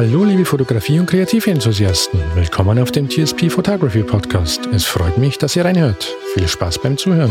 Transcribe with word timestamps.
Hallo 0.00 0.24
liebe 0.24 0.46
Fotografie- 0.46 0.98
und 0.98 1.04
Kreativenthusiasten, 1.04 2.18
willkommen 2.34 2.78
auf 2.78 2.90
dem 2.90 3.10
TSP 3.10 3.50
Photography 3.50 4.02
Podcast. 4.02 4.66
Es 4.72 4.86
freut 4.86 5.18
mich, 5.18 5.36
dass 5.36 5.56
ihr 5.56 5.66
reinhört. 5.66 6.16
Viel 6.32 6.48
Spaß 6.48 6.80
beim 6.80 6.96
Zuhören. 6.96 7.30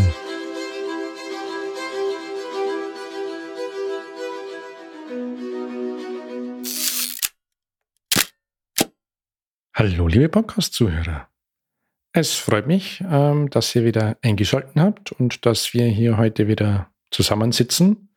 Hallo 9.74 10.08
liebe 10.08 10.30
Podcast-Zuhörer. 10.30 11.28
Es 12.14 12.36
freut 12.36 12.68
mich, 12.68 13.04
ähm, 13.10 13.50
dass 13.50 13.74
ihr 13.74 13.84
wieder 13.84 14.18
eingeschaltet 14.22 14.76
habt 14.76 15.12
und 15.14 15.48
dass 15.48 15.74
wir 15.74 15.88
hier 15.88 16.18
heute 16.18 16.48
wieder 16.48 16.92
zusammensitzen 17.10 18.10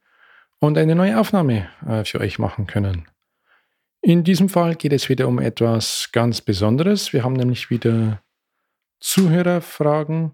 und 0.59 0.77
eine 0.77 0.95
neue 0.95 1.19
Aufnahme 1.19 1.71
äh, 1.89 2.05
für 2.05 2.21
euch 2.21 2.39
machen 2.39 2.67
können. 2.67 3.07
In 4.05 4.25
diesem 4.25 4.49
Fall 4.49 4.75
geht 4.75 4.93
es 4.93 5.09
wieder 5.09 5.29
um 5.29 5.39
etwas 5.39 6.11
ganz 6.11 6.41
Besonderes. 6.41 7.13
Wir 7.13 7.23
haben 7.23 7.35
nämlich 7.35 7.71
wieder 7.71 8.21
Zuhörerfragen. 8.99 10.33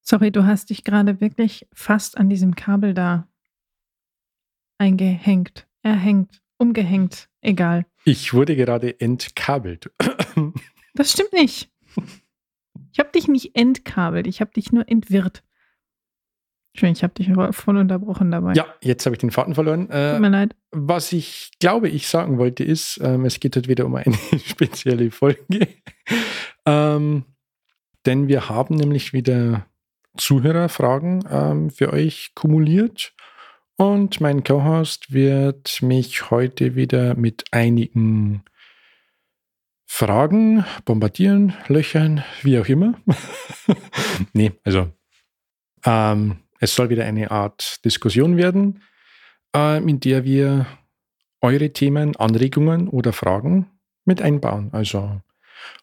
Sorry, 0.00 0.30
du 0.30 0.46
hast 0.46 0.70
dich 0.70 0.84
gerade 0.84 1.20
wirklich 1.20 1.68
fast 1.74 2.16
an 2.16 2.30
diesem 2.30 2.54
Kabel 2.54 2.94
da 2.94 3.28
eingehängt, 4.78 5.68
erhängt, 5.82 6.40
umgehängt, 6.56 7.28
egal. 7.42 7.84
Ich 8.06 8.32
wurde 8.32 8.56
gerade 8.56 8.98
entkabelt. 8.98 9.90
Das 10.94 11.12
stimmt 11.12 11.34
nicht. 11.34 11.70
Ich 12.90 12.98
habe 12.98 13.10
dich 13.10 13.28
nicht 13.28 13.54
entkabelt, 13.54 14.26
ich 14.26 14.40
habe 14.40 14.50
dich 14.52 14.72
nur 14.72 14.88
entwirrt. 14.88 15.44
Schön, 16.78 16.92
ich 16.92 17.02
habe 17.02 17.14
dich 17.14 17.30
voll 17.52 17.76
unterbrochen 17.78 18.30
dabei. 18.30 18.52
Ja, 18.52 18.66
jetzt 18.82 19.06
habe 19.06 19.16
ich 19.16 19.20
den 19.20 19.30
Faden 19.30 19.54
verloren. 19.54 19.88
Äh, 19.88 20.12
Tut 20.12 20.20
mir 20.20 20.28
leid. 20.28 20.54
Was 20.72 21.12
ich 21.12 21.52
glaube, 21.58 21.88
ich 21.88 22.06
sagen 22.06 22.36
wollte, 22.36 22.64
ist, 22.64 23.00
ähm, 23.02 23.24
es 23.24 23.40
geht 23.40 23.56
heute 23.56 23.68
wieder 23.68 23.86
um 23.86 23.94
eine 23.94 24.14
spezielle 24.44 25.10
Folge. 25.10 25.68
ähm, 26.66 27.24
denn 28.04 28.28
wir 28.28 28.50
haben 28.50 28.74
nämlich 28.74 29.14
wieder 29.14 29.66
Zuhörerfragen 30.18 31.24
ähm, 31.30 31.70
für 31.70 31.92
euch 31.94 32.32
kumuliert. 32.34 33.14
Und 33.76 34.20
mein 34.20 34.44
Co-Host 34.44 35.12
wird 35.12 35.80
mich 35.82 36.30
heute 36.30 36.76
wieder 36.76 37.14
mit 37.14 37.44
einigen 37.52 38.42
Fragen 39.86 40.64
bombardieren, 40.84 41.54
löchern, 41.68 42.22
wie 42.42 42.58
auch 42.58 42.66
immer. 42.66 42.94
nee, 44.34 44.52
also 44.64 44.90
ähm, 45.84 46.38
es 46.60 46.74
soll 46.74 46.90
wieder 46.90 47.04
eine 47.04 47.30
Art 47.30 47.84
Diskussion 47.84 48.36
werden, 48.36 48.82
äh, 49.54 49.78
in 49.78 50.00
der 50.00 50.24
wir 50.24 50.66
eure 51.40 51.72
Themen, 51.72 52.16
Anregungen 52.16 52.88
oder 52.88 53.12
Fragen 53.12 53.70
mit 54.04 54.22
einbauen. 54.22 54.70
Also 54.72 55.20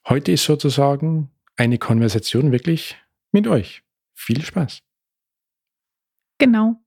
heute 0.08 0.32
ist 0.32 0.46
sozusagen 0.46 1.30
eine 1.56 1.78
Konversation 1.78 2.52
wirklich 2.52 2.98
mit 3.32 3.48
euch. 3.48 3.84
Viel 4.14 4.44
Spaß. 4.44 4.82
Genau. 6.38 6.82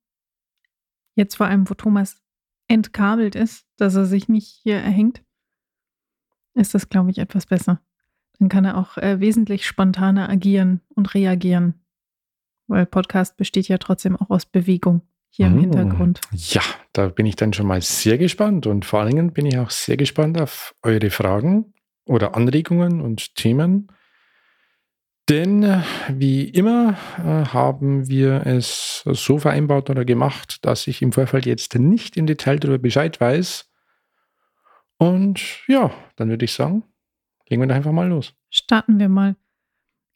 Jetzt 1.15 1.37
vor 1.37 1.47
allem, 1.47 1.69
wo 1.69 1.75
Thomas 1.75 2.21
entkabelt 2.69 3.35
ist, 3.35 3.67
dass 3.77 3.95
er 3.95 4.07
sich 4.07 4.29
nicht 4.29 4.49
hier 4.63 4.77
erhängt, 4.77 5.23
ist 6.55 6.75
das, 6.75 6.89
glaube 6.89 7.11
ich, 7.11 7.19
etwas 7.19 7.47
besser. 7.47 7.81
Dann 8.39 8.49
kann 8.49 8.65
er 8.65 8.77
auch 8.77 8.99
äh, 8.99 9.21
wesentlich 9.21 9.67
spontaner 9.67 10.29
agieren 10.29 10.81
und 10.95 11.15
reagieren. 11.15 11.86
Weil 12.67 12.87
Podcast 12.87 13.37
besteht 13.37 13.69
ja 13.69 13.79
trotzdem 13.79 14.17
auch 14.17 14.31
aus 14.31 14.47
Bewegung 14.47 15.03
hier 15.31 15.47
im 15.47 15.59
oh, 15.59 15.61
Hintergrund. 15.61 16.21
Ja, 16.33 16.63
da 16.93 17.09
bin 17.09 17.27
ich 17.27 17.37
dann 17.37 17.53
schon 17.53 17.67
mal 17.67 17.83
sehr 17.83 18.19
gespannt 18.19 18.67
und 18.67 18.85
vor 18.85 19.01
allen 19.01 19.11
Dingen 19.11 19.33
bin 19.33 19.47
ich 19.47 19.59
auch 19.59 19.71
sehr 19.71 19.97
gespannt 19.97 20.41
auf 20.41 20.75
eure 20.83 21.11
Fragen 21.11 21.75
oder 22.07 22.35
Anregungen 22.35 23.01
und 23.01 23.35
Themen. 23.35 23.89
Denn 25.29 25.65
äh, 25.65 25.83
wie 26.09 26.45
immer 26.45 26.97
äh, 27.19 27.47
haben 27.47 28.09
wir 28.09 28.47
es 28.47 29.03
so 29.05 29.39
vereinbart 29.39 29.91
oder 29.91 30.05
gemacht, 30.05 30.65
dass 30.65 30.87
ich 30.87 31.03
im 31.03 31.13
Vorfeld 31.13 31.47
jetzt 31.47 31.75
nicht 31.75 32.17
im 32.17 32.27
Detail 32.27 32.59
darüber 32.59 32.79
Bescheid 32.79 33.21
weiß. 33.21 33.69
Und 34.99 35.41
ja, 35.67 35.93
dann 36.15 36.31
würde 36.31 36.45
ich 36.45 36.53
sagen, 36.53 36.85
legen 37.49 37.61
wir 37.61 37.67
doch 37.67 37.75
einfach 37.75 37.93
mal 37.93 38.09
los. 38.09 38.35
Starten 38.51 38.99
wir 38.99 39.09
mal. 39.09 39.37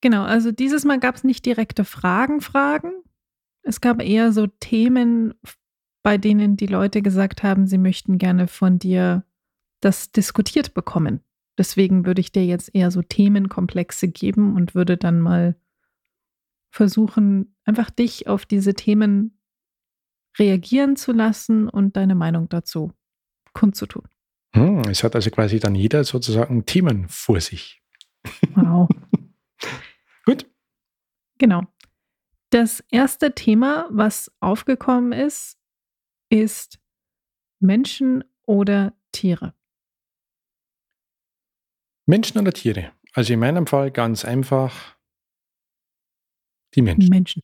Genau, 0.00 0.22
also 0.24 0.50
dieses 0.50 0.84
Mal 0.84 0.98
gab 0.98 1.16
es 1.16 1.24
nicht 1.24 1.44
direkte 1.44 1.84
Fragen, 1.84 2.40
Fragen. 2.40 2.92
Es 3.62 3.80
gab 3.80 4.02
eher 4.02 4.32
so 4.32 4.46
Themen, 4.46 5.34
bei 6.02 6.16
denen 6.16 6.56
die 6.56 6.66
Leute 6.66 7.02
gesagt 7.02 7.42
haben, 7.42 7.66
sie 7.66 7.78
möchten 7.78 8.18
gerne 8.18 8.48
von 8.48 8.78
dir 8.78 9.24
das 9.80 10.12
diskutiert 10.12 10.74
bekommen. 10.74 11.20
Deswegen 11.58 12.06
würde 12.06 12.20
ich 12.20 12.32
dir 12.32 12.44
jetzt 12.46 12.74
eher 12.74 12.90
so 12.90 13.02
Themenkomplexe 13.02 14.08
geben 14.08 14.56
und 14.56 14.74
würde 14.74 14.96
dann 14.96 15.20
mal 15.20 15.56
versuchen, 16.70 17.54
einfach 17.64 17.90
dich 17.90 18.28
auf 18.28 18.46
diese 18.46 18.74
Themen 18.74 19.38
reagieren 20.38 20.96
zu 20.96 21.12
lassen 21.12 21.68
und 21.68 21.96
deine 21.96 22.14
Meinung 22.14 22.48
dazu 22.48 22.92
kundzutun. 23.52 24.04
Hm, 24.54 24.82
es 24.88 25.02
hat 25.04 25.14
also 25.14 25.30
quasi 25.30 25.60
dann 25.60 25.74
jeder 25.74 26.04
sozusagen 26.04 26.64
Themen 26.64 27.06
vor 27.08 27.40
sich. 27.40 27.82
Wow. 28.54 28.88
Genau. 31.40 31.62
Das 32.50 32.84
erste 32.90 33.34
Thema, 33.34 33.88
was 33.90 34.30
aufgekommen 34.40 35.12
ist, 35.12 35.58
ist 36.28 36.78
Menschen 37.60 38.24
oder 38.44 38.94
Tiere. 39.10 39.54
Menschen 42.06 42.38
oder 42.38 42.52
Tiere? 42.52 42.92
Also 43.14 43.32
in 43.32 43.40
meinem 43.40 43.66
Fall 43.66 43.90
ganz 43.90 44.24
einfach 44.24 44.98
die 46.74 46.82
Menschen. 46.82 47.08
Menschen. 47.08 47.42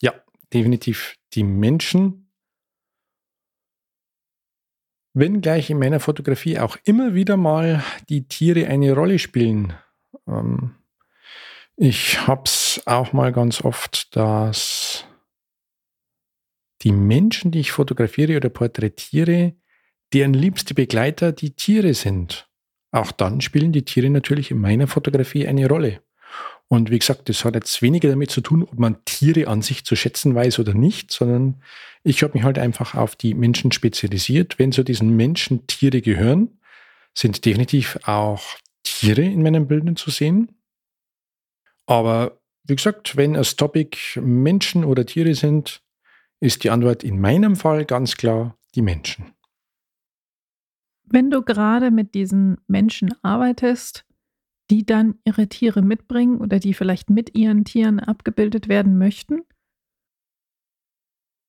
Ja, 0.00 0.12
definitiv 0.52 1.14
die 1.32 1.44
Menschen. 1.44 2.30
Wenngleich 5.14 5.70
in 5.70 5.78
meiner 5.78 5.98
Fotografie 5.98 6.58
auch 6.58 6.76
immer 6.84 7.14
wieder 7.14 7.38
mal 7.38 7.82
die 8.10 8.28
Tiere 8.28 8.66
eine 8.66 8.92
Rolle 8.92 9.18
spielen. 9.18 9.72
Ähm, 10.26 10.74
ich 11.78 12.26
habe 12.26 12.42
es 12.44 12.82
auch 12.86 13.12
mal 13.12 13.32
ganz 13.32 13.62
oft, 13.62 14.14
dass 14.16 15.04
die 16.82 16.92
Menschen, 16.92 17.52
die 17.52 17.60
ich 17.60 17.70
fotografiere 17.70 18.36
oder 18.36 18.48
porträtiere, 18.48 19.54
deren 20.12 20.34
liebste 20.34 20.74
Begleiter 20.74 21.30
die 21.30 21.54
Tiere 21.54 21.94
sind. 21.94 22.48
Auch 22.90 23.12
dann 23.12 23.40
spielen 23.40 23.72
die 23.72 23.84
Tiere 23.84 24.10
natürlich 24.10 24.50
in 24.50 24.60
meiner 24.60 24.88
Fotografie 24.88 25.46
eine 25.46 25.68
Rolle. 25.68 26.02
Und 26.66 26.90
wie 26.90 26.98
gesagt, 26.98 27.28
das 27.28 27.44
hat 27.44 27.54
jetzt 27.54 27.80
weniger 27.80 28.08
damit 28.08 28.30
zu 28.30 28.40
tun, 28.40 28.64
ob 28.64 28.78
man 28.78 29.04
Tiere 29.04 29.48
an 29.48 29.62
sich 29.62 29.84
zu 29.84 29.94
schätzen 29.94 30.34
weiß 30.34 30.58
oder 30.58 30.74
nicht, 30.74 31.12
sondern 31.12 31.62
ich 32.02 32.22
habe 32.22 32.34
mich 32.34 32.42
halt 32.42 32.58
einfach 32.58 32.94
auf 32.94 33.14
die 33.14 33.34
Menschen 33.34 33.70
spezialisiert. 33.70 34.58
Wenn 34.58 34.72
zu 34.72 34.82
diesen 34.82 35.16
Menschen 35.16 35.66
Tiere 35.66 36.02
gehören, 36.02 36.58
sind 37.14 37.44
definitiv 37.44 37.98
auch 38.02 38.42
Tiere 38.82 39.22
in 39.22 39.42
meinen 39.42 39.68
Bildern 39.68 39.96
zu 39.96 40.10
sehen. 40.10 40.57
Aber 41.88 42.38
wie 42.64 42.76
gesagt, 42.76 43.16
wenn 43.16 43.32
das 43.32 43.56
Topic 43.56 44.20
Menschen 44.20 44.84
oder 44.84 45.06
Tiere 45.06 45.34
sind, 45.34 45.82
ist 46.38 46.62
die 46.62 46.70
Antwort 46.70 47.02
in 47.02 47.18
meinem 47.18 47.56
Fall 47.56 47.86
ganz 47.86 48.16
klar 48.16 48.58
die 48.74 48.82
Menschen. 48.82 49.32
Wenn 51.04 51.30
du 51.30 51.42
gerade 51.42 51.90
mit 51.90 52.14
diesen 52.14 52.58
Menschen 52.66 53.14
arbeitest, 53.22 54.04
die 54.70 54.84
dann 54.84 55.18
ihre 55.24 55.48
Tiere 55.48 55.80
mitbringen 55.80 56.42
oder 56.42 56.58
die 56.58 56.74
vielleicht 56.74 57.08
mit 57.08 57.34
ihren 57.34 57.64
Tieren 57.64 58.00
abgebildet 58.00 58.68
werden 58.68 58.98
möchten, 58.98 59.40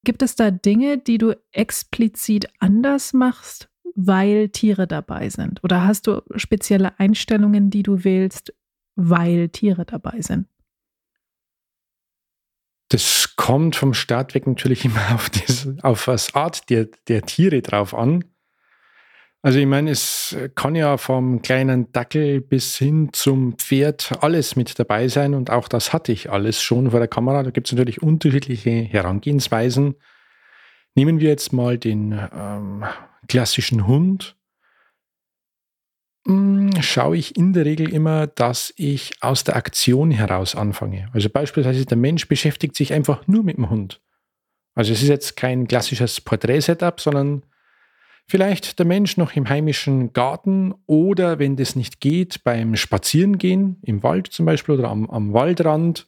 gibt 0.06 0.22
es 0.22 0.38
da 0.38 0.52
Dinge, 0.52 0.98
die 0.98 1.18
du 1.18 1.38
explizit 1.52 2.48
anders 2.60 3.12
machst, 3.12 3.70
weil 3.94 4.48
Tiere 4.48 4.88
dabei 4.88 5.30
sind? 5.30 5.62
Oder 5.66 5.86
hast 5.86 6.08
du 6.08 6.22
spezielle 6.38 6.98
Einstellungen, 6.98 7.70
die 7.70 7.84
du 7.84 8.06
wählst, 8.06 8.54
weil 9.00 9.50
Tiere 9.50 9.86
dabei 9.86 10.22
sind. 10.22 10.48
Das 12.90 13.36
kommt 13.36 13.76
vom 13.76 13.94
Start 13.94 14.34
weg 14.34 14.48
natürlich 14.48 14.86
immer 14.86 15.16
auf, 15.16 15.30
das, 15.30 15.68
auf 15.82 16.06
das 16.06 16.36
Art 16.36 16.70
der, 16.70 16.88
der 17.08 17.22
Tiere 17.24 17.62
drauf 17.62 17.94
an. 17.94 18.26
Also 19.42 19.58
ich 19.58 19.66
meine, 19.66 19.92
es 19.92 20.36
kann 20.56 20.76
ja 20.76 20.98
vom 20.98 21.42
kleinen 21.42 21.94
Dackel 21.94 22.42
bis 22.42 22.78
hin 22.78 23.10
zum 23.14 23.58
Pferd 23.58 24.12
alles 24.22 24.58
mit 24.58 24.78
dabei 24.78 25.08
sein 25.08 25.34
und 25.34 25.50
auch 25.50 25.70
das 25.70 25.94
hatte 25.94 26.12
ich 26.12 26.30
alles 26.30 26.62
schon 26.62 26.92
vor 26.92 27.00
der 27.00 27.08
Kamera. 27.08 27.44
Da 27.44 27.52
gibt 27.52 27.68
es 27.68 27.72
natürlich 27.72 28.04
unterschiedliche 28.04 28.70
Herangehensweisen. 28.70 29.96
Nehmen 30.94 31.22
wir 31.22 31.30
jetzt 31.30 31.54
mal 31.54 31.78
den 31.78 32.20
ähm, 32.34 32.84
klassischen 33.30 33.88
Hund. 33.88 34.36
Hm, 36.28 36.72
schaue 36.82 37.18
ich 37.18 37.38
in 37.38 37.54
der 37.54 37.66
Regel 37.66 37.94
immer, 37.94 38.28
dass 38.28 38.74
ich 38.76 39.14
aus 39.22 39.44
der 39.44 39.56
Aktion 39.56 40.12
heraus 40.12 40.56
anfange. 40.56 41.10
Also 41.14 41.30
beispielsweise 41.30 41.86
der 41.86 41.98
Mensch 41.98 42.28
beschäftigt 42.28 42.76
sich 42.76 42.94
einfach 42.94 43.28
nur 43.28 43.44
mit 43.44 43.58
dem 43.58 43.70
Hund. 43.70 44.02
Also 44.76 44.94
es 44.94 45.02
ist 45.02 45.10
jetzt 45.10 45.36
kein 45.36 45.68
klassisches 45.68 46.22
Porträt-Setup, 46.22 47.00
sondern 47.00 47.44
Vielleicht 48.30 48.78
der 48.78 48.86
Mensch 48.86 49.18
noch 49.18 49.36
im 49.36 49.50
heimischen 49.50 50.14
Garten 50.14 50.76
oder 50.86 51.40
wenn 51.40 51.56
das 51.56 51.76
nicht 51.76 52.00
geht, 52.00 52.44
beim 52.44 52.76
Spazierengehen 52.76 53.80
im 53.82 54.04
Wald 54.04 54.28
zum 54.28 54.46
Beispiel 54.46 54.76
oder 54.76 54.90
am, 54.90 55.10
am 55.10 55.34
Waldrand. 55.34 56.08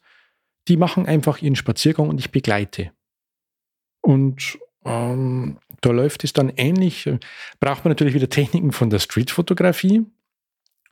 Die 0.67 0.77
machen 0.77 1.07
einfach 1.07 1.41
ihren 1.41 1.55
Spaziergang 1.55 2.09
und 2.09 2.19
ich 2.19 2.29
begleite. 2.29 2.91
Und 4.01 4.59
ähm, 4.85 5.57
da 5.81 5.91
läuft 5.91 6.23
es 6.23 6.33
dann 6.33 6.49
ähnlich. 6.49 7.09
Braucht 7.59 7.83
man 7.83 7.91
natürlich 7.91 8.13
wieder 8.13 8.29
Techniken 8.29 8.71
von 8.71 8.89
der 8.89 8.99
Streetfotografie. 8.99 10.05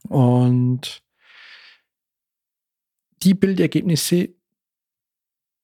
Und 0.08 1.04
die 3.24 3.34
Bildergebnisse 3.34 4.30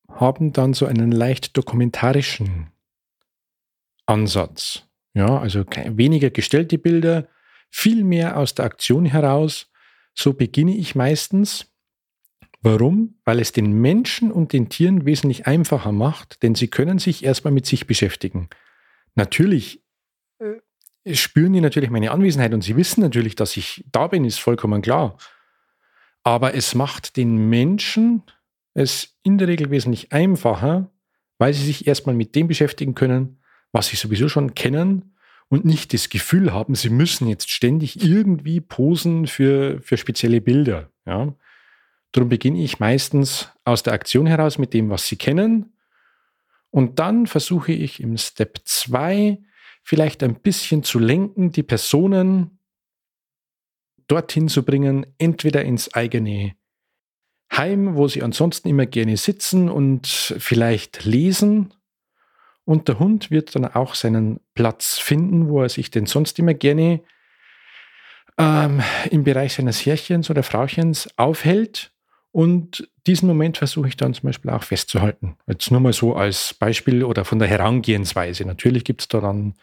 haben 0.09 0.53
dann 0.53 0.73
so 0.73 0.85
einen 0.85 1.11
leicht 1.11 1.57
dokumentarischen 1.57 2.71
Ansatz. 4.05 4.83
Ja, 5.13 5.39
also 5.39 5.63
weniger 5.65 6.29
gestellte 6.29 6.77
Bilder, 6.77 7.27
viel 7.69 8.03
mehr 8.03 8.37
aus 8.37 8.53
der 8.53 8.65
Aktion 8.65 9.05
heraus. 9.05 9.71
So 10.13 10.33
beginne 10.33 10.75
ich 10.75 10.95
meistens. 10.95 11.73
Warum? 12.65 13.19
Weil 13.25 13.39
es 13.39 13.51
den 13.51 13.73
Menschen 13.73 14.31
und 14.31 14.51
den 14.51 14.69
Tieren 14.69 15.05
wesentlich 15.05 15.45
einfacher 15.45 15.91
macht, 15.91 16.41
denn 16.41 16.55
sie 16.55 16.67
können 16.67 16.97
sich 16.97 17.23
erstmal 17.23 17.53
mit 17.53 17.67
sich 17.67 17.85
beschäftigen. 17.85 18.49
Natürlich 19.13 19.83
äh, 20.39 21.13
spüren 21.13 21.53
die 21.53 21.61
natürlich 21.61 21.91
meine 21.91 22.09
Anwesenheit 22.09 22.55
und 22.55 22.63
sie 22.63 22.75
wissen 22.75 23.01
natürlich, 23.01 23.35
dass 23.35 23.55
ich 23.55 23.85
da 23.91 24.07
bin, 24.07 24.25
ist 24.25 24.39
vollkommen 24.39 24.81
klar. 24.81 25.15
Aber 26.23 26.55
es 26.55 26.73
macht 26.73 27.17
den 27.17 27.49
Menschen 27.49 28.23
es 28.73 29.15
in 29.21 29.37
der 29.37 29.47
Regel 29.47 29.69
wesentlich 29.69 30.11
einfacher, 30.11 30.91
weil 31.37 31.53
sie 31.53 31.65
sich 31.65 31.85
erstmal 31.85 32.15
mit 32.15 32.35
dem 32.35 32.47
beschäftigen 32.47 32.95
können, 32.95 33.37
was 33.71 33.87
sie 33.87 33.95
sowieso 33.95 34.27
schon 34.27 34.55
kennen 34.55 35.15
und 35.49 35.65
nicht 35.65 35.93
das 35.93 36.09
Gefühl 36.09 36.51
haben, 36.51 36.73
sie 36.73 36.89
müssen 36.89 37.27
jetzt 37.27 37.51
ständig 37.51 38.03
irgendwie 38.03 38.59
posen 38.59 39.27
für, 39.27 39.79
für 39.81 39.97
spezielle 39.97 40.41
Bilder. 40.41 40.89
Ja. 41.05 41.35
Darum 42.15 42.29
beginne 42.29 42.63
ich 42.63 42.79
meistens 42.79 43.49
aus 43.65 43.83
der 43.83 43.91
Aktion 43.91 44.25
heraus 44.25 44.57
mit 44.57 44.73
dem, 44.73 44.89
was 44.89 45.05
sie 45.05 45.17
kennen. 45.17 45.73
Und 46.69 46.97
dann 46.99 47.27
versuche 47.27 47.73
ich 47.73 47.99
im 47.99 48.17
Step 48.17 48.61
2 48.63 49.37
vielleicht 49.83 50.23
ein 50.23 50.35
bisschen 50.35 50.83
zu 50.83 50.97
lenken, 50.97 51.51
die 51.51 51.61
Personen 51.63 52.59
dorthin 54.07 54.47
zu 54.47 54.63
bringen, 54.63 55.05
entweder 55.17 55.65
ins 55.65 55.93
eigene 55.93 56.55
Heim, 57.51 57.95
wo 57.95 58.07
sie 58.07 58.23
ansonsten 58.23 58.69
immer 58.69 58.85
gerne 58.85 59.17
sitzen 59.17 59.67
und 59.67 60.07
vielleicht 60.07 61.03
lesen 61.03 61.73
und 62.63 62.87
der 62.87 62.97
Hund 62.97 63.29
wird 63.29 63.53
dann 63.55 63.65
auch 63.65 63.93
seinen 63.93 64.39
Platz 64.53 64.99
finden, 64.99 65.49
wo 65.49 65.63
er 65.63 65.69
sich 65.69 65.91
denn 65.91 66.05
sonst 66.05 66.39
immer 66.39 66.53
gerne 66.53 67.01
ähm, 68.37 68.81
im 69.11 69.25
Bereich 69.25 69.55
seines 69.55 69.85
Herrchens 69.85 70.29
oder 70.29 70.43
Frauchens 70.43 71.09
aufhält. 71.17 71.91
Und 72.35 72.89
diesen 73.07 73.29
Moment 73.29 73.59
versuche 73.59 73.87
ich 73.87 73.95
dann 73.95 74.13
zum 74.13 74.27
Beispiel 74.27 74.51
auch 74.51 74.63
festzuhalten. 74.63 75.37
Jetzt 75.47 75.71
nur 75.71 75.79
mal 75.79 75.93
so 75.93 76.17
als 76.17 76.53
Beispiel 76.53 77.05
oder 77.05 77.23
von 77.23 77.39
der 77.39 77.47
Herangehensweise. 77.47 78.43
Natürlich 78.43 78.83
gibt 78.83 78.99
es 78.99 79.07
da 79.07 79.21
dann 79.21 79.53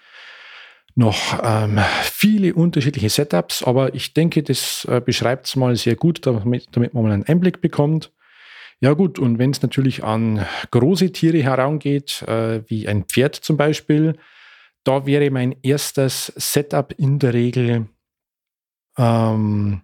noch 0.95 1.39
ähm, 1.45 1.79
viele 2.03 2.55
unterschiedliche 2.55 3.11
Setups, 3.11 3.63
aber 3.63 3.95
ich 3.95 4.15
denke, 4.15 4.43
das 4.43 4.87
äh, 4.87 5.03
beschreibt 5.05 5.49
es 5.49 5.55
mal 5.55 5.77
sehr 5.77 5.97
gut, 5.97 6.25
damit, 6.25 6.67
damit 6.73 6.95
man 6.95 7.03
mal 7.03 7.13
einen 7.13 7.27
Einblick 7.27 7.61
bekommt. 7.61 8.11
Ja 8.81 8.95
gut, 8.95 9.19
und 9.19 9.39
wenn 9.39 9.51
es 9.51 9.61
natürlich 9.61 10.03
an 10.03 10.47
große 10.71 11.13
Tiere 11.13 11.43
herangeht, 11.43 12.23
äh, 12.23 12.63
wie 12.69 12.89
ein 12.89 13.05
Pferd 13.05 13.35
zum 13.35 13.59
Beispiel, 13.59 14.17
da 14.83 15.05
wäre 15.05 15.31
mein 15.31 15.57
erstes 15.63 16.33
Setup 16.37 16.91
in 16.97 17.19
der 17.19 17.35
Regel 17.35 17.85
ähm, 18.97 19.83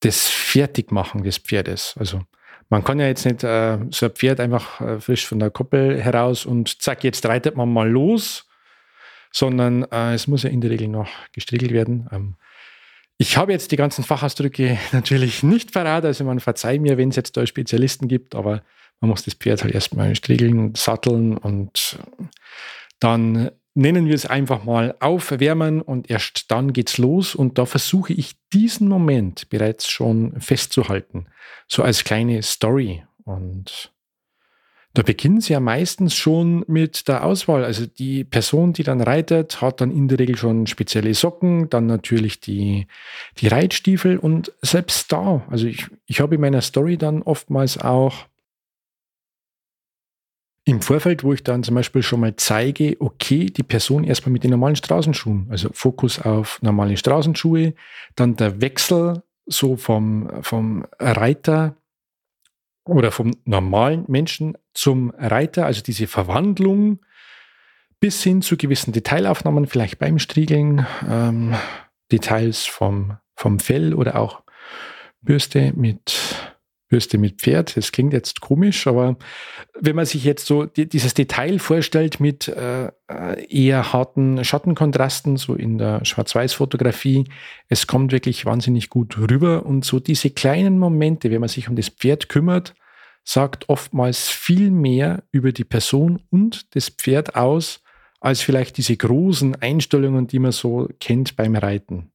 das 0.00 0.28
Fertigmachen 0.28 1.22
des 1.22 1.38
Pferdes. 1.38 1.94
Also 1.98 2.22
man 2.68 2.84
kann 2.84 3.00
ja 3.00 3.06
jetzt 3.06 3.24
nicht 3.24 3.42
äh, 3.44 3.78
so 3.90 4.06
ein 4.06 4.12
Pferd 4.12 4.40
einfach 4.40 4.80
äh, 4.80 5.00
frisch 5.00 5.26
von 5.26 5.38
der 5.38 5.50
Koppel 5.50 6.00
heraus 6.00 6.46
und 6.46 6.82
zack, 6.82 7.04
jetzt 7.04 7.24
reitet 7.26 7.56
man 7.56 7.72
mal 7.72 7.88
los, 7.88 8.46
sondern 9.32 9.84
äh, 9.90 10.14
es 10.14 10.26
muss 10.26 10.42
ja 10.42 10.50
in 10.50 10.60
der 10.60 10.70
Regel 10.70 10.88
noch 10.88 11.08
gestriegelt 11.32 11.72
werden. 11.72 12.08
Ähm, 12.12 12.34
ich 13.16 13.36
habe 13.36 13.52
jetzt 13.52 13.72
die 13.72 13.76
ganzen 13.76 14.04
Fachausdrücke 14.04 14.78
natürlich 14.92 15.42
nicht 15.42 15.72
parat, 15.72 16.04
also 16.04 16.24
man 16.24 16.40
verzeiht 16.40 16.80
mir, 16.80 16.98
wenn 16.98 17.08
es 17.08 17.16
jetzt 17.16 17.36
da 17.36 17.46
Spezialisten 17.46 18.06
gibt, 18.06 18.34
aber 18.34 18.62
man 19.00 19.10
muss 19.10 19.24
das 19.24 19.34
Pferd 19.34 19.62
halt 19.62 19.74
erstmal 19.74 20.14
striegeln, 20.14 20.74
satteln 20.74 21.36
und 21.36 21.98
dann 23.00 23.50
nennen 23.78 24.06
wir 24.06 24.14
es 24.14 24.26
einfach 24.26 24.64
mal 24.64 24.96
aufwärmen 24.98 25.80
und 25.80 26.10
erst 26.10 26.50
dann 26.50 26.72
geht's 26.72 26.98
los. 26.98 27.36
Und 27.36 27.58
da 27.58 27.64
versuche 27.64 28.12
ich 28.12 28.34
diesen 28.52 28.88
Moment 28.88 29.48
bereits 29.50 29.88
schon 29.88 30.38
festzuhalten, 30.40 31.26
so 31.68 31.84
als 31.84 32.02
kleine 32.02 32.42
Story. 32.42 33.04
Und 33.24 33.92
da 34.94 35.02
beginnen 35.02 35.40
sie 35.40 35.52
ja 35.52 35.60
meistens 35.60 36.16
schon 36.16 36.64
mit 36.66 37.06
der 37.06 37.24
Auswahl. 37.24 37.64
Also 37.64 37.86
die 37.86 38.24
Person, 38.24 38.72
die 38.72 38.82
dann 38.82 39.00
reitet, 39.00 39.60
hat 39.60 39.80
dann 39.80 39.92
in 39.92 40.08
der 40.08 40.18
Regel 40.18 40.36
schon 40.36 40.66
spezielle 40.66 41.14
Socken, 41.14 41.70
dann 41.70 41.86
natürlich 41.86 42.40
die, 42.40 42.88
die 43.36 43.46
Reitstiefel. 43.46 44.18
Und 44.18 44.52
selbst 44.60 45.12
da, 45.12 45.46
also 45.50 45.66
ich, 45.68 45.86
ich 46.06 46.20
habe 46.20 46.34
in 46.34 46.40
meiner 46.40 46.62
Story 46.62 46.96
dann 46.96 47.22
oftmals 47.22 47.78
auch 47.78 48.26
im 50.68 50.82
Vorfeld, 50.82 51.24
wo 51.24 51.32
ich 51.32 51.42
dann 51.42 51.62
zum 51.62 51.76
Beispiel 51.76 52.02
schon 52.02 52.20
mal 52.20 52.36
zeige, 52.36 52.96
okay, 53.00 53.46
die 53.46 53.62
Person 53.62 54.04
erstmal 54.04 54.34
mit 54.34 54.44
den 54.44 54.50
normalen 54.50 54.76
Straßenschuhen, 54.76 55.46
also 55.48 55.70
Fokus 55.72 56.20
auf 56.20 56.60
normale 56.60 56.98
Straßenschuhe, 56.98 57.72
dann 58.16 58.36
der 58.36 58.60
Wechsel 58.60 59.22
so 59.46 59.76
vom, 59.76 60.30
vom 60.42 60.84
Reiter 60.98 61.76
oder 62.84 63.10
vom 63.10 63.34
normalen 63.46 64.04
Menschen 64.08 64.58
zum 64.74 65.10
Reiter, 65.16 65.64
also 65.64 65.80
diese 65.82 66.06
Verwandlung 66.06 67.00
bis 67.98 68.22
hin 68.22 68.42
zu 68.42 68.58
gewissen 68.58 68.92
Detailaufnahmen, 68.92 69.66
vielleicht 69.66 69.98
beim 69.98 70.18
Striegeln, 70.18 70.86
ähm, 71.08 71.54
Details 72.12 72.66
vom, 72.66 73.16
vom 73.34 73.58
Fell 73.58 73.94
oder 73.94 74.16
auch 74.16 74.42
Bürste 75.22 75.72
mit 75.74 76.57
Bürste 76.88 77.18
mit 77.18 77.40
Pferd. 77.40 77.76
Das 77.76 77.92
klingt 77.92 78.12
jetzt 78.12 78.40
komisch, 78.40 78.86
aber 78.86 79.16
wenn 79.78 79.96
man 79.96 80.06
sich 80.06 80.24
jetzt 80.24 80.46
so 80.46 80.64
die, 80.64 80.88
dieses 80.88 81.14
Detail 81.14 81.58
vorstellt 81.58 82.20
mit 82.20 82.48
äh, 82.48 82.90
eher 83.48 83.92
harten 83.92 84.44
Schattenkontrasten, 84.44 85.36
so 85.36 85.54
in 85.54 85.78
der 85.78 86.04
Schwarz-Weiß-Fotografie, 86.04 87.24
es 87.68 87.86
kommt 87.86 88.12
wirklich 88.12 88.46
wahnsinnig 88.46 88.88
gut 88.88 89.18
rüber. 89.18 89.66
Und 89.66 89.84
so 89.84 90.00
diese 90.00 90.30
kleinen 90.30 90.78
Momente, 90.78 91.30
wenn 91.30 91.40
man 91.40 91.48
sich 91.48 91.68
um 91.68 91.76
das 91.76 91.88
Pferd 91.88 92.28
kümmert, 92.28 92.74
sagt 93.24 93.68
oftmals 93.68 94.28
viel 94.28 94.70
mehr 94.70 95.22
über 95.30 95.52
die 95.52 95.64
Person 95.64 96.22
und 96.30 96.74
das 96.74 96.88
Pferd 96.88 97.36
aus, 97.36 97.82
als 98.20 98.40
vielleicht 98.40 98.78
diese 98.78 98.96
großen 98.96 99.56
Einstellungen, 99.56 100.26
die 100.26 100.38
man 100.38 100.52
so 100.52 100.88
kennt 100.98 101.36
beim 101.36 101.54
Reiten. 101.54 102.10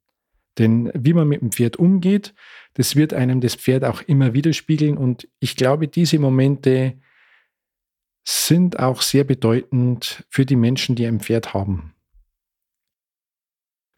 Denn 0.59 0.91
wie 0.93 1.13
man 1.13 1.27
mit 1.27 1.41
dem 1.41 1.51
Pferd 1.51 1.77
umgeht, 1.77 2.33
das 2.75 2.95
wird 2.95 3.13
einem 3.13 3.41
das 3.41 3.55
Pferd 3.55 3.83
auch 3.83 4.01
immer 4.01 4.33
widerspiegeln. 4.33 4.97
Und 4.97 5.27
ich 5.39 5.55
glaube, 5.55 5.87
diese 5.87 6.19
Momente 6.19 6.99
sind 8.25 8.79
auch 8.79 9.01
sehr 9.01 9.23
bedeutend 9.23 10.25
für 10.29 10.45
die 10.45 10.55
Menschen, 10.55 10.95
die 10.95 11.05
ein 11.05 11.19
Pferd 11.19 11.53
haben. 11.53 11.93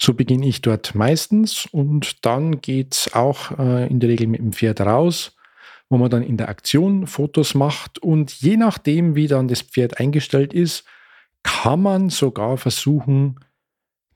So 0.01 0.13
beginne 0.13 0.47
ich 0.47 0.61
dort 0.61 0.93
meistens 0.93 1.67
und 1.71 2.25
dann 2.25 2.59
geht 2.59 2.93
es 2.93 3.13
auch 3.13 3.57
äh, 3.57 3.87
in 3.87 3.99
der 3.99 4.09
Regel 4.09 4.27
mit 4.27 4.41
dem 4.41 4.51
Pferd 4.51 4.81
raus, 4.81 5.35
wo 5.89 5.97
man 5.97 6.09
dann 6.09 6.23
in 6.23 6.37
der 6.37 6.49
Aktion 6.49 7.07
Fotos 7.07 7.55
macht 7.55 7.99
und 7.99 8.33
je 8.41 8.57
nachdem, 8.57 9.15
wie 9.15 9.27
dann 9.27 9.47
das 9.47 9.61
Pferd 9.61 9.99
eingestellt 9.99 10.53
ist, 10.53 10.83
kann 11.43 11.81
man 11.81 12.09
sogar 12.09 12.57
versuchen, 12.57 13.39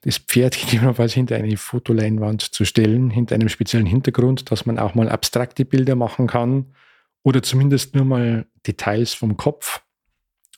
das 0.02 0.18
Pferd 0.18 0.58
gegebenenfalls 0.60 1.14
hinter 1.14 1.36
eine 1.36 1.58
Fotoleinwand 1.58 2.42
zu 2.42 2.66
stellen, 2.66 3.10
hinter 3.10 3.36
einem 3.36 3.50
speziellen 3.50 3.86
Hintergrund, 3.86 4.52
dass 4.52 4.66
man 4.66 4.80
auch 4.80 4.96
mal 4.96 5.10
abstrakte 5.10 5.66
Bilder 5.66 5.96
machen 5.96 6.28
kann 6.28 6.74
oder 7.24 7.44
zumindest 7.44 7.96
nur 7.96 8.06
mal 8.06 8.46
Details 8.66 9.14
vom 9.14 9.38
Kopf, 9.38 9.82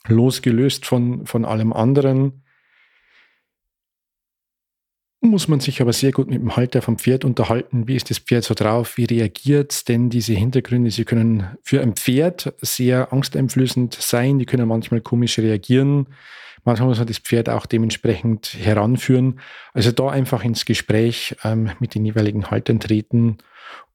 losgelöst 0.07 0.85
von, 0.85 1.25
von 1.25 1.45
allem 1.45 1.73
anderen. 1.73 2.43
Muss 5.23 5.47
man 5.47 5.59
sich 5.59 5.81
aber 5.81 5.93
sehr 5.93 6.11
gut 6.11 6.31
mit 6.31 6.41
dem 6.41 6.55
Halter 6.55 6.81
vom 6.81 6.97
Pferd 6.97 7.25
unterhalten. 7.25 7.87
Wie 7.87 7.95
ist 7.95 8.09
das 8.09 8.17
Pferd 8.17 8.43
so 8.43 8.55
drauf? 8.55 8.97
Wie 8.97 9.05
reagiert 9.05 9.87
denn 9.87 10.09
diese 10.09 10.33
Hintergründe? 10.33 10.89
Sie 10.89 11.05
können 11.05 11.57
für 11.61 11.79
ein 11.79 11.93
Pferd 11.93 12.55
sehr 12.59 13.13
angsteinflößend 13.13 13.93
sein. 13.93 14.39
Die 14.39 14.47
können 14.47 14.67
manchmal 14.67 15.01
komisch 15.01 15.37
reagieren. 15.37 16.07
Manchmal 16.63 16.89
muss 16.89 16.99
man 16.99 17.07
das 17.07 17.17
Pferd 17.17 17.49
auch 17.49 17.65
dementsprechend 17.65 18.53
heranführen. 18.53 19.39
Also 19.73 19.91
da 19.91 20.09
einfach 20.09 20.43
ins 20.43 20.65
Gespräch 20.65 21.35
ähm, 21.43 21.71
mit 21.79 21.95
den 21.95 22.05
jeweiligen 22.05 22.51
Haltern 22.51 22.79
treten. 22.79 23.37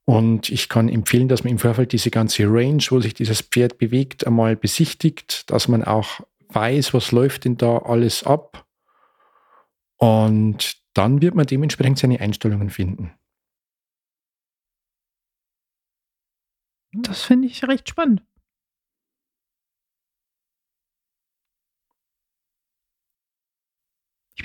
Und 0.05 0.49
ich 0.49 0.69
kann 0.69 0.89
empfehlen, 0.89 1.27
dass 1.27 1.43
man 1.43 1.51
im 1.51 1.59
Vorfeld 1.59 1.91
diese 1.91 2.11
ganze 2.11 2.43
Range, 2.43 2.83
wo 2.89 2.99
sich 2.99 3.13
dieses 3.13 3.41
Pferd 3.41 3.77
bewegt, 3.77 4.25
einmal 4.25 4.55
besichtigt, 4.55 5.49
dass 5.51 5.67
man 5.67 5.83
auch 5.83 6.21
weiß, 6.49 6.93
was 6.93 7.11
läuft 7.11 7.45
denn 7.45 7.57
da 7.57 7.79
alles 7.79 8.23
ab. 8.23 8.65
Und 9.97 10.77
dann 10.93 11.21
wird 11.21 11.35
man 11.35 11.45
dementsprechend 11.45 11.99
seine 11.99 12.19
Einstellungen 12.19 12.69
finden. 12.69 13.11
Das 16.93 17.23
finde 17.23 17.47
ich 17.47 17.63
recht 17.67 17.89
spannend. 17.89 18.23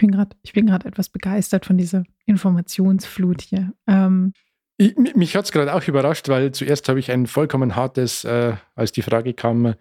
Bin 0.02 0.10
gerade, 0.10 0.36
ich 0.42 0.52
bin 0.52 0.66
gerade 0.66 0.86
etwas 0.86 1.08
begeistert 1.08 1.64
von 1.64 1.78
dieser 1.78 2.02
Informationsflut 2.26 3.40
hier. 3.40 3.72
Ähm, 3.86 4.32
ich, 4.76 4.96
mich 4.96 5.36
hat 5.36 5.44
es 5.44 5.52
gerade 5.52 5.72
auch 5.72 5.86
überrascht, 5.86 6.28
weil 6.28 6.50
zuerst 6.52 6.88
habe 6.88 6.98
ich 6.98 7.10
ein 7.10 7.26
vollkommen 7.26 7.76
hartes, 7.76 8.24
äh, 8.24 8.54
als 8.74 8.92
die 8.92 9.02
Frage 9.02 9.32
kam, 9.32 9.74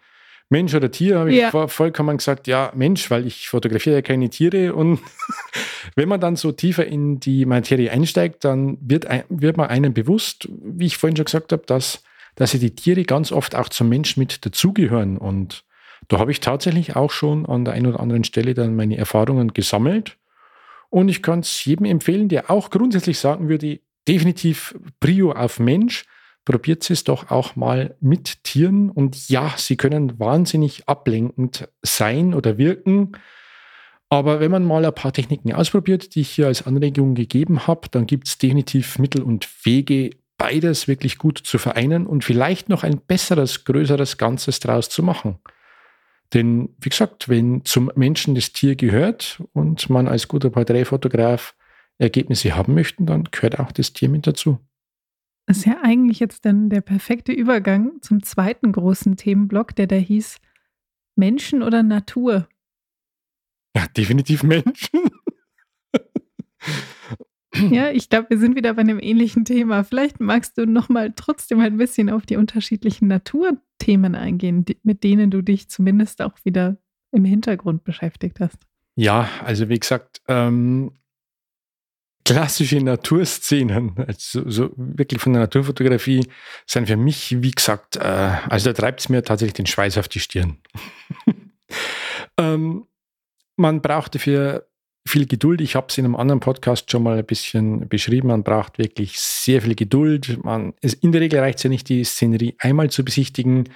Mensch 0.49 0.75
oder 0.75 0.91
Tier, 0.91 1.19
habe 1.19 1.31
ich 1.31 1.39
ja. 1.39 1.67
vollkommen 1.67 2.17
gesagt, 2.17 2.45
ja, 2.45 2.71
Mensch, 2.75 3.09
weil 3.09 3.25
ich 3.25 3.47
fotografiere 3.47 3.95
ja 3.95 4.01
keine 4.01 4.29
Tiere. 4.29 4.75
Und 4.75 4.99
wenn 5.95 6.09
man 6.09 6.19
dann 6.19 6.35
so 6.35 6.51
tiefer 6.51 6.85
in 6.85 7.19
die 7.19 7.45
Materie 7.45 7.89
einsteigt, 7.89 8.43
dann 8.43 8.77
wird, 8.81 9.07
ein, 9.07 9.23
wird 9.29 9.57
man 9.57 9.69
einem 9.69 9.93
bewusst, 9.93 10.49
wie 10.61 10.87
ich 10.87 10.97
vorhin 10.97 11.15
schon 11.15 11.25
gesagt 11.25 11.53
habe, 11.53 11.63
dass, 11.65 12.03
dass 12.35 12.51
die 12.51 12.75
Tiere 12.75 13.05
ganz 13.05 13.31
oft 13.31 13.55
auch 13.55 13.69
zum 13.69 13.89
Mensch 13.89 14.17
mit 14.17 14.45
dazugehören. 14.45 15.17
Und 15.17 15.63
da 16.11 16.19
habe 16.19 16.31
ich 16.31 16.41
tatsächlich 16.41 16.97
auch 16.97 17.09
schon 17.09 17.45
an 17.45 17.63
der 17.63 17.73
einen 17.73 17.85
oder 17.85 18.01
anderen 18.01 18.25
Stelle 18.25 18.53
dann 18.53 18.75
meine 18.75 18.97
Erfahrungen 18.97 19.53
gesammelt. 19.53 20.17
Und 20.89 21.07
ich 21.07 21.23
kann 21.23 21.39
es 21.39 21.63
jedem 21.63 21.85
empfehlen, 21.85 22.27
der 22.27 22.51
auch 22.51 22.69
grundsätzlich 22.69 23.17
sagen 23.17 23.47
würde, 23.47 23.79
definitiv 24.09 24.75
Prio 24.99 25.31
auf 25.31 25.61
Mensch, 25.61 26.03
probiert 26.43 26.89
es 26.89 27.05
doch 27.05 27.31
auch 27.31 27.55
mal 27.55 27.95
mit 28.01 28.43
Tieren. 28.43 28.89
Und 28.89 29.29
ja, 29.29 29.53
sie 29.55 29.77
können 29.77 30.19
wahnsinnig 30.19 30.85
ablenkend 30.89 31.69
sein 31.81 32.33
oder 32.33 32.57
wirken. 32.57 33.13
Aber 34.09 34.41
wenn 34.41 34.51
man 34.51 34.65
mal 34.65 34.83
ein 34.83 34.93
paar 34.93 35.13
Techniken 35.13 35.53
ausprobiert, 35.53 36.13
die 36.15 36.21
ich 36.21 36.31
hier 36.31 36.47
als 36.47 36.67
Anregung 36.67 37.15
gegeben 37.15 37.67
habe, 37.67 37.87
dann 37.89 38.05
gibt 38.05 38.27
es 38.27 38.37
definitiv 38.37 38.99
Mittel 38.99 39.21
und 39.21 39.47
Wege, 39.65 40.09
beides 40.37 40.89
wirklich 40.89 41.17
gut 41.17 41.37
zu 41.37 41.57
vereinen 41.57 42.05
und 42.05 42.25
vielleicht 42.25 42.67
noch 42.67 42.83
ein 42.83 42.99
besseres, 42.99 43.63
größeres 43.63 44.17
Ganzes 44.17 44.59
draus 44.59 44.89
zu 44.89 45.03
machen. 45.03 45.39
Denn 46.33 46.69
wie 46.79 46.89
gesagt, 46.89 47.27
wenn 47.29 47.65
zum 47.65 47.91
Menschen 47.95 48.35
das 48.35 48.53
Tier 48.53 48.75
gehört 48.75 49.43
und 49.53 49.89
man 49.89 50.07
als 50.07 50.27
guter 50.27 50.49
Porträtfotograf 50.49 51.55
Ergebnisse 51.97 52.55
haben 52.55 52.73
möchte, 52.73 53.03
dann 53.03 53.25
gehört 53.25 53.59
auch 53.59 53.71
das 53.71 53.93
Tier 53.93 54.09
mit 54.09 54.25
dazu. 54.25 54.59
Das 55.45 55.57
ist 55.57 55.65
ja 55.65 55.79
eigentlich 55.83 56.19
jetzt 56.19 56.45
dann 56.45 56.69
der 56.69 56.81
perfekte 56.81 57.33
Übergang 57.33 58.01
zum 58.01 58.23
zweiten 58.23 58.71
großen 58.71 59.17
Themenblock, 59.17 59.75
der 59.75 59.87
da 59.87 59.97
hieß 59.97 60.37
Menschen 61.15 61.61
oder 61.61 61.83
Natur. 61.83 62.47
Ja, 63.75 63.85
definitiv 63.87 64.43
Menschen. 64.43 65.10
ja, 67.71 67.91
ich 67.91 68.09
glaube, 68.09 68.29
wir 68.29 68.39
sind 68.39 68.55
wieder 68.55 68.73
bei 68.73 68.81
einem 68.81 68.99
ähnlichen 68.99 69.45
Thema. 69.45 69.83
Vielleicht 69.83 70.19
magst 70.19 70.57
du 70.57 70.65
noch 70.65 70.89
mal 70.89 71.13
trotzdem 71.15 71.59
ein 71.59 71.77
bisschen 71.77 72.09
auf 72.09 72.25
die 72.25 72.37
unterschiedlichen 72.37 73.07
Naturthemen 73.07 74.15
eingehen, 74.15 74.65
mit 74.83 75.03
denen 75.03 75.31
du 75.31 75.41
dich 75.41 75.69
zumindest 75.69 76.21
auch 76.21 76.33
wieder 76.43 76.77
im 77.11 77.25
Hintergrund 77.25 77.83
beschäftigt 77.83 78.39
hast. 78.39 78.57
Ja, 78.95 79.29
also 79.43 79.69
wie 79.69 79.79
gesagt, 79.79 80.21
ähm, 80.27 80.91
klassische 82.25 82.81
Naturszenen, 82.81 83.95
also 84.07 84.49
so 84.49 84.71
wirklich 84.75 85.21
von 85.21 85.33
der 85.33 85.43
Naturfotografie, 85.43 86.27
sind 86.65 86.87
für 86.87 86.97
mich, 86.97 87.41
wie 87.41 87.51
gesagt, 87.51 87.95
äh, 87.97 87.99
also 88.49 88.71
da 88.71 88.73
treibt 88.73 89.01
es 89.01 89.09
mir 89.09 89.23
tatsächlich 89.23 89.53
den 89.53 89.65
Schweiß 89.65 89.97
auf 89.97 90.07
die 90.07 90.19
Stirn. 90.19 90.57
ähm, 92.37 92.85
man 93.55 93.81
braucht 93.81 94.15
dafür 94.15 94.67
viel 95.05 95.25
Geduld. 95.25 95.61
Ich 95.61 95.75
habe 95.75 95.87
es 95.89 95.97
in 95.97 96.05
einem 96.05 96.15
anderen 96.15 96.39
Podcast 96.39 96.91
schon 96.91 97.03
mal 97.03 97.17
ein 97.17 97.25
bisschen 97.25 97.87
beschrieben. 97.89 98.27
Man 98.27 98.43
braucht 98.43 98.77
wirklich 98.77 99.19
sehr 99.19 99.61
viel 99.61 99.75
Geduld. 99.75 100.43
Man, 100.43 100.73
in 100.81 101.11
der 101.11 101.21
Regel 101.21 101.39
reicht 101.39 101.57
es 101.57 101.63
ja 101.63 101.69
nicht, 101.69 101.89
die 101.89 102.03
Szenerie 102.03 102.55
einmal 102.59 102.89
zu 102.89 103.03
besichtigen, 103.03 103.69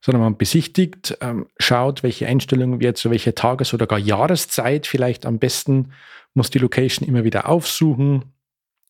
sondern 0.00 0.22
man 0.22 0.36
besichtigt, 0.36 1.16
ähm, 1.20 1.46
schaut, 1.58 2.02
welche 2.02 2.26
Einstellungen 2.26 2.80
wir 2.80 2.94
zu 2.94 3.10
welcher 3.10 3.34
Tages- 3.34 3.72
oder 3.72 3.86
gar 3.86 3.98
Jahreszeit 3.98 4.86
vielleicht 4.86 5.26
am 5.26 5.38
besten 5.38 5.92
muss 6.34 6.50
die 6.50 6.58
Location 6.58 7.08
immer 7.08 7.24
wieder 7.24 7.48
aufsuchen, 7.48 8.34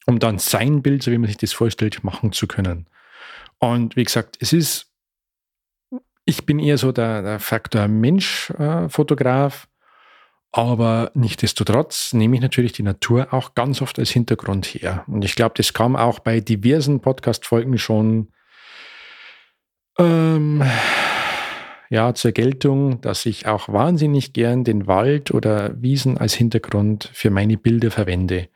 um 0.06 0.18
dann 0.18 0.38
sein 0.38 0.82
Bild, 0.82 1.02
so 1.02 1.12
wie 1.12 1.18
man 1.18 1.28
sich 1.28 1.36
das 1.36 1.52
vorstellt, 1.52 2.02
machen 2.02 2.32
zu 2.32 2.46
können. 2.46 2.86
Und 3.58 3.96
wie 3.96 4.04
gesagt, 4.04 4.38
es 4.40 4.52
ist, 4.52 4.90
ich 6.24 6.46
bin 6.46 6.58
eher 6.58 6.78
so 6.78 6.90
der, 6.90 7.22
der 7.22 7.38
Faktor 7.38 7.86
Mensch-Fotograf, 7.86 9.64
äh, 9.64 9.73
aber 10.56 11.10
nichtdestotrotz 11.14 12.12
nehme 12.12 12.36
ich 12.36 12.42
natürlich 12.42 12.72
die 12.72 12.84
Natur 12.84 13.32
auch 13.32 13.54
ganz 13.54 13.82
oft 13.82 13.98
als 13.98 14.10
Hintergrund 14.10 14.66
her. 14.66 15.04
Und 15.08 15.24
ich 15.24 15.34
glaube, 15.34 15.54
das 15.56 15.72
kam 15.72 15.96
auch 15.96 16.20
bei 16.20 16.38
diversen 16.40 17.00
Podcast-Folgen 17.00 17.76
schon 17.76 18.28
ähm, 19.98 20.62
ja, 21.90 22.14
zur 22.14 22.30
Geltung, 22.32 23.00
dass 23.00 23.26
ich 23.26 23.46
auch 23.46 23.68
wahnsinnig 23.68 24.32
gern 24.32 24.62
den 24.62 24.86
Wald 24.86 25.32
oder 25.32 25.80
Wiesen 25.82 26.18
als 26.18 26.34
Hintergrund 26.34 27.10
für 27.12 27.30
meine 27.30 27.56
Bilder 27.56 27.90
verwende. 27.90 28.48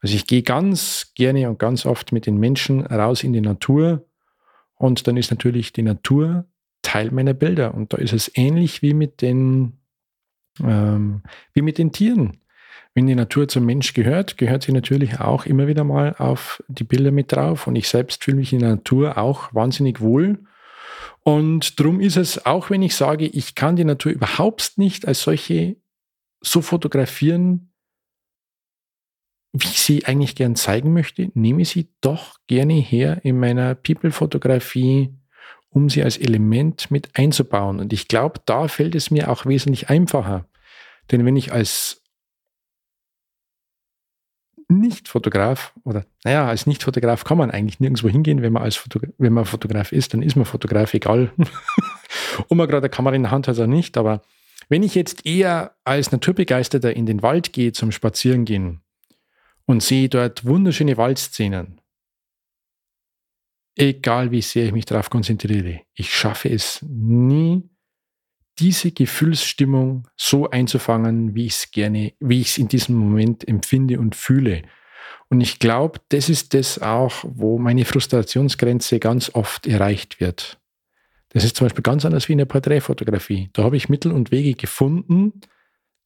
Also 0.00 0.16
ich 0.16 0.26
gehe 0.26 0.42
ganz 0.42 1.12
gerne 1.14 1.48
und 1.48 1.60
ganz 1.60 1.86
oft 1.86 2.10
mit 2.10 2.26
den 2.26 2.38
Menschen 2.38 2.84
raus 2.86 3.22
in 3.22 3.32
die 3.32 3.40
Natur 3.40 4.04
und 4.74 5.06
dann 5.06 5.16
ist 5.16 5.30
natürlich 5.30 5.72
die 5.72 5.82
Natur 5.82 6.44
Teil 6.82 7.10
meiner 7.10 7.34
Bilder. 7.34 7.74
Und 7.74 7.92
da 7.92 7.98
ist 7.98 8.12
es 8.12 8.30
ähnlich 8.34 8.82
wie 8.82 8.94
mit 8.94 9.22
den, 9.22 9.78
ähm, 10.62 11.22
wie 11.52 11.62
mit 11.62 11.78
den 11.78 11.92
Tieren. 11.92 12.38
Wenn 12.94 13.06
die 13.06 13.14
Natur 13.14 13.46
zum 13.46 13.66
Mensch 13.66 13.92
gehört, 13.92 14.38
gehört 14.38 14.62
sie 14.62 14.72
natürlich 14.72 15.20
auch 15.20 15.44
immer 15.44 15.66
wieder 15.66 15.84
mal 15.84 16.14
auf 16.16 16.62
die 16.68 16.84
Bilder 16.84 17.10
mit 17.10 17.32
drauf. 17.32 17.66
Und 17.66 17.76
ich 17.76 17.88
selbst 17.88 18.24
fühle 18.24 18.38
mich 18.38 18.52
in 18.52 18.60
der 18.60 18.70
Natur 18.70 19.18
auch 19.18 19.52
wahnsinnig 19.54 20.00
wohl. 20.00 20.38
Und 21.22 21.78
darum 21.78 22.00
ist 22.00 22.16
es, 22.16 22.46
auch 22.46 22.70
wenn 22.70 22.82
ich 22.82 22.94
sage, 22.94 23.26
ich 23.26 23.54
kann 23.54 23.76
die 23.76 23.84
Natur 23.84 24.12
überhaupt 24.12 24.78
nicht 24.78 25.06
als 25.06 25.22
solche 25.22 25.76
so 26.40 26.62
fotografieren, 26.62 27.72
wie 29.52 29.66
ich 29.66 29.80
sie 29.80 30.04
eigentlich 30.04 30.34
gern 30.34 30.54
zeigen 30.56 30.92
möchte, 30.92 31.30
nehme 31.34 31.62
ich 31.62 31.70
sie 31.70 31.88
doch 32.00 32.38
gerne 32.46 32.74
her 32.74 33.20
in 33.24 33.38
meiner 33.38 33.74
People-Fotografie, 33.74 35.14
um 35.70 35.90
sie 35.90 36.02
als 36.02 36.16
Element 36.16 36.90
mit 36.90 37.10
einzubauen. 37.14 37.80
Und 37.80 37.92
ich 37.92 38.08
glaube, 38.08 38.40
da 38.46 38.68
fällt 38.68 38.94
es 38.94 39.10
mir 39.10 39.30
auch 39.30 39.46
wesentlich 39.46 39.90
einfacher. 39.90 40.46
Denn 41.10 41.24
wenn 41.24 41.36
ich 41.36 41.52
als 41.52 42.02
nicht-Fotograf 44.68 45.72
oder 45.84 46.04
naja, 46.24 46.48
als 46.48 46.66
Nicht-Fotograf 46.66 47.24
kann 47.24 47.38
man 47.38 47.50
eigentlich 47.50 47.78
nirgendwo 47.78 48.08
hingehen, 48.08 48.42
wenn 48.42 48.52
man 48.52 48.62
als 48.62 48.76
Fotogra 48.76 49.08
wenn 49.18 49.32
man 49.32 49.44
Fotograf 49.44 49.92
ist, 49.92 50.12
dann 50.12 50.22
ist 50.22 50.36
man 50.36 50.44
Fotograf, 50.44 50.92
egal. 50.94 51.32
Ob 52.48 52.56
man 52.56 52.66
gerade 52.66 52.86
eine 52.86 52.90
Kamera 52.90 53.14
in 53.14 53.22
der 53.22 53.30
Hand 53.30 53.48
hat 53.48 53.56
oder 53.56 53.66
nicht. 53.66 53.96
Aber 53.96 54.22
wenn 54.68 54.82
ich 54.82 54.94
jetzt 54.94 55.24
eher 55.24 55.76
als 55.84 56.10
Naturbegeisterter 56.10 56.94
in 56.94 57.06
den 57.06 57.22
Wald 57.22 57.52
gehe 57.52 57.72
zum 57.72 57.92
Spazierengehen 57.92 58.80
und 59.66 59.82
sehe 59.82 60.08
dort 60.08 60.44
wunderschöne 60.44 60.96
Waldszenen, 60.96 61.80
egal 63.76 64.30
wie 64.30 64.42
sehr 64.42 64.66
ich 64.66 64.72
mich 64.72 64.86
darauf 64.86 65.10
konzentriere, 65.10 65.82
ich 65.94 66.14
schaffe 66.14 66.48
es 66.48 66.84
nie, 66.88 67.62
diese 68.58 68.90
Gefühlsstimmung 68.90 70.08
so 70.16 70.48
einzufangen, 70.48 71.34
wie 71.34 71.46
ich 71.46 71.54
es 71.54 71.70
gerne, 71.70 72.14
wie 72.20 72.40
ich 72.40 72.48
es 72.48 72.58
in 72.58 72.68
diesem 72.68 72.96
Moment 72.96 73.46
empfinde 73.46 74.00
und 74.00 74.16
fühle. 74.16 74.62
Und 75.28 75.40
ich 75.40 75.58
glaube, 75.58 76.00
das 76.08 76.28
ist 76.28 76.54
das 76.54 76.80
auch, 76.80 77.12
wo 77.22 77.58
meine 77.58 77.84
Frustrationsgrenze 77.84 78.98
ganz 78.98 79.30
oft 79.34 79.66
erreicht 79.66 80.20
wird. 80.20 80.58
Das 81.30 81.44
ist 81.44 81.56
zum 81.56 81.66
Beispiel 81.66 81.82
ganz 81.82 82.04
anders 82.04 82.28
wie 82.28 82.32
in 82.32 82.38
der 82.38 82.46
Porträtfotografie. 82.46 83.50
Da 83.52 83.64
habe 83.64 83.76
ich 83.76 83.88
Mittel 83.88 84.12
und 84.12 84.30
Wege 84.30 84.54
gefunden, 84.54 85.40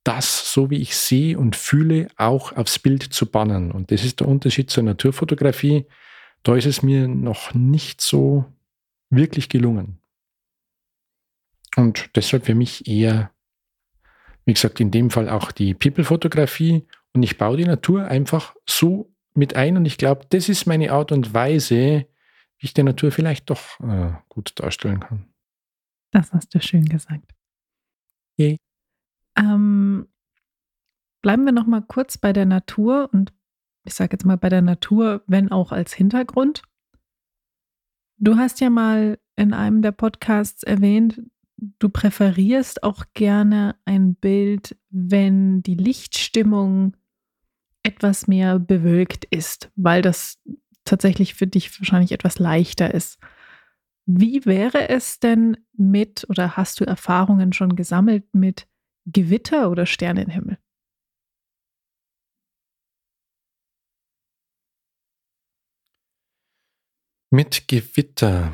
das, 0.03 0.53
so 0.53 0.71
wie 0.71 0.79
ich 0.79 0.97
sehe 0.97 1.39
und 1.39 1.55
fühle, 1.55 2.09
auch 2.17 2.57
aufs 2.57 2.79
Bild 2.79 3.03
zu 3.03 3.27
bannen. 3.27 3.71
Und 3.71 3.93
das 3.93 4.03
ist 4.03 4.21
der 4.21 4.29
Unterschied 4.29 4.71
zur 4.71 4.83
Naturfotografie. 4.83 5.87
Da 6.43 6.57
ist 6.57 6.67
es 6.67 6.83
mir 6.83 7.09
noch 7.09 7.55
nicht 7.55 8.01
so 8.01 8.45
wirklich 9.11 9.49
gelungen. 9.49 10.01
Und 11.77 12.11
deshalb 12.17 12.47
für 12.47 12.55
mich 12.55 12.89
eher, 12.89 13.31
wie 14.45 14.55
gesagt, 14.55 14.81
in 14.81 14.91
dem 14.91 15.11
Fall 15.11 15.29
auch 15.29 15.53
die 15.53 15.75
People-Fotografie. 15.75 16.87
Und 17.13 17.23
ich 17.23 17.39
baue 17.39 17.57
die 17.57 17.65
Natur 17.65 18.07
einfach 18.07 18.55
so 18.67 19.13
mit 19.35 19.57
ein. 19.57 19.77
Und 19.77 19.85
ich 19.85 19.99
glaube, 19.99 20.27
das 20.31 20.49
ist 20.49 20.67
meine 20.67 20.93
Art 20.93 21.13
und 21.13 21.35
Weise, 21.35 22.07
wie 22.59 22.67
ich 22.67 22.75
die 22.75 22.83
Natur 22.83 23.11
vielleicht 23.13 23.51
doch 23.51 23.81
äh, 23.81 24.13
gut 24.29 24.53
darstellen 24.57 25.01
kann. 25.01 25.27
Das 26.13 26.33
hast 26.33 26.55
du 26.55 26.61
schön 26.61 26.87
gesagt. 26.87 27.35
Okay. 28.35 28.57
Ähm, 29.37 30.09
bleiben 31.23 31.45
wir 31.45 31.53
noch 31.53 31.67
mal 31.67 31.83
kurz 31.83 32.19
bei 32.19 32.33
der 32.33 32.47
Natur 32.47 33.09
und 33.13 33.33
ich 33.85 33.95
sage 33.95 34.13
jetzt 34.13 34.25
mal 34.25 34.37
bei 34.37 34.49
der 34.49 34.63
Natur, 34.63 35.23
wenn 35.27 35.51
auch 35.51 35.73
als 35.73 35.93
Hintergrund. 35.93 36.63
Du 38.19 38.37
hast 38.37 38.61
ja 38.61 38.71
mal 38.71 39.19
in 39.37 39.55
einem 39.55 39.83
der 39.83 39.93
Podcasts 39.93 40.63
erwähnt, 40.63 41.23
du 41.57 41.89
präferierst 41.89 42.83
auch 42.83 43.05
gerne 43.15 43.77
ein 43.85 44.15
Bild, 44.15 44.77
wenn 44.91 45.63
die 45.63 45.75
Lichtstimmung 45.75 46.97
etwas 47.83 48.27
mehr 48.27 48.59
bewölkt 48.59 49.25
ist, 49.25 49.71
weil 49.77 50.03
das 50.03 50.39
tatsächlich 50.85 51.35
für 51.35 51.47
dich 51.47 51.81
wahrscheinlich 51.81 52.13
etwas 52.13 52.39
leichter 52.39 52.93
ist. 52.93 53.19
Wie 54.07 54.45
wäre 54.45 54.89
es 54.89 55.21
denn 55.21 55.57
mit 55.73 56.27
oder 56.29 56.57
hast 56.57 56.81
du 56.81 56.85
Erfahrungen 56.85 57.53
schon 57.53 57.77
gesammelt 57.77 58.25
mit 58.35 58.67
Gewitter 59.07 59.71
oder 59.71 59.87
Sternenhimmel? 59.87 60.59
Mit 67.31 67.69
Gewitter. 67.69 68.53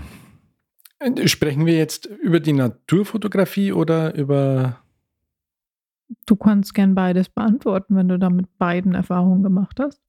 Sprechen 1.25 1.66
wir 1.66 1.76
jetzt 1.76 2.06
über 2.06 2.40
die 2.40 2.52
Naturfotografie 2.52 3.73
oder 3.73 4.14
über. 4.14 4.83
Du 6.26 6.37
kannst 6.37 6.75
gern 6.75 6.95
beides 6.95 7.28
beantworten, 7.28 7.97
wenn 7.97 8.09
du 8.09 8.18
da 8.18 8.30
mit 8.30 8.59
beiden 8.59 8.95
Erfahrungen 8.95 9.42
gemacht 9.42 9.80
hast. 9.80 10.00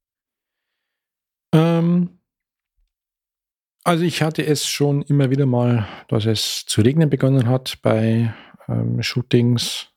Ähm, 1.52 2.18
also 3.84 4.04
ich 4.04 4.22
hatte 4.22 4.44
es 4.44 4.66
schon 4.66 5.02
immer 5.02 5.30
wieder 5.30 5.46
mal, 5.46 5.88
dass 6.08 6.26
es 6.26 6.66
zu 6.66 6.82
regnen 6.82 7.10
begonnen 7.10 7.48
hat 7.48 7.78
bei 7.82 8.34
ähm, 8.68 9.02
Shootings. 9.02 9.88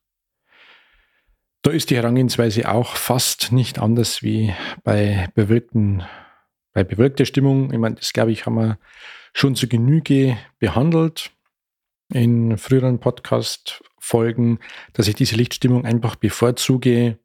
Da 1.61 1.71
ist 1.71 1.89
die 1.89 1.95
Herangehensweise 1.95 2.71
auch 2.71 2.95
fast 2.95 3.51
nicht 3.51 3.79
anders 3.79 4.23
wie 4.23 4.53
bei 4.83 5.29
bewölkten, 5.35 6.03
bei 6.73 6.83
bewölkter 6.83 7.25
Stimmung. 7.25 7.71
Ich 7.71 7.79
meine, 7.79 7.95
das 7.95 8.13
glaube 8.13 8.31
ich, 8.31 8.45
haben 8.45 8.55
wir 8.55 8.77
schon 9.33 9.55
zu 9.55 9.67
Genüge 9.67 10.37
behandelt 10.59 11.31
in 12.13 12.57
früheren 12.57 12.99
Podcast-Folgen, 12.99 14.59
dass 14.93 15.07
ich 15.07 15.15
diese 15.15 15.35
Lichtstimmung 15.35 15.85
einfach 15.85 16.15
bevorzuge, 16.15 17.17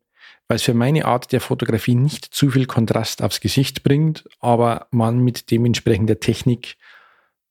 weil 0.48 0.56
es 0.56 0.62
für 0.62 0.74
meine 0.74 1.06
Art 1.06 1.32
der 1.32 1.40
Fotografie 1.40 1.96
nicht 1.96 2.24
zu 2.24 2.50
viel 2.50 2.66
Kontrast 2.66 3.22
aufs 3.22 3.40
Gesicht 3.40 3.82
bringt, 3.82 4.28
aber 4.38 4.86
man 4.92 5.18
mit 5.18 5.50
dementsprechender 5.50 6.20
Technik 6.20 6.76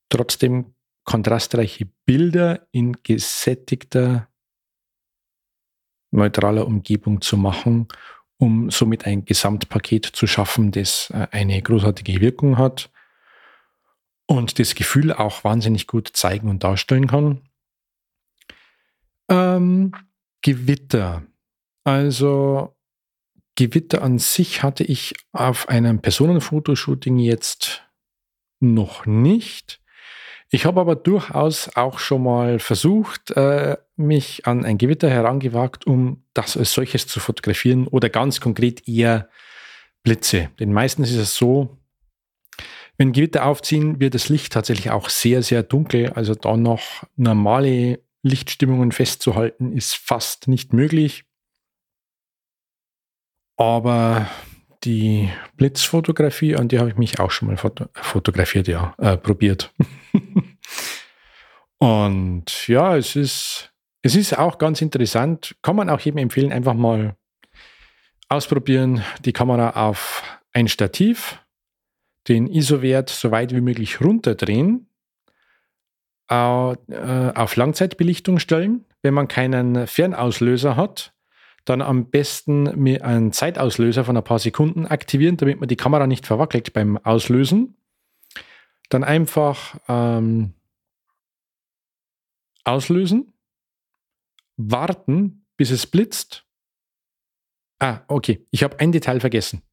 trotzdem 0.09 0.75
kontrastreiche 1.03 1.87
Bilder 2.05 2.67
in 2.71 2.93
gesättigter, 3.03 4.27
neutraler 6.11 6.65
Umgebung 6.65 7.21
zu 7.21 7.37
machen, 7.37 7.87
um 8.37 8.69
somit 8.69 9.05
ein 9.05 9.25
Gesamtpaket 9.25 10.05
zu 10.05 10.27
schaffen, 10.27 10.71
das 10.71 11.09
äh, 11.11 11.27
eine 11.31 11.61
großartige 11.61 12.21
Wirkung 12.21 12.57
hat 12.57 12.89
und 14.27 14.59
das 14.59 14.75
Gefühl 14.75 15.13
auch 15.13 15.43
wahnsinnig 15.43 15.87
gut 15.87 16.09
zeigen 16.13 16.49
und 16.49 16.63
darstellen 16.63 17.07
kann. 17.07 17.41
Ähm, 19.29 19.93
Gewitter. 20.41 21.23
Also 21.83 22.75
Gewitter 23.55 24.01
an 24.01 24.19
sich 24.19 24.63
hatte 24.63 24.83
ich 24.83 25.15
auf 25.31 25.69
einem 25.69 26.01
Personenfotoshooting 26.01 27.17
jetzt 27.19 27.83
noch 28.59 29.05
nicht. 29.05 29.81
Ich 30.55 30.65
habe 30.65 30.79
aber 30.79 30.95
durchaus 30.95 31.75
auch 31.75 31.99
schon 31.99 32.23
mal 32.23 32.59
versucht, 32.59 33.31
äh, 33.31 33.75
mich 33.97 34.47
an 34.47 34.63
ein 34.63 34.77
Gewitter 34.77 35.09
herangewagt, 35.09 35.85
um 35.85 36.23
das 36.33 36.55
als 36.55 36.71
solches 36.71 37.07
zu 37.07 37.19
fotografieren 37.19 37.87
oder 37.87 38.07
ganz 38.07 38.39
konkret 38.39 38.87
eher 38.87 39.27
Blitze. 40.01 40.51
Denn 40.57 40.71
meistens 40.71 41.11
ist 41.11 41.17
es 41.17 41.35
so, 41.35 41.77
wenn 42.97 43.11
Gewitter 43.11 43.45
aufziehen, 43.45 43.99
wird 43.99 44.13
das 44.13 44.29
Licht 44.29 44.53
tatsächlich 44.53 44.91
auch 44.91 45.09
sehr, 45.09 45.43
sehr 45.43 45.61
dunkel. 45.61 46.13
Also 46.13 46.35
da 46.35 46.55
noch 46.55 47.03
normale 47.17 47.99
Lichtstimmungen 48.23 48.93
festzuhalten, 48.93 49.73
ist 49.73 49.97
fast 49.97 50.47
nicht 50.47 50.71
möglich. 50.71 51.25
Aber 53.57 54.29
die 54.85 55.29
Blitzfotografie, 55.57 56.55
an 56.55 56.67
die 56.67 56.79
habe 56.79 56.89
ich 56.89 56.97
mich 56.97 57.19
auch 57.19 57.31
schon 57.31 57.47
mal 57.47 57.57
foto 57.57 57.85
fotografiert, 57.93 58.67
ja, 58.67 58.93
äh, 58.97 59.17
probiert. 59.17 59.73
Und 61.77 62.67
ja, 62.67 62.95
es 62.95 63.15
ist, 63.15 63.73
es 64.01 64.15
ist 64.15 64.37
auch 64.37 64.57
ganz 64.57 64.81
interessant. 64.81 65.55
Kann 65.61 65.75
man 65.75 65.89
auch 65.89 65.99
jedem 65.99 66.19
empfehlen, 66.19 66.51
einfach 66.51 66.73
mal 66.73 67.15
ausprobieren, 68.29 69.03
die 69.23 69.33
Kamera 69.33 69.87
auf 69.87 70.23
ein 70.53 70.67
Stativ, 70.67 71.39
den 72.27 72.47
ISO-Wert 72.47 73.09
so 73.09 73.31
weit 73.31 73.53
wie 73.53 73.61
möglich 73.61 74.01
runterdrehen, 74.01 74.89
äh, 76.29 76.33
auf 76.33 77.55
Langzeitbelichtung 77.55 78.39
stellen. 78.39 78.85
Wenn 79.01 79.13
man 79.13 79.27
keinen 79.27 79.85
Fernauslöser 79.85 80.75
hat, 80.75 81.14
dann 81.65 81.81
am 81.81 82.09
besten 82.09 82.63
mit 82.81 83.01
einem 83.01 83.31
Zeitauslöser 83.31 84.05
von 84.05 84.15
ein 84.15 84.23
paar 84.23 84.39
Sekunden 84.39 84.85
aktivieren, 84.85 85.37
damit 85.37 85.59
man 85.59 85.67
die 85.67 85.75
Kamera 85.75 86.07
nicht 86.07 86.25
verwackelt 86.25 86.73
beim 86.73 86.97
Auslösen. 86.97 87.75
Dann 88.89 89.03
einfach 89.03 89.75
ähm, 89.87 90.53
auslösen, 92.63 93.33
warten, 94.57 95.45
bis 95.57 95.71
es 95.71 95.87
blitzt. 95.87 96.45
Ah, 97.79 98.01
okay, 98.07 98.45
ich 98.51 98.63
habe 98.63 98.79
ein 98.79 98.91
Detail 98.91 99.19
vergessen. 99.19 99.63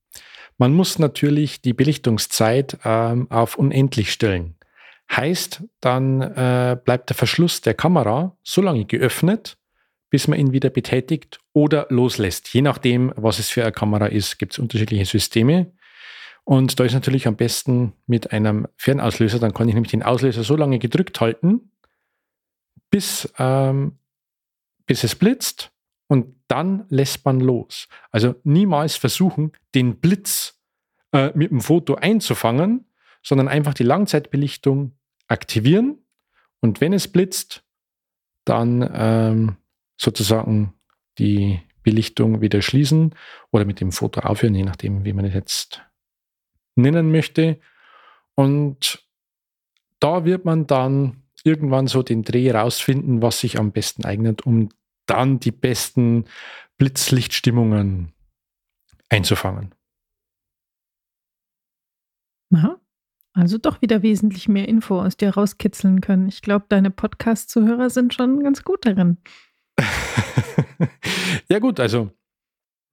Man 0.58 0.74
muss 0.74 0.98
natürlich 0.98 1.60
die 1.62 1.72
Belichtungszeit 1.72 2.78
ähm, 2.84 3.30
auf 3.30 3.56
unendlich 3.56 4.12
stellen. 4.12 4.56
Heißt, 5.10 5.62
dann 5.80 6.22
äh, 6.22 6.76
bleibt 6.82 7.10
der 7.10 7.16
Verschluss 7.16 7.60
der 7.60 7.74
Kamera 7.74 8.36
so 8.42 8.62
lange 8.62 8.86
geöffnet, 8.86 9.58
bis 10.12 10.28
man 10.28 10.38
ihn 10.38 10.52
wieder 10.52 10.68
betätigt 10.68 11.40
oder 11.54 11.86
loslässt. 11.88 12.52
Je 12.52 12.60
nachdem, 12.60 13.14
was 13.16 13.38
es 13.38 13.48
für 13.48 13.62
eine 13.62 13.72
Kamera 13.72 14.06
ist, 14.06 14.38
gibt 14.38 14.52
es 14.52 14.58
unterschiedliche 14.58 15.06
Systeme. 15.06 15.72
Und 16.44 16.78
da 16.78 16.84
ist 16.84 16.92
natürlich 16.92 17.26
am 17.26 17.36
besten 17.36 17.94
mit 18.06 18.30
einem 18.30 18.68
Fernauslöser, 18.76 19.38
dann 19.38 19.54
kann 19.54 19.68
ich 19.68 19.74
nämlich 19.74 19.90
den 19.90 20.02
Auslöser 20.02 20.44
so 20.44 20.54
lange 20.54 20.78
gedrückt 20.78 21.22
halten, 21.22 21.72
bis, 22.90 23.32
ähm, 23.38 24.00
bis 24.84 25.02
es 25.02 25.14
blitzt 25.14 25.72
und 26.08 26.34
dann 26.46 26.84
lässt 26.90 27.24
man 27.24 27.40
los. 27.40 27.88
Also 28.10 28.34
niemals 28.44 28.96
versuchen, 28.96 29.52
den 29.74 29.98
Blitz 29.98 30.60
äh, 31.12 31.30
mit 31.34 31.50
dem 31.50 31.62
Foto 31.62 31.94
einzufangen, 31.94 32.84
sondern 33.22 33.48
einfach 33.48 33.72
die 33.72 33.84
Langzeitbelichtung 33.84 34.92
aktivieren 35.26 36.04
und 36.60 36.82
wenn 36.82 36.92
es 36.92 37.08
blitzt, 37.08 37.64
dann 38.44 38.90
ähm, 38.92 39.56
sozusagen 40.02 40.74
die 41.18 41.60
Belichtung 41.82 42.40
wieder 42.40 42.62
schließen 42.62 43.14
oder 43.50 43.64
mit 43.64 43.80
dem 43.80 43.92
Foto 43.92 44.20
aufhören, 44.20 44.54
je 44.54 44.64
nachdem, 44.64 45.04
wie 45.04 45.12
man 45.12 45.24
es 45.24 45.34
jetzt 45.34 45.82
nennen 46.74 47.10
möchte. 47.10 47.60
Und 48.34 49.06
da 50.00 50.24
wird 50.24 50.44
man 50.44 50.66
dann 50.66 51.22
irgendwann 51.44 51.86
so 51.86 52.02
den 52.02 52.22
Dreh 52.22 52.50
rausfinden, 52.50 53.22
was 53.22 53.40
sich 53.40 53.58
am 53.58 53.72
besten 53.72 54.04
eignet, 54.04 54.42
um 54.46 54.68
dann 55.06 55.40
die 55.40 55.50
besten 55.50 56.24
Blitzlichtstimmungen 56.78 58.12
einzufangen. 59.08 59.74
Aha. 62.54 62.78
Also 63.34 63.56
doch 63.56 63.80
wieder 63.80 64.02
wesentlich 64.02 64.48
mehr 64.48 64.68
Info 64.68 65.00
aus 65.00 65.16
dir 65.16 65.30
rauskitzeln 65.30 66.00
können. 66.00 66.28
Ich 66.28 66.42
glaube, 66.42 66.66
deine 66.68 66.90
Podcast-Zuhörer 66.90 67.88
sind 67.88 68.12
schon 68.12 68.42
ganz 68.42 68.62
gut 68.62 68.84
darin. 68.84 69.18
ja 71.48 71.58
gut, 71.58 71.80
also 71.80 72.10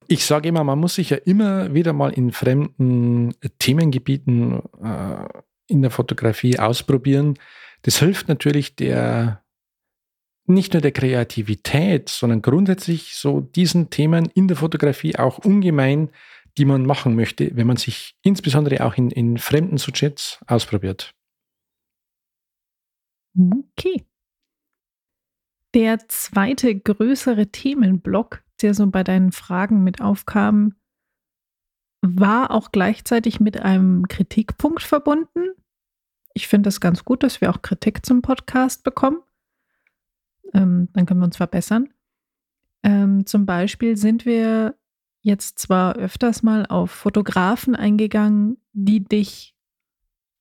ich 0.06 0.24
sage 0.24 0.48
immer, 0.48 0.64
man 0.64 0.78
muss 0.78 0.96
sich 0.96 1.10
ja 1.10 1.16
immer 1.18 1.72
wieder 1.72 1.92
mal 1.92 2.12
in 2.12 2.32
fremden 2.32 3.34
Themengebieten 3.58 4.60
äh, 4.82 5.28
in 5.68 5.82
der 5.82 5.90
Fotografie 5.90 6.58
ausprobieren. 6.58 7.38
Das 7.82 7.98
hilft 8.00 8.28
natürlich 8.28 8.74
der 8.74 9.42
nicht 10.46 10.72
nur 10.72 10.82
der 10.82 10.90
Kreativität, 10.90 12.08
sondern 12.08 12.42
grundsätzlich 12.42 13.14
so 13.14 13.40
diesen 13.40 13.90
Themen 13.90 14.26
in 14.34 14.48
der 14.48 14.56
Fotografie 14.56 15.16
auch 15.16 15.38
ungemein, 15.38 16.10
die 16.58 16.64
man 16.64 16.84
machen 16.84 17.14
möchte, 17.14 17.56
wenn 17.56 17.68
man 17.68 17.76
sich 17.76 18.16
insbesondere 18.22 18.84
auch 18.84 18.96
in, 18.96 19.10
in 19.10 19.38
fremden 19.38 19.78
Sujets 19.78 20.40
ausprobiert. 20.48 21.14
Okay. 23.38 24.04
Der 25.74 26.08
zweite 26.08 26.78
größere 26.78 27.48
Themenblock, 27.48 28.42
der 28.60 28.74
so 28.74 28.86
bei 28.88 29.04
deinen 29.04 29.32
Fragen 29.32 29.84
mit 29.84 30.00
aufkam, 30.00 30.74
war 32.02 32.50
auch 32.50 32.72
gleichzeitig 32.72 33.40
mit 33.40 33.60
einem 33.60 34.08
Kritikpunkt 34.08 34.82
verbunden. 34.82 35.50
Ich 36.34 36.48
finde 36.48 36.68
es 36.68 36.80
ganz 36.80 37.04
gut, 37.04 37.22
dass 37.22 37.40
wir 37.40 37.50
auch 37.50 37.62
Kritik 37.62 38.04
zum 38.04 38.22
Podcast 38.22 38.84
bekommen. 38.84 39.18
Ähm, 40.54 40.88
dann 40.92 41.06
können 41.06 41.20
wir 41.20 41.26
uns 41.26 41.36
verbessern. 41.36 41.92
Ähm, 42.82 43.26
zum 43.26 43.46
Beispiel 43.46 43.96
sind 43.96 44.24
wir 44.24 44.74
jetzt 45.22 45.58
zwar 45.58 45.96
öfters 45.96 46.42
mal 46.42 46.66
auf 46.66 46.90
Fotografen 46.90 47.76
eingegangen, 47.76 48.56
die 48.72 49.04
dich 49.04 49.54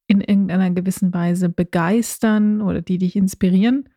in 0.07 0.21
irgendeiner 0.21 0.71
gewissen 0.71 1.13
Weise 1.13 1.49
begeistern 1.49 2.61
oder 2.61 2.81
die 2.81 2.97
dich 2.97 3.15
inspirieren. 3.15 3.89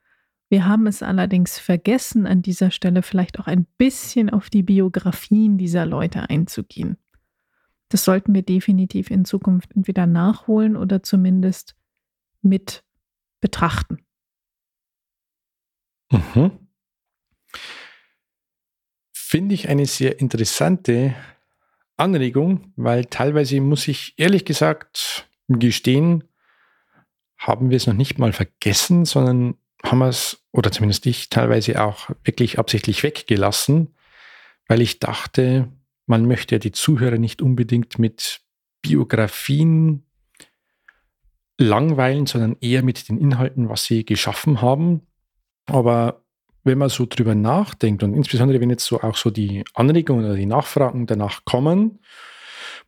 Wir 0.52 0.66
haben 0.66 0.86
es 0.86 1.02
allerdings 1.02 1.58
vergessen, 1.58 2.26
an 2.26 2.42
dieser 2.42 2.70
Stelle 2.70 3.02
vielleicht 3.02 3.40
auch 3.40 3.46
ein 3.46 3.64
bisschen 3.78 4.28
auf 4.28 4.50
die 4.50 4.62
Biografien 4.62 5.56
dieser 5.56 5.86
Leute 5.86 6.28
einzugehen. 6.28 6.98
Das 7.88 8.04
sollten 8.04 8.34
wir 8.34 8.42
definitiv 8.42 9.10
in 9.10 9.24
Zukunft 9.24 9.74
entweder 9.74 10.06
nachholen 10.06 10.76
oder 10.76 11.02
zumindest 11.02 11.74
mit 12.42 12.84
betrachten. 13.40 14.04
Mhm. 16.10 16.50
Finde 19.14 19.54
ich 19.54 19.70
eine 19.70 19.86
sehr 19.86 20.20
interessante 20.20 21.14
Anregung, 21.96 22.74
weil 22.76 23.06
teilweise 23.06 23.58
muss 23.62 23.88
ich 23.88 24.12
ehrlich 24.18 24.44
gesagt 24.44 25.30
gestehen, 25.48 26.24
haben 27.38 27.70
wir 27.70 27.78
es 27.78 27.86
noch 27.86 27.94
nicht 27.94 28.18
mal 28.18 28.34
vergessen, 28.34 29.06
sondern 29.06 29.56
haben 29.84 29.98
wir 29.98 30.08
es, 30.08 30.44
oder 30.52 30.70
zumindest 30.70 31.06
ich, 31.06 31.28
teilweise 31.28 31.82
auch 31.82 32.10
wirklich 32.24 32.58
absichtlich 32.58 33.02
weggelassen, 33.02 33.94
weil 34.68 34.80
ich 34.80 34.98
dachte, 34.98 35.68
man 36.06 36.26
möchte 36.26 36.54
ja 36.54 36.58
die 36.58 36.72
Zuhörer 36.72 37.18
nicht 37.18 37.42
unbedingt 37.42 37.98
mit 37.98 38.40
Biografien 38.82 40.04
langweilen, 41.58 42.26
sondern 42.26 42.56
eher 42.60 42.82
mit 42.82 43.08
den 43.08 43.18
Inhalten, 43.18 43.68
was 43.68 43.84
sie 43.84 44.04
geschaffen 44.04 44.62
haben. 44.62 45.02
Aber 45.66 46.24
wenn 46.64 46.78
man 46.78 46.88
so 46.88 47.06
drüber 47.06 47.34
nachdenkt 47.34 48.02
und 48.02 48.14
insbesondere 48.14 48.60
wenn 48.60 48.70
jetzt 48.70 48.84
so 48.84 49.00
auch 49.00 49.16
so 49.16 49.30
die 49.30 49.64
Anregungen 49.74 50.24
oder 50.24 50.34
die 50.34 50.46
Nachfragen 50.46 51.06
danach 51.06 51.44
kommen, 51.44 52.00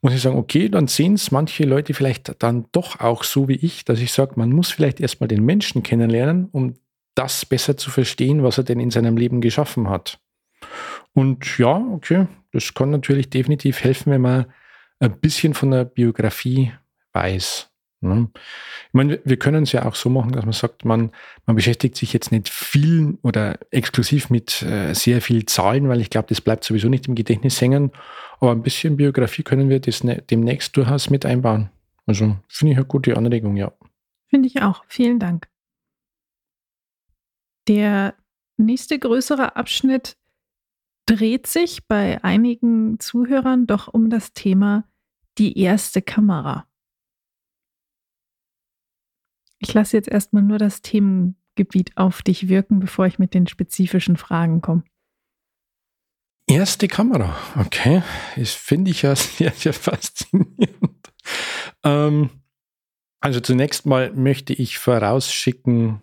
muss 0.00 0.12
ich 0.12 0.20
sagen, 0.20 0.36
okay, 0.36 0.68
dann 0.68 0.86
sehen 0.86 1.14
es 1.14 1.30
manche 1.30 1.64
Leute 1.64 1.94
vielleicht 1.94 2.42
dann 2.42 2.66
doch 2.72 3.00
auch 3.00 3.24
so 3.24 3.48
wie 3.48 3.54
ich, 3.54 3.84
dass 3.84 4.00
ich 4.00 4.12
sage, 4.12 4.34
man 4.36 4.50
muss 4.50 4.70
vielleicht 4.70 5.00
erstmal 5.00 5.28
den 5.28 5.44
Menschen 5.44 5.82
kennenlernen, 5.82 6.48
um 6.52 6.74
das 7.14 7.44
besser 7.44 7.76
zu 7.76 7.90
verstehen, 7.90 8.42
was 8.42 8.58
er 8.58 8.64
denn 8.64 8.80
in 8.80 8.90
seinem 8.90 9.16
Leben 9.16 9.40
geschaffen 9.40 9.88
hat. 9.88 10.18
Und 11.12 11.58
ja, 11.58 11.76
okay, 11.76 12.26
das 12.52 12.74
kann 12.74 12.90
natürlich 12.90 13.30
definitiv 13.30 13.82
helfen, 13.82 14.12
wenn 14.12 14.20
man 14.20 14.46
ein 15.00 15.18
bisschen 15.20 15.54
von 15.54 15.70
der 15.70 15.84
Biografie 15.84 16.72
weiß. 17.12 17.70
Ne? 18.00 18.28
Ich 18.34 18.94
meine, 18.94 19.20
wir 19.24 19.38
können 19.38 19.64
es 19.64 19.72
ja 19.72 19.86
auch 19.86 19.94
so 19.94 20.10
machen, 20.10 20.32
dass 20.32 20.44
man 20.44 20.52
sagt, 20.52 20.84
man, 20.84 21.10
man 21.46 21.56
beschäftigt 21.56 21.96
sich 21.96 22.12
jetzt 22.12 22.32
nicht 22.32 22.48
viel 22.48 23.18
oder 23.22 23.58
exklusiv 23.70 24.30
mit 24.30 24.62
äh, 24.62 24.92
sehr 24.94 25.20
viel 25.20 25.46
Zahlen, 25.46 25.88
weil 25.88 26.00
ich 26.00 26.10
glaube, 26.10 26.28
das 26.28 26.40
bleibt 26.40 26.64
sowieso 26.64 26.88
nicht 26.88 27.08
im 27.08 27.14
Gedächtnis 27.14 27.60
hängen. 27.60 27.90
Aber 28.40 28.52
ein 28.52 28.62
bisschen 28.62 28.96
Biografie 28.96 29.42
können 29.42 29.68
wir 29.68 29.80
das 29.80 30.04
ne, 30.04 30.22
demnächst 30.30 30.76
durchaus 30.76 31.10
mit 31.10 31.24
einbauen. 31.24 31.70
Also 32.06 32.36
finde 32.48 32.72
ich 32.72 32.78
eine 32.78 32.86
gute 32.86 33.16
Anregung, 33.16 33.56
ja. 33.56 33.72
Finde 34.28 34.48
ich 34.48 34.62
auch. 34.62 34.84
Vielen 34.88 35.18
Dank. 35.18 35.48
Der 37.68 38.14
nächste 38.56 38.98
größere 38.98 39.56
Abschnitt 39.56 40.16
dreht 41.06 41.46
sich 41.46 41.86
bei 41.86 42.22
einigen 42.22 42.98
Zuhörern 43.00 43.66
doch 43.66 43.88
um 43.88 44.10
das 44.10 44.32
Thema 44.32 44.88
die 45.38 45.58
erste 45.58 46.02
Kamera. 46.02 46.66
Ich 49.58 49.72
lasse 49.72 49.96
jetzt 49.96 50.08
erstmal 50.08 50.42
nur 50.42 50.58
das 50.58 50.82
Themengebiet 50.82 51.96
auf 51.96 52.22
dich 52.22 52.48
wirken, 52.48 52.80
bevor 52.80 53.06
ich 53.06 53.18
mit 53.18 53.34
den 53.34 53.46
spezifischen 53.46 54.16
Fragen 54.16 54.60
komme. 54.60 54.84
Erste 56.46 56.88
Kamera, 56.88 57.34
okay. 57.58 58.02
Das 58.36 58.52
finde 58.52 58.90
ich 58.90 59.02
ja 59.02 59.16
sehr, 59.16 59.52
sehr 59.52 59.72
faszinierend. 59.72 61.12
Ähm, 61.82 62.30
also 63.20 63.40
zunächst 63.40 63.86
mal 63.86 64.12
möchte 64.12 64.52
ich 64.52 64.78
vorausschicken, 64.78 66.02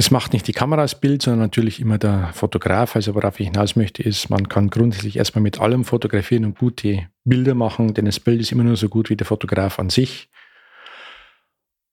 Es 0.00 0.12
macht 0.12 0.32
nicht 0.32 0.46
die 0.46 0.52
Kamera 0.52 0.82
das 0.82 1.00
Bild, 1.00 1.22
sondern 1.22 1.40
natürlich 1.40 1.80
immer 1.80 1.98
der 1.98 2.32
Fotograf. 2.32 2.94
Also 2.94 3.16
worauf 3.16 3.40
ich 3.40 3.48
hinaus 3.48 3.74
möchte, 3.74 4.00
ist, 4.00 4.30
man 4.30 4.48
kann 4.48 4.70
grundsätzlich 4.70 5.16
erstmal 5.16 5.42
mit 5.42 5.60
allem 5.60 5.84
fotografieren 5.84 6.44
und 6.44 6.56
gute 6.56 7.08
Bilder 7.24 7.56
machen, 7.56 7.94
denn 7.94 8.04
das 8.04 8.20
Bild 8.20 8.40
ist 8.40 8.52
immer 8.52 8.62
nur 8.62 8.76
so 8.76 8.88
gut 8.88 9.10
wie 9.10 9.16
der 9.16 9.26
Fotograf 9.26 9.80
an 9.80 9.90
sich. 9.90 10.30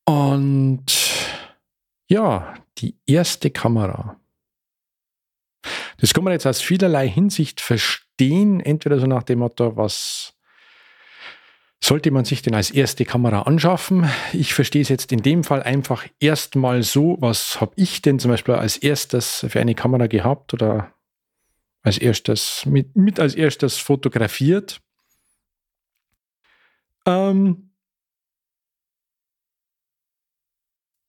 Und 0.05 0.85
ja, 2.07 2.53
die 2.77 2.95
erste 3.07 3.49
Kamera. 3.49 4.19
Das 5.97 6.13
kann 6.13 6.23
man 6.23 6.33
jetzt 6.33 6.45
aus 6.45 6.61
vielerlei 6.61 7.09
Hinsicht 7.09 7.59
verstehen. 7.59 8.59
Entweder 8.59 8.99
so 8.99 9.07
nach 9.07 9.23
dem 9.23 9.39
Motto, 9.39 9.77
was 9.77 10.34
sollte 11.85 12.09
man 12.09 12.25
sich 12.25 12.41
denn 12.41 12.55
als 12.55 12.71
erste 12.71 13.05
Kamera 13.05 13.43
anschaffen? 13.43 14.09
Ich 14.33 14.55
verstehe 14.55 14.81
es 14.81 14.89
jetzt 14.89 15.11
in 15.11 15.21
dem 15.21 15.43
Fall 15.43 15.61
einfach 15.61 16.05
erstmal 16.19 16.81
so, 16.81 17.17
was 17.19 17.61
habe 17.61 17.73
ich 17.75 18.01
denn 18.01 18.17
zum 18.17 18.31
Beispiel 18.31 18.55
als 18.55 18.77
erstes 18.77 19.45
für 19.47 19.59
eine 19.59 19.75
Kamera 19.75 20.07
gehabt 20.07 20.53
oder 20.55 20.93
als 21.83 21.99
erstes, 21.99 22.65
mit, 22.65 22.95
mit 22.95 23.19
als 23.19 23.35
erstes 23.35 23.77
fotografiert? 23.77 24.81
Ähm, 27.05 27.69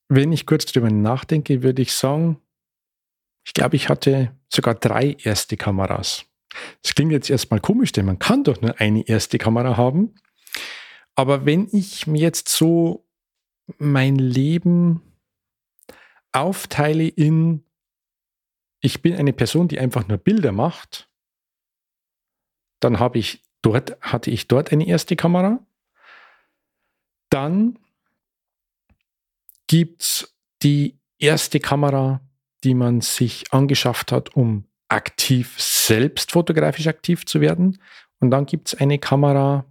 wenn 0.09 0.31
ich 0.31 0.45
kurz 0.45 0.67
drüber 0.67 0.91
nachdenke, 0.91 1.63
würde 1.63 1.81
ich 1.81 1.95
sagen, 1.95 2.39
ich 3.47 3.55
glaube, 3.55 3.77
ich 3.77 3.89
hatte 3.89 4.37
sogar 4.53 4.75
drei 4.75 5.17
erste 5.23 5.57
Kameras. 5.57 6.27
Das 6.83 6.95
klingt 6.95 7.13
jetzt 7.13 7.31
erstmal 7.31 7.61
komisch, 7.61 7.93
denn 7.93 8.05
man 8.05 8.19
kann 8.19 8.45
doch 8.45 8.61
nur 8.61 8.79
eine 8.79 9.09
erste 9.09 9.39
Kamera 9.39 9.79
haben. 9.79 10.15
Aber 11.17 11.47
wenn 11.47 11.69
ich 11.73 12.07
mir 12.07 12.21
jetzt 12.21 12.49
so 12.49 13.09
mein 13.79 14.17
Leben 14.17 15.03
aufteile 16.33 17.09
in, 17.09 17.65
ich 18.81 19.03
bin 19.03 19.17
eine 19.17 19.33
Person, 19.33 19.69
die 19.69 19.81
einfach 19.81 20.07
nur 20.07 20.19
Bilder 20.19 20.53
macht, 20.53 21.11
dann 22.81 23.01
habe 23.01 23.19
ich 23.19 23.43
dort, 23.63 23.99
hatte 24.03 24.31
ich 24.31 24.47
dort 24.47 24.71
eine 24.71 24.87
erste 24.87 25.17
Kamera. 25.17 25.67
Dann 27.31 27.79
gibt 29.67 30.03
es 30.03 30.37
die 30.63 31.01
erste 31.19 31.59
Kamera, 31.59 32.21
die 32.63 32.75
man 32.75 33.01
sich 33.01 33.53
angeschafft 33.53 34.13
hat, 34.13 34.37
um 34.37 34.65
aktiv 34.89 35.59
selbst 35.59 36.33
fotografisch 36.33 36.87
aktiv 36.87 37.25
zu 37.27 37.41
werden. 37.41 37.81
Und 38.21 38.31
dann 38.31 38.47
gibt 38.47 38.69
es 38.69 38.75
eine 38.75 38.99
Kamera, 38.99 39.65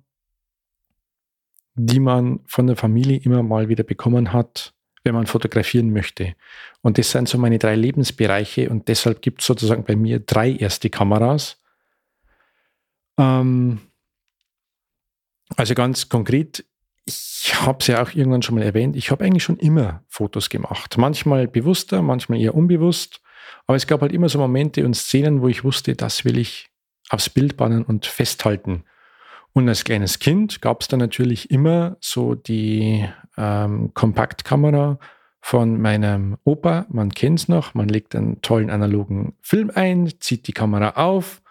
die 1.75 1.99
man 1.99 2.39
von 2.47 2.67
der 2.67 2.75
Familie 2.75 3.17
immer 3.17 3.43
mal 3.43 3.69
wieder 3.69 3.83
bekommen 3.83 4.33
hat, 4.33 4.73
wenn 5.03 5.13
man 5.13 5.27
fotografieren 5.27 5.91
möchte. 5.91 6.35
Und 6.81 6.97
das 6.97 7.11
sind 7.11 7.29
so 7.29 7.37
meine 7.37 7.59
drei 7.59 7.75
Lebensbereiche 7.75 8.69
und 8.69 8.87
deshalb 8.87 9.21
gibt 9.21 9.41
es 9.41 9.47
sozusagen 9.47 9.83
bei 9.83 9.95
mir 9.95 10.19
drei 10.19 10.51
erste 10.53 10.89
Kameras. 10.89 11.61
Ähm 13.17 13.79
also 15.55 15.75
ganz 15.75 16.09
konkret, 16.09 16.65
ich 17.05 17.53
habe 17.61 17.77
es 17.79 17.87
ja 17.87 18.01
auch 18.01 18.13
irgendwann 18.15 18.41
schon 18.41 18.55
mal 18.55 18.63
erwähnt, 18.63 18.95
ich 18.95 19.11
habe 19.11 19.23
eigentlich 19.23 19.43
schon 19.43 19.57
immer 19.57 20.03
Fotos 20.07 20.49
gemacht. 20.49 20.97
Manchmal 20.97 21.47
bewusster, 21.47 22.01
manchmal 22.01 22.39
eher 22.39 22.55
unbewusst. 22.55 23.21
Aber 23.67 23.75
es 23.75 23.85
gab 23.87 24.01
halt 24.01 24.11
immer 24.11 24.29
so 24.29 24.39
Momente 24.39 24.85
und 24.85 24.95
Szenen, 24.95 25.41
wo 25.41 25.47
ich 25.47 25.63
wusste, 25.63 25.95
das 25.95 26.25
will 26.25 26.37
ich 26.37 26.69
aufs 27.09 27.29
Bild 27.29 27.57
bannen 27.57 27.83
und 27.83 28.05
festhalten. 28.05 28.83
Und 29.57 29.69
als 29.69 29.85
kleines 29.85 30.19
Kind 30.19 30.61
gab 30.61 30.81
es 30.81 30.89
dann 30.89 30.99
natürlich 30.99 31.49
immer 31.49 31.95
so 32.01 32.35
die 32.35 33.07
ähm, 33.37 33.93
Kompaktkamera 33.93 34.99
von 35.39 35.79
meinem 35.79 36.35
Opa. 36.43 36.85
Man 36.89 37.13
kennt 37.13 37.39
es 37.39 37.47
noch. 37.47 37.73
Man 37.73 37.87
legt 37.87 38.15
einen 38.15 38.41
tollen 38.41 38.69
analogen 38.69 39.37
Film 39.41 39.71
ein, 39.73 40.11
zieht 40.19 40.47
die 40.47 40.51
Kamera 40.51 41.01
auf 41.01 41.41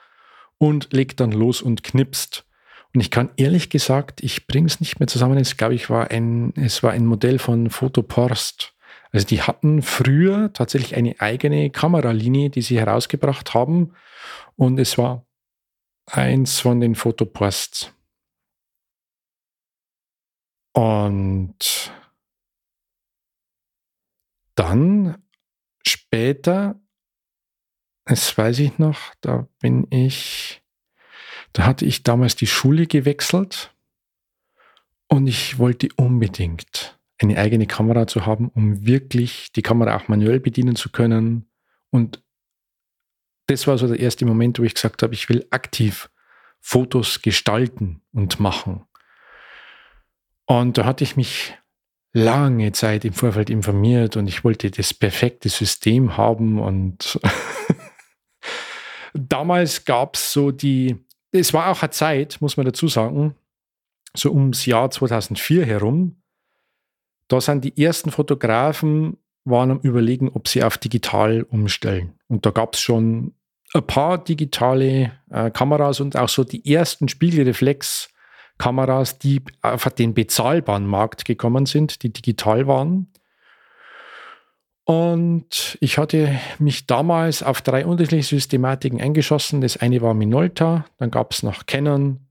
und 0.58 0.92
legt 0.92 1.20
dann 1.20 1.32
los 1.32 1.62
und 1.62 1.82
knipst. 1.82 2.44
Und 2.92 3.00
ich 3.00 3.10
kann 3.10 3.30
ehrlich 3.38 3.70
gesagt, 3.70 4.22
ich 4.22 4.46
bringe 4.46 4.66
es 4.66 4.80
nicht 4.80 5.00
mehr 5.00 5.06
zusammen. 5.06 5.38
Es 5.38 5.56
glaube 5.56 5.74
ich 5.74 5.88
war 5.88 6.10
ein, 6.10 6.52
es 6.56 6.82
war 6.82 6.92
ein 6.92 7.06
Modell 7.06 7.38
von 7.38 7.70
Fotoporst. 7.70 8.74
Also 9.12 9.26
die 9.26 9.40
hatten 9.40 9.80
früher 9.80 10.52
tatsächlich 10.52 10.94
eine 10.94 11.18
eigene 11.20 11.70
Kameralinie, 11.70 12.50
die 12.50 12.60
sie 12.60 12.78
herausgebracht 12.78 13.54
haben. 13.54 13.94
Und 14.56 14.78
es 14.78 14.98
war 14.98 15.24
eins 16.06 16.60
von 16.60 16.80
den 16.80 16.94
Fotoposts. 16.94 17.93
Und 20.74 21.92
dann 24.56 25.22
später, 25.86 26.80
das 28.04 28.36
weiß 28.36 28.58
ich 28.58 28.78
noch, 28.78 28.98
da 29.20 29.48
bin 29.60 29.86
ich, 29.90 30.62
da 31.52 31.64
hatte 31.64 31.84
ich 31.84 32.02
damals 32.02 32.36
die 32.36 32.48
Schule 32.48 32.86
gewechselt 32.86 33.74
und 35.08 35.28
ich 35.28 35.58
wollte 35.58 35.88
unbedingt 35.96 36.98
eine 37.18 37.38
eigene 37.38 37.66
Kamera 37.66 38.08
zu 38.08 38.26
haben, 38.26 38.48
um 38.48 38.84
wirklich 38.84 39.52
die 39.52 39.62
Kamera 39.62 39.96
auch 39.96 40.08
manuell 40.08 40.40
bedienen 40.40 40.74
zu 40.74 40.90
können. 40.90 41.48
Und 41.90 42.22
das 43.46 43.66
war 43.68 43.78
so 43.78 43.86
der 43.86 44.00
erste 44.00 44.26
Moment, 44.26 44.58
wo 44.58 44.64
ich 44.64 44.74
gesagt 44.74 45.02
habe, 45.04 45.14
ich 45.14 45.28
will 45.28 45.46
aktiv 45.50 46.10
Fotos 46.60 47.22
gestalten 47.22 48.02
und 48.12 48.40
machen. 48.40 48.86
Und 50.46 50.78
da 50.78 50.84
hatte 50.84 51.04
ich 51.04 51.16
mich 51.16 51.54
lange 52.12 52.72
Zeit 52.72 53.04
im 53.04 53.12
Vorfeld 53.12 53.50
informiert 53.50 54.16
und 54.16 54.28
ich 54.28 54.44
wollte 54.44 54.70
das 54.70 54.94
perfekte 54.94 55.48
System 55.48 56.16
haben. 56.16 56.60
Und 56.60 57.18
damals 59.14 59.84
gab 59.84 60.16
es 60.16 60.32
so 60.32 60.50
die 60.50 61.04
es 61.40 61.52
war 61.52 61.68
auch 61.68 61.82
eine 61.82 61.90
Zeit, 61.90 62.40
muss 62.40 62.56
man 62.56 62.66
dazu 62.66 62.86
sagen, 62.86 63.34
so 64.16 64.30
ums 64.30 64.66
Jahr 64.66 64.90
2004 64.90 65.66
herum, 65.66 66.22
da 67.28 67.40
sind 67.40 67.64
die 67.64 67.82
ersten 67.82 68.10
Fotografen 68.10 69.16
waren 69.44 69.72
am 69.72 69.80
überlegen, 69.80 70.30
ob 70.30 70.48
sie 70.48 70.62
auf 70.62 70.78
digital 70.78 71.42
umstellen. 71.42 72.14
Und 72.28 72.46
da 72.46 72.50
gab 72.50 72.74
es 72.74 72.80
schon 72.80 73.34
ein 73.74 73.86
paar 73.86 74.22
digitale 74.22 75.12
äh, 75.30 75.50
Kameras 75.50 76.00
und 76.00 76.16
auch 76.16 76.28
so 76.28 76.44
die 76.44 76.72
ersten 76.72 77.08
Spiegelreflex-Kameras, 78.58 79.18
die 79.18 79.42
auf 79.62 79.84
den 79.90 80.14
bezahlbaren 80.14 80.86
Markt 80.86 81.24
gekommen 81.24 81.66
sind, 81.66 82.02
die 82.02 82.12
digital 82.12 82.66
waren. 82.66 83.12
Und 84.84 85.78
ich 85.80 85.96
hatte 85.96 86.38
mich 86.58 86.86
damals 86.86 87.42
auf 87.42 87.62
drei 87.62 87.86
unterschiedliche 87.86 88.36
Systematiken 88.36 89.00
eingeschossen. 89.00 89.60
Das 89.62 89.78
eine 89.78 90.02
war 90.02 90.12
Minolta, 90.12 90.84
dann 90.98 91.10
gab 91.10 91.32
es 91.32 91.42
noch 91.42 91.66
Canon 91.66 92.26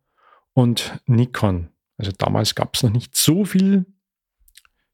und 0.53 0.99
Nikon. 1.07 1.69
Also 1.97 2.11
damals 2.11 2.53
gab 2.53 2.75
es 2.75 2.83
noch 2.83 2.91
nicht 2.91 3.15
so 3.15 3.43
viel 3.43 3.85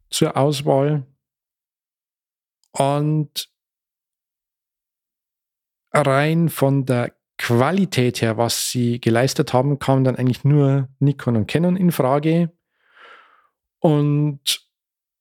zur 0.10 0.38
Auswahl. 0.38 1.06
Und 2.72 3.50
rein 5.92 6.50
von 6.50 6.86
der 6.86 7.19
Qualität 7.40 8.22
her, 8.22 8.38
was 8.38 8.70
sie 8.70 9.00
geleistet 9.00 9.54
haben, 9.54 9.80
kam 9.80 10.04
dann 10.04 10.18
eigentlich 10.18 10.44
nur 10.44 10.90
Nikon 11.00 11.38
und 11.38 11.48
Canon 11.48 11.78
in 11.78 11.92
Frage. 11.92 12.52
Und 13.80 14.42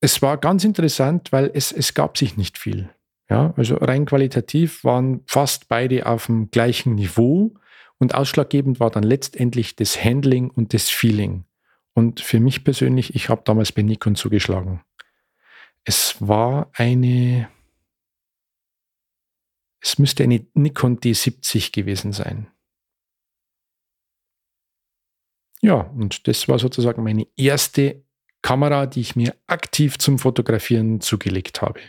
es 0.01 0.21
war 0.21 0.37
ganz 0.37 0.65
interessant, 0.65 1.31
weil 1.31 1.51
es, 1.55 1.71
es 1.71 1.95
gab 1.95 2.19
sich 2.19 2.37
nicht 2.37 2.59
viel. 2.59 2.91
Ja, 3.31 3.55
also 3.57 3.77
rein 3.77 4.05
qualitativ 4.05 4.85
waren 4.85 5.21
fast 5.27 5.69
beide 5.69 6.07
auf 6.07 6.27
dem 6.27 6.51
gleichen 6.51 6.97
Niveau 6.97 7.55
und 7.99 8.15
ausschlaggebend 8.15 8.81
war 8.81 8.91
dann 8.91 9.03
letztendlich 9.05 9.77
das 9.77 10.03
Handling 10.03 10.51
und 10.51 10.75
das 10.75 10.89
Feeling. 10.89 11.45
Und 11.95 12.21
für 12.21 12.41
mich 12.41 12.65
persönlich, 12.65 13.15
ich 13.15 13.29
habe 13.29 13.43
damals 13.45 13.71
bei 13.71 13.83
Nikon 13.83 14.17
zugeschlagen. 14.17 14.81
Es 15.85 16.17
war 16.21 16.71
eine 16.75 17.49
es 19.81 19.99
müsste 19.99 20.25
eine 20.25 20.45
Nikon 20.55 20.99
D70 20.99 21.73
gewesen 21.73 22.13
sein. 22.13 22.49
Ja, 25.61 25.75
und 25.75 26.29
das 26.29 26.49
war 26.49 26.59
sozusagen 26.59 27.03
meine 27.03 27.27
erste 27.37 28.03
Kamera, 28.43 28.87
die 28.87 29.01
ich 29.01 29.17
mir 29.17 29.35
aktiv 29.47 29.99
zum 29.99 30.19
Fotografieren 30.19 31.01
zugelegt 31.01 31.63
habe. 31.63 31.81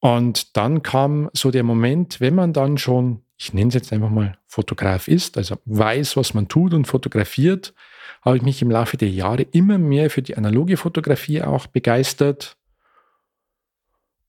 Und 0.00 0.56
dann 0.56 0.82
kam 0.82 1.30
so 1.32 1.50
der 1.50 1.62
Moment, 1.62 2.20
wenn 2.20 2.34
man 2.34 2.52
dann 2.52 2.78
schon, 2.78 3.22
ich 3.36 3.52
nenne 3.52 3.68
es 3.68 3.74
jetzt 3.74 3.92
einfach 3.92 4.10
mal 4.10 4.38
Fotograf 4.46 5.08
ist, 5.08 5.36
also 5.36 5.56
weiß, 5.66 6.16
was 6.16 6.34
man 6.34 6.48
tut 6.48 6.74
und 6.74 6.86
fotografiert, 6.86 7.74
habe 8.22 8.36
ich 8.36 8.42
mich 8.42 8.60
im 8.60 8.70
Laufe 8.70 8.96
der 8.96 9.10
Jahre 9.10 9.42
immer 9.42 9.78
mehr 9.78 10.10
für 10.10 10.22
die 10.22 10.36
analoge 10.36 10.76
Fotografie 10.76 11.42
auch 11.42 11.66
begeistert 11.66 12.56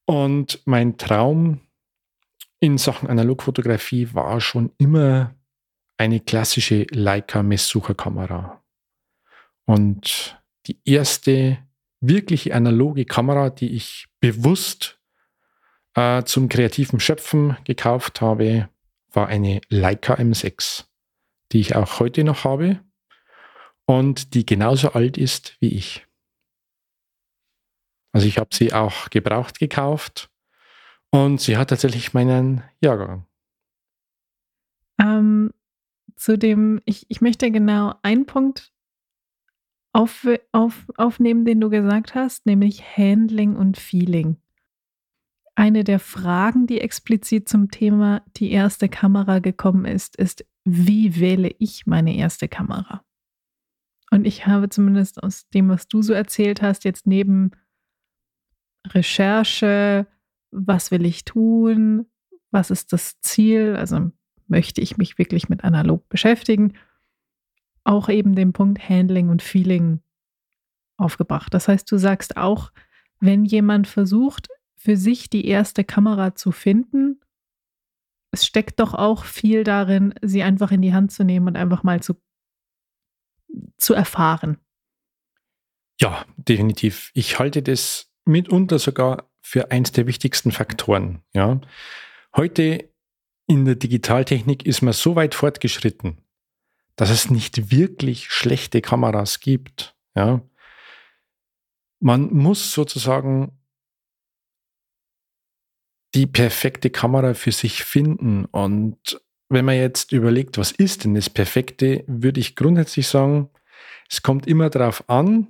und 0.06 0.62
mein 0.66 0.98
Traum 0.98 1.62
in 2.60 2.78
Sachen 2.78 3.10
Analogfotografie 3.10 4.14
war 4.14 4.40
schon 4.40 4.72
immer 4.78 5.34
eine 5.98 6.20
klassische 6.20 6.86
Leica-Messsucherkamera. 6.90 8.64
Und 9.66 10.42
die 10.68 10.80
erste 10.86 11.58
wirkliche 12.02 12.54
analoge 12.56 13.06
Kamera, 13.06 13.50
die 13.50 13.76
ich 13.76 14.08
bewusst 14.20 15.00
äh, 15.96 16.24
zum 16.24 16.50
kreativen 16.50 17.00
Schöpfen 17.00 17.58
gekauft 17.64 18.22
habe, 18.22 18.70
war 19.12 19.28
eine 19.28 19.62
Leica 19.70 20.16
M6, 20.16 20.86
die 21.52 21.60
ich 21.60 21.76
auch 21.76 22.00
heute 22.00 22.24
noch 22.24 22.44
habe 22.44 22.80
und 23.86 24.34
die 24.34 24.46
genauso 24.46 24.94
alt 24.94 25.18
ist 25.18 25.58
wie 25.60 25.70
ich. 25.70 26.06
Also 28.12 28.28
ich 28.28 28.38
habe 28.38 28.50
sie 28.54 28.74
auch 28.74 29.10
gebraucht 29.10 29.60
gekauft 29.60 30.30
und 31.12 31.39
sie 31.39 31.58
hat 31.58 31.69
tatsächlich 31.69 32.13
meinen 32.13 32.63
Jahrgang. 32.82 33.26
Ähm, 35.02 35.52
zu 36.15 36.38
dem, 36.38 36.82
ich, 36.86 37.06
ich 37.10 37.21
möchte 37.21 37.52
genau 37.52 37.95
einen 38.04 38.26
Punkt 38.26 38.71
auf, 39.93 40.28
auf, 40.52 40.86
aufnehmen, 40.97 41.45
den 41.45 41.60
du 41.60 41.69
gesagt 41.69 42.15
hast, 42.15 42.45
nämlich 42.45 42.97
Handling 42.97 43.56
und 43.56 43.78
Feeling. 43.78 44.38
Eine 45.56 45.84
der 45.84 46.00
Fragen, 46.00 46.65
die 46.65 46.80
explizit 46.80 47.50
zum 47.50 47.71
Thema 47.71 48.24
die 48.38 48.52
erste 48.52 48.88
Kamera 48.88 49.39
gekommen 49.39 49.86
ist, 49.86 50.15
ist, 50.15 50.45
wie 50.63 51.19
wähle 51.19 51.54
ich 51.60 51.86
meine 51.88 52.15
erste 52.15 52.47
Kamera? 52.47 53.04
Und 54.12 54.26
ich 54.26 54.45
habe 54.47 54.69
zumindest 54.69 55.21
aus 55.24 55.47
dem, 55.50 55.69
was 55.69 55.88
du 55.88 56.02
so 56.02 56.13
erzählt 56.13 56.62
hast, 56.62 56.84
jetzt 56.84 57.08
neben 57.08 57.52
Recherche, 58.88 60.08
was 60.52 60.91
will 60.91 61.06
ich 61.06 61.24
tun, 61.26 62.06
was 62.52 62.72
ist 62.72 62.94
das 62.94 63.20
Ziel, 63.22 63.76
also 63.78 64.12
möchte 64.48 64.82
ich 64.82 64.98
mich 64.98 65.17
wirklich 65.17 65.50
mit 65.50 65.63
analog 65.63 66.08
beschäftigen, 66.10 66.74
auch 67.84 68.10
eben 68.10 68.36
den 68.36 68.54
Punkt 68.54 68.88
Handling 68.89 69.30
und 69.30 69.41
Feeling 69.41 70.02
aufgebracht. 70.98 71.54
Das 71.54 71.67
heißt, 71.67 71.89
du 71.91 71.98
sagst 71.98 72.38
auch, 72.38 72.72
wenn 73.20 73.46
jemand 73.46 73.88
versucht, 73.88 74.50
für 74.76 74.98
sich 74.98 75.30
die 75.30 75.46
erste 75.46 75.84
Kamera 75.84 76.36
zu 76.36 76.52
finden, 76.52 77.22
es 78.32 78.46
steckt 78.46 78.80
doch 78.80 78.94
auch 78.94 79.26
viel 79.26 79.63
darin, 79.63 80.13
sie 80.22 80.41
einfach 80.41 80.72
in 80.72 80.82
die 80.82 80.94
Hand 80.94 81.12
zu 81.12 81.24
nehmen 81.24 81.48
und 81.48 81.58
einfach 81.58 81.84
mal 81.84 82.02
zu, 82.02 82.15
zu 83.78 83.94
erfahren. 83.94 84.58
Ja, 86.00 86.26
definitiv. 86.38 87.12
Ich 87.13 87.38
halte 87.38 87.62
das 87.62 88.11
mitunter 88.25 88.79
sogar 88.79 89.29
für 89.41 89.71
eins 89.71 89.91
der 89.91 90.07
wichtigsten 90.07 90.51
Faktoren. 90.51 91.21
Ja. 91.34 91.60
Heute 92.36 92.89
in 93.47 93.65
der 93.65 93.75
Digitaltechnik 93.75 94.65
ist 94.65 94.81
man 94.81 94.93
so 94.93 95.15
weit 95.15 95.36
fortgeschritten, 95.36 96.17
dass 96.95 97.10
es 97.10 97.29
nicht 97.29 97.71
wirklich 97.71 98.29
schlechte 98.29 98.81
Kameras 98.81 99.39
gibt. 99.39 99.95
Ja. 100.15 100.41
Man 101.99 102.34
muss 102.34 102.73
sozusagen 102.73 103.57
die 106.13 106.27
perfekte 106.27 106.89
Kamera 106.89 107.34
für 107.34 107.51
sich 107.51 107.84
finden. 107.84 108.45
Und 108.45 109.21
wenn 109.49 109.65
man 109.65 109.75
jetzt 109.75 110.12
überlegt, 110.12 110.57
was 110.57 110.71
ist 110.71 111.03
denn 111.03 111.15
das 111.15 111.29
Perfekte, 111.29 112.03
würde 112.07 112.39
ich 112.39 112.55
grundsätzlich 112.55 113.07
sagen, 113.07 113.49
es 114.10 114.21
kommt 114.21 114.47
immer 114.47 114.69
darauf 114.69 115.10
an, 115.10 115.47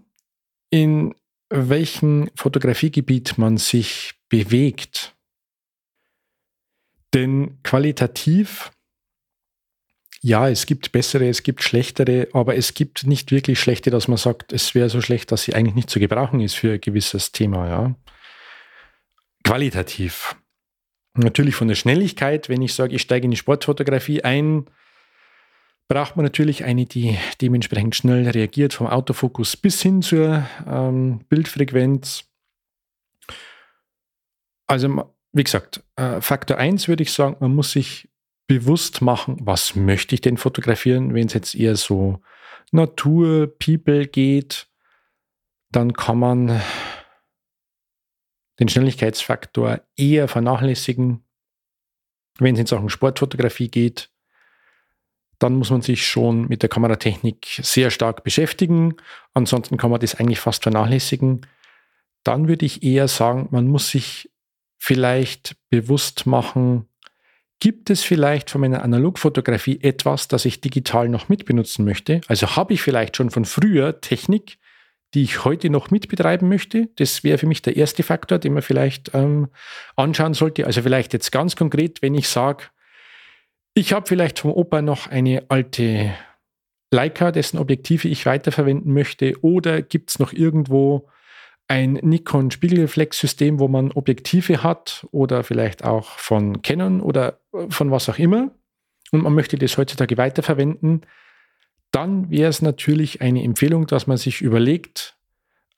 in 0.69 1.15
welchem 1.52 2.30
Fotografiegebiet 2.36 3.38
man 3.38 3.58
sich 3.58 4.14
bewegt. 4.30 5.16
Denn 7.14 7.60
qualitativ, 7.64 8.72
ja, 10.22 10.48
es 10.48 10.66
gibt 10.66 10.92
bessere, 10.92 11.28
es 11.28 11.44
gibt 11.44 11.62
schlechtere, 11.62 12.30
aber 12.34 12.56
es 12.56 12.74
gibt 12.74 13.06
nicht 13.06 13.32
wirklich 13.32 13.60
schlechte, 13.60 13.90
dass 13.90 14.08
man 14.08 14.18
sagt, 14.18 14.54
es 14.54 14.74
wäre 14.74 14.90
so 14.90 15.02
schlecht, 15.02 15.32
dass 15.32 15.44
sie 15.44 15.54
eigentlich 15.54 15.76
nicht 15.76 15.90
zu 15.90 16.00
gebrauchen 16.00 16.40
ist 16.40 16.56
für 16.56 16.74
ein 16.74 16.82
gewisses 16.82 17.32
Thema. 17.32 17.68
Ja. 17.68 17.96
Qualitativ. 19.44 20.38
Natürlich 21.16 21.56
von 21.56 21.68
der 21.68 21.76
Schnelligkeit, 21.76 22.48
wenn 22.48 22.62
ich 22.62 22.74
sage, 22.74 22.96
ich 22.96 23.02
steige 23.02 23.26
in 23.26 23.32
die 23.32 23.38
Sportfotografie 23.38 24.24
ein, 24.24 24.68
braucht 25.91 26.15
man 26.15 26.23
natürlich 26.23 26.63
eine, 26.63 26.86
die 26.86 27.17
dementsprechend 27.41 27.97
schnell 27.97 28.25
reagiert, 28.30 28.73
vom 28.73 28.88
Autofokus 28.88 29.58
bis 29.58 29.82
hin 29.82 30.01
zur 30.01 30.47
ähm, 30.65 31.25
Bildfrequenz. 31.27 32.23
Also, 34.67 35.12
wie 35.34 35.43
gesagt, 35.43 35.84
äh, 35.97 36.21
Faktor 36.21 36.56
1 36.56 36.88
würde 36.88 37.04
ich 37.04 37.12
sagen, 37.12 37.36
man 37.41 37.54
muss 37.54 37.73
sich 37.73 38.08
bewusst 38.47 39.01
machen, 39.01 39.36
was 39.41 39.75
möchte 39.75 40.15
ich 40.15 40.21
denn 40.21 40.38
fotografieren, 40.38 41.13
wenn 41.13 41.27
es 41.27 41.34
jetzt 41.34 41.56
eher 41.56 41.75
so 41.75 42.21
Natur, 42.71 43.54
People 43.60 44.08
geht, 44.08 44.69
dann 45.71 45.91
kann 45.91 46.19
man 46.19 46.62
den 48.62 48.69
Schnelligkeitsfaktor 48.69 49.82
eher 49.97 50.30
vernachlässigen. 50.30 51.25
Wenn 52.39 52.56
es 52.56 52.62
in 52.62 52.67
Sachen 52.67 52.89
Sportfotografie 52.89 53.67
geht, 53.67 54.11
dann 55.41 55.56
muss 55.56 55.71
man 55.71 55.82
sich 55.82 56.06
schon 56.06 56.47
mit 56.47 56.62
der 56.62 56.69
Kameratechnik 56.69 57.60
sehr 57.63 57.89
stark 57.89 58.23
beschäftigen. 58.23 58.95
Ansonsten 59.34 59.77
kann 59.77 59.89
man 59.89 59.99
das 59.99 60.13
eigentlich 60.13 60.39
fast 60.39 60.62
vernachlässigen. 60.62 61.41
Dann 62.23 62.47
würde 62.47 62.65
ich 62.65 62.84
eher 62.84 63.08
sagen, 63.08 63.47
man 63.49 63.67
muss 63.67 63.89
sich 63.89 64.30
vielleicht 64.77 65.56
bewusst 65.69 66.27
machen, 66.27 66.88
gibt 67.60 67.89
es 67.89 68.04
vielleicht 68.04 68.51
von 68.51 68.62
meiner 68.62 68.84
Analogfotografie 68.84 69.80
etwas, 69.82 70.27
das 70.27 70.45
ich 70.45 70.62
digital 70.62 71.10
noch 71.10 71.27
mitbenutzen 71.27 71.86
möchte? 71.86 72.21
Also 72.27 72.56
habe 72.56 72.73
ich 72.73 72.82
vielleicht 72.82 73.17
schon 73.17 73.32
von 73.32 73.45
früher 73.45 73.99
Technik, 73.99 74.60
die 75.15 75.23
ich 75.23 75.43
heute 75.43 75.71
noch 75.71 75.89
mitbetreiben 75.89 76.47
möchte? 76.49 76.89
Das 76.97 77.23
wäre 77.23 77.39
für 77.39 77.47
mich 77.47 77.63
der 77.63 77.77
erste 77.77 78.04
Faktor, 78.04 78.38
den 78.38 78.54
man 78.54 78.63
vielleicht 78.63 79.12
ähm, 79.15 79.49
anschauen 79.95 80.36
sollte. 80.36 80.67
Also 80.67 80.84
vielleicht 80.84 81.13
jetzt 81.13 81.32
ganz 81.32 81.56
konkret, 81.56 82.01
wenn 82.04 82.13
ich 82.13 82.27
sage, 82.27 82.65
Ich 83.73 83.93
habe 83.93 84.07
vielleicht 84.07 84.39
vom 84.39 84.51
Opa 84.51 84.81
noch 84.81 85.07
eine 85.07 85.45
alte 85.49 86.13
Leica, 86.91 87.31
dessen 87.31 87.57
Objektive 87.57 88.07
ich 88.10 88.25
weiterverwenden 88.25 88.93
möchte. 88.93 89.41
Oder 89.43 89.81
gibt 89.81 90.10
es 90.10 90.19
noch 90.19 90.34
irgendwo 90.34 91.07
ein 91.69 91.93
Nikon 91.93 92.51
Spiegelreflexsystem, 92.51 93.60
wo 93.60 93.69
man 93.69 93.91
Objektive 93.93 94.62
hat 94.62 95.07
oder 95.12 95.43
vielleicht 95.43 95.86
auch 95.86 96.19
von 96.19 96.62
Canon 96.62 96.99
oder 96.99 97.39
von 97.69 97.91
was 97.91 98.10
auch 98.10 98.19
immer 98.19 98.51
und 99.12 99.23
man 99.23 99.34
möchte 99.34 99.57
das 99.57 99.77
heutzutage 99.77 100.17
weiterverwenden, 100.17 101.05
dann 101.91 102.29
wäre 102.29 102.49
es 102.49 102.62
natürlich 102.62 103.21
eine 103.21 103.43
Empfehlung, 103.43 103.88
dass 103.88 104.05
man 104.05 104.17
sich 104.17 104.41
überlegt, 104.41 105.15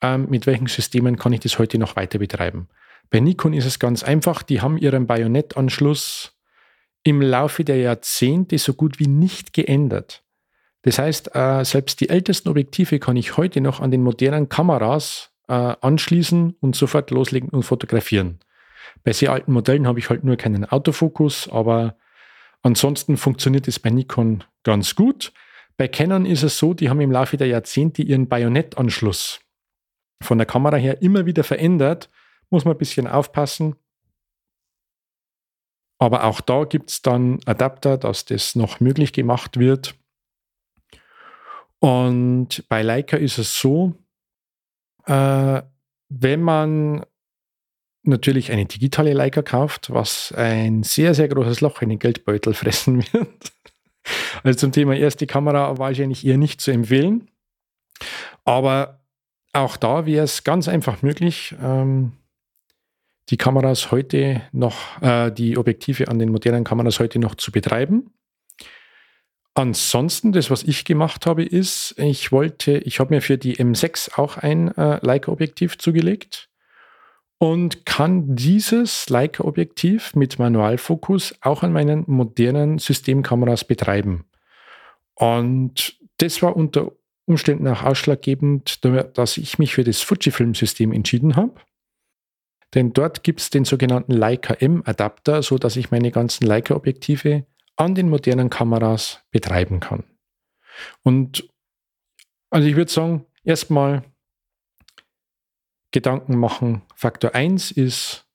ähm, 0.00 0.26
mit 0.30 0.46
welchen 0.46 0.66
Systemen 0.66 1.16
kann 1.16 1.32
ich 1.32 1.40
das 1.40 1.60
heute 1.60 1.78
noch 1.78 1.94
weiter 1.94 2.18
betreiben. 2.18 2.68
Bei 3.10 3.20
Nikon 3.20 3.52
ist 3.52 3.64
es 3.64 3.78
ganz 3.78 4.02
einfach, 4.02 4.42
die 4.42 4.60
haben 4.60 4.78
ihren 4.78 5.06
Bajonettanschluss 5.06 6.33
im 7.04 7.20
Laufe 7.20 7.64
der 7.64 7.76
Jahrzehnte 7.76 8.58
so 8.58 8.74
gut 8.74 8.98
wie 8.98 9.06
nicht 9.06 9.52
geändert. 9.52 10.24
Das 10.82 10.98
heißt, 10.98 11.34
äh, 11.34 11.64
selbst 11.64 12.00
die 12.00 12.08
ältesten 12.08 12.48
Objektive 12.48 12.98
kann 12.98 13.16
ich 13.16 13.36
heute 13.36 13.60
noch 13.60 13.80
an 13.80 13.90
den 13.90 14.02
modernen 14.02 14.48
Kameras 14.48 15.30
äh, 15.48 15.52
anschließen 15.52 16.56
und 16.60 16.76
sofort 16.76 17.10
loslegen 17.10 17.50
und 17.50 17.62
fotografieren. 17.62 18.40
Bei 19.02 19.12
sehr 19.12 19.32
alten 19.32 19.52
Modellen 19.52 19.86
habe 19.86 19.98
ich 19.98 20.10
halt 20.10 20.24
nur 20.24 20.36
keinen 20.36 20.64
Autofokus, 20.64 21.48
aber 21.50 21.96
ansonsten 22.62 23.16
funktioniert 23.16 23.68
es 23.68 23.78
bei 23.78 23.90
Nikon 23.90 24.44
ganz 24.62 24.94
gut. 24.94 25.32
Bei 25.76 25.88
Canon 25.88 26.26
ist 26.26 26.42
es 26.42 26.58
so, 26.58 26.74
die 26.74 26.88
haben 26.88 27.00
im 27.00 27.10
Laufe 27.10 27.36
der 27.36 27.48
Jahrzehnte 27.48 28.02
ihren 28.02 28.28
Bajonettanschluss 28.28 29.40
von 30.22 30.38
der 30.38 30.46
Kamera 30.46 30.76
her 30.76 31.02
immer 31.02 31.26
wieder 31.26 31.44
verändert. 31.44 32.10
Muss 32.50 32.64
man 32.64 32.74
ein 32.74 32.78
bisschen 32.78 33.06
aufpassen. 33.06 33.76
Aber 36.04 36.24
auch 36.24 36.42
da 36.42 36.64
gibt 36.64 36.90
es 36.90 37.00
dann 37.00 37.40
Adapter, 37.46 37.96
dass 37.96 38.26
das 38.26 38.56
noch 38.56 38.78
möglich 38.78 39.14
gemacht 39.14 39.58
wird. 39.58 39.94
Und 41.78 42.62
bei 42.68 42.82
Leica 42.82 43.16
ist 43.16 43.38
es 43.38 43.58
so, 43.58 43.94
äh, 45.06 45.62
wenn 46.10 46.42
man 46.42 47.06
natürlich 48.02 48.52
eine 48.52 48.66
digitale 48.66 49.14
Leica 49.14 49.40
kauft, 49.40 49.94
was 49.94 50.30
ein 50.32 50.82
sehr, 50.82 51.14
sehr 51.14 51.28
großes 51.28 51.62
Loch 51.62 51.80
in 51.80 51.88
den 51.88 51.98
Geldbeutel 51.98 52.52
fressen 52.54 53.02
wird. 53.14 53.54
Also 54.42 54.58
zum 54.58 54.72
Thema 54.72 54.94
erste 54.94 55.26
Kamera 55.26 55.78
wahrscheinlich 55.78 56.26
eher 56.26 56.36
nicht 56.36 56.60
zu 56.60 56.70
empfehlen. 56.70 57.30
Aber 58.44 59.00
auch 59.54 59.78
da 59.78 60.04
wäre 60.04 60.24
es 60.24 60.44
ganz 60.44 60.68
einfach 60.68 61.00
möglich, 61.00 61.54
ähm, 61.62 62.12
die 63.30 63.36
Kameras 63.36 63.90
heute 63.90 64.42
noch, 64.52 65.00
äh, 65.02 65.30
die 65.30 65.56
Objektive 65.56 66.08
an 66.08 66.18
den 66.18 66.30
modernen 66.30 66.64
Kameras 66.64 67.00
heute 67.00 67.18
noch 67.18 67.34
zu 67.34 67.52
betreiben. 67.52 68.10
Ansonsten, 69.54 70.32
das, 70.32 70.50
was 70.50 70.64
ich 70.64 70.84
gemacht 70.84 71.26
habe, 71.26 71.44
ist, 71.44 71.94
ich 71.96 72.32
wollte, 72.32 72.78
ich 72.78 72.98
habe 72.98 73.14
mir 73.14 73.22
für 73.22 73.38
die 73.38 73.56
M6 73.56 74.18
auch 74.18 74.36
ein 74.36 74.76
äh, 74.76 74.98
Leica-Objektiv 75.00 75.78
zugelegt 75.78 76.48
und 77.38 77.86
kann 77.86 78.34
dieses 78.34 79.08
Leica-Objektiv 79.08 80.16
mit 80.16 80.40
Manualfokus 80.40 81.36
auch 81.40 81.62
an 81.62 81.72
meinen 81.72 82.04
modernen 82.08 82.78
Systemkameras 82.78 83.64
betreiben. 83.64 84.24
Und 85.14 85.98
das 86.18 86.42
war 86.42 86.56
unter 86.56 86.90
Umständen 87.26 87.68
auch 87.68 87.82
ausschlaggebend, 87.84 88.84
dass 89.16 89.36
ich 89.36 89.58
mich 89.58 89.74
für 89.74 89.84
das 89.84 90.00
Fujifilm-System 90.02 90.92
entschieden 90.92 91.36
habe. 91.36 91.54
Denn 92.74 92.92
dort 92.92 93.22
gibt 93.22 93.40
es 93.40 93.50
den 93.50 93.64
sogenannten 93.64 94.12
Leica 94.12 94.54
M-Adapter, 94.54 95.42
sodass 95.42 95.76
ich 95.76 95.90
meine 95.90 96.10
ganzen 96.10 96.44
Leica-Objektive 96.44 97.46
an 97.76 97.94
den 97.94 98.08
modernen 98.08 98.50
Kameras 98.50 99.22
betreiben 99.30 99.80
kann. 99.80 100.04
Und 101.02 101.48
also 102.50 102.68
ich 102.68 102.76
würde 102.76 102.90
sagen, 102.90 103.26
erstmal 103.44 104.04
Gedanken 105.92 106.36
machen. 106.36 106.82
Faktor 106.96 107.34
1 107.34 107.70
ist, 107.70 108.26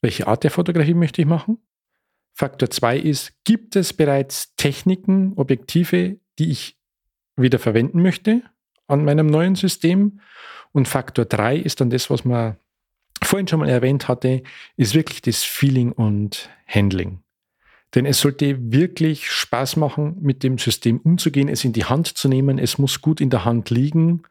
welche 0.00 0.26
Art 0.26 0.44
der 0.44 0.50
Fotografie 0.50 0.94
möchte 0.94 1.20
ich 1.20 1.28
machen? 1.28 1.58
Faktor 2.32 2.70
2 2.70 2.98
ist, 2.98 3.32
gibt 3.44 3.76
es 3.76 3.92
bereits 3.92 4.54
Techniken, 4.56 5.34
Objektive, 5.36 6.18
die 6.38 6.50
ich 6.50 6.78
wieder 7.36 7.58
verwenden 7.58 8.00
möchte 8.02 8.42
an 8.86 9.04
meinem 9.04 9.26
neuen 9.26 9.54
System? 9.54 10.20
Und 10.72 10.88
Faktor 10.88 11.24
3 11.26 11.56
ist 11.56 11.80
dann 11.80 11.90
das, 11.90 12.08
was 12.10 12.24
man 12.24 12.56
vorhin 13.26 13.48
schon 13.48 13.60
mal 13.60 13.68
erwähnt 13.68 14.08
hatte, 14.08 14.42
ist 14.76 14.94
wirklich 14.94 15.22
das 15.22 15.42
Feeling 15.42 15.92
und 15.92 16.50
Handling. 16.66 17.20
Denn 17.94 18.04
es 18.04 18.20
sollte 18.20 18.72
wirklich 18.72 19.30
Spaß 19.30 19.76
machen, 19.76 20.16
mit 20.20 20.42
dem 20.42 20.58
System 20.58 20.98
umzugehen, 20.98 21.48
es 21.48 21.64
in 21.64 21.72
die 21.72 21.84
Hand 21.84 22.08
zu 22.08 22.28
nehmen. 22.28 22.58
Es 22.58 22.78
muss 22.78 23.00
gut 23.00 23.20
in 23.20 23.30
der 23.30 23.44
Hand 23.44 23.70
liegen 23.70 24.22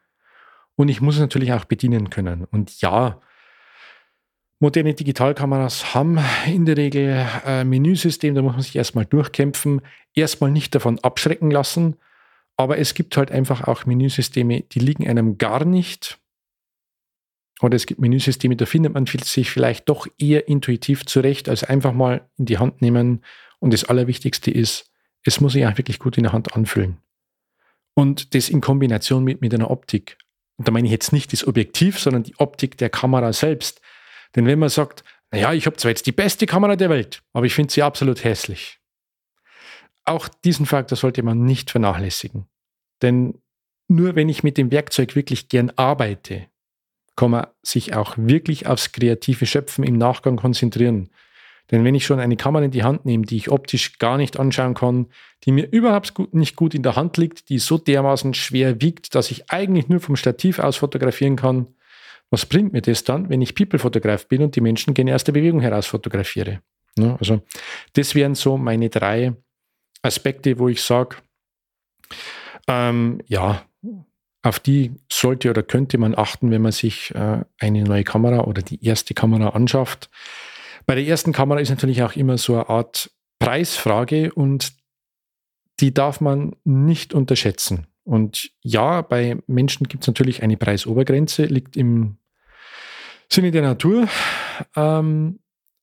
und 0.76 0.88
ich 0.88 1.00
muss 1.00 1.14
es 1.14 1.20
natürlich 1.20 1.52
auch 1.52 1.64
bedienen 1.64 2.10
können. 2.10 2.44
Und 2.44 2.80
ja, 2.80 3.20
moderne 4.60 4.94
Digitalkameras 4.94 5.94
haben 5.94 6.18
in 6.46 6.64
der 6.66 6.76
Regel 6.76 7.26
ein 7.44 7.68
Menüsystem, 7.68 8.34
da 8.34 8.42
muss 8.42 8.52
man 8.52 8.62
sich 8.62 8.76
erstmal 8.76 9.06
durchkämpfen, 9.06 9.80
erstmal 10.14 10.50
nicht 10.50 10.74
davon 10.74 10.98
abschrecken 11.00 11.50
lassen. 11.50 11.96
Aber 12.56 12.78
es 12.78 12.94
gibt 12.94 13.16
halt 13.16 13.30
einfach 13.32 13.66
auch 13.66 13.84
Menüsysteme, 13.84 14.62
die 14.62 14.78
liegen 14.78 15.08
einem 15.08 15.38
gar 15.38 15.64
nicht. 15.64 16.18
Oder 17.62 17.76
es 17.76 17.86
gibt 17.86 18.00
Menüsysteme, 18.00 18.56
da 18.56 18.66
findet 18.66 18.92
man 18.92 19.06
sich 19.06 19.50
vielleicht 19.50 19.88
doch 19.88 20.06
eher 20.18 20.48
intuitiv 20.48 21.06
zurecht, 21.06 21.48
als 21.48 21.64
einfach 21.64 21.92
mal 21.92 22.28
in 22.36 22.44
die 22.44 22.58
Hand 22.58 22.82
nehmen. 22.82 23.24
Und 23.60 23.72
das 23.72 23.84
Allerwichtigste 23.84 24.50
ist, 24.50 24.90
es 25.24 25.40
muss 25.40 25.54
sich 25.54 25.66
auch 25.66 25.78
wirklich 25.78 25.98
gut 25.98 26.18
in 26.18 26.24
der 26.24 26.32
Hand 26.32 26.54
anfühlen. 26.54 26.98
Und 27.94 28.34
das 28.34 28.50
in 28.50 28.60
Kombination 28.60 29.24
mit, 29.24 29.40
mit 29.40 29.54
einer 29.54 29.70
Optik. 29.70 30.18
Und 30.58 30.68
da 30.68 30.72
meine 30.72 30.86
ich 30.86 30.92
jetzt 30.92 31.12
nicht 31.12 31.32
das 31.32 31.46
Objektiv, 31.46 31.98
sondern 31.98 32.24
die 32.24 32.36
Optik 32.36 32.76
der 32.76 32.90
Kamera 32.90 33.32
selbst. 33.32 33.80
Denn 34.34 34.46
wenn 34.46 34.58
man 34.58 34.68
sagt, 34.68 35.02
naja, 35.30 35.52
ich 35.54 35.66
habe 35.66 35.76
zwar 35.76 35.90
jetzt 35.90 36.06
die 36.06 36.12
beste 36.12 36.46
Kamera 36.46 36.76
der 36.76 36.90
Welt, 36.90 37.22
aber 37.32 37.46
ich 37.46 37.54
finde 37.54 37.72
sie 37.72 37.82
absolut 37.82 38.22
hässlich. 38.22 38.78
Auch 40.04 40.28
diesen 40.28 40.66
Faktor 40.66 40.96
sollte 40.96 41.22
man 41.22 41.44
nicht 41.44 41.70
vernachlässigen. 41.70 42.46
Denn 43.02 43.40
nur 43.88 44.14
wenn 44.14 44.28
ich 44.28 44.42
mit 44.42 44.58
dem 44.58 44.70
Werkzeug 44.70 45.16
wirklich 45.16 45.48
gern 45.48 45.72
arbeite, 45.76 46.46
kann 47.16 47.30
man 47.30 47.46
sich 47.62 47.94
auch 47.94 48.14
wirklich 48.16 48.66
aufs 48.66 48.92
kreative 48.92 49.46
Schöpfen 49.46 49.84
im 49.84 49.96
Nachgang 49.96 50.36
konzentrieren. 50.36 51.10
Denn 51.70 51.84
wenn 51.84 51.94
ich 51.94 52.06
schon 52.06 52.20
eine 52.20 52.36
Kamera 52.36 52.64
in 52.64 52.70
die 52.70 52.84
Hand 52.84 53.04
nehme, 53.06 53.26
die 53.26 53.36
ich 53.36 53.50
optisch 53.50 53.98
gar 53.98 54.18
nicht 54.18 54.38
anschauen 54.38 54.74
kann, 54.74 55.06
die 55.44 55.52
mir 55.52 55.68
überhaupt 55.70 56.14
nicht 56.32 56.54
gut 56.54 56.74
in 56.74 56.82
der 56.82 56.94
Hand 56.94 57.16
liegt, 57.16 57.48
die 57.48 57.58
so 57.58 57.76
dermaßen 57.78 58.34
schwer 58.34 58.80
wiegt, 58.80 59.14
dass 59.14 59.30
ich 59.30 59.50
eigentlich 59.50 59.88
nur 59.88 60.00
vom 60.00 60.14
Stativ 60.16 60.58
aus 60.60 60.76
fotografieren 60.76 61.36
kann, 61.36 61.66
was 62.30 62.46
bringt 62.46 62.72
mir 62.72 62.82
das 62.82 63.04
dann, 63.04 63.28
wenn 63.28 63.42
ich 63.42 63.54
People-Fotograf 63.54 64.28
bin 64.28 64.42
und 64.42 64.54
die 64.56 64.60
Menschen 64.60 64.94
gerne 64.94 65.14
aus 65.14 65.24
der 65.24 65.32
Bewegung 65.32 65.60
heraus 65.60 65.86
fotografiere? 65.86 66.60
Ja, 66.98 67.16
also 67.16 67.42
das 67.92 68.14
wären 68.14 68.34
so 68.34 68.56
meine 68.56 68.88
drei 68.88 69.34
Aspekte, 70.02 70.58
wo 70.58 70.68
ich 70.68 70.82
sage, 70.82 71.16
ähm, 72.68 73.20
ja, 73.26 73.65
auf 74.46 74.60
die 74.60 74.92
sollte 75.10 75.50
oder 75.50 75.62
könnte 75.62 75.98
man 75.98 76.16
achten, 76.16 76.50
wenn 76.50 76.62
man 76.62 76.72
sich 76.72 77.12
äh, 77.14 77.44
eine 77.58 77.82
neue 77.82 78.04
Kamera 78.04 78.44
oder 78.44 78.62
die 78.62 78.84
erste 78.84 79.12
Kamera 79.12 79.50
anschafft. 79.50 80.08
Bei 80.86 80.94
der 80.94 81.04
ersten 81.04 81.32
Kamera 81.32 81.58
ist 81.58 81.70
natürlich 81.70 82.02
auch 82.02 82.14
immer 82.14 82.38
so 82.38 82.54
eine 82.54 82.68
Art 82.68 83.10
Preisfrage 83.40 84.32
und 84.32 84.72
die 85.80 85.92
darf 85.92 86.20
man 86.20 86.54
nicht 86.64 87.12
unterschätzen. 87.12 87.88
Und 88.04 88.50
ja, 88.62 89.02
bei 89.02 89.36
Menschen 89.48 89.88
gibt 89.88 90.04
es 90.04 90.06
natürlich 90.06 90.42
eine 90.44 90.56
Preisobergrenze, 90.56 91.46
liegt 91.46 91.76
im 91.76 92.18
Sinne 93.28 93.50
der 93.50 93.62
Natur. 93.62 94.08
Ähm, 94.76 95.40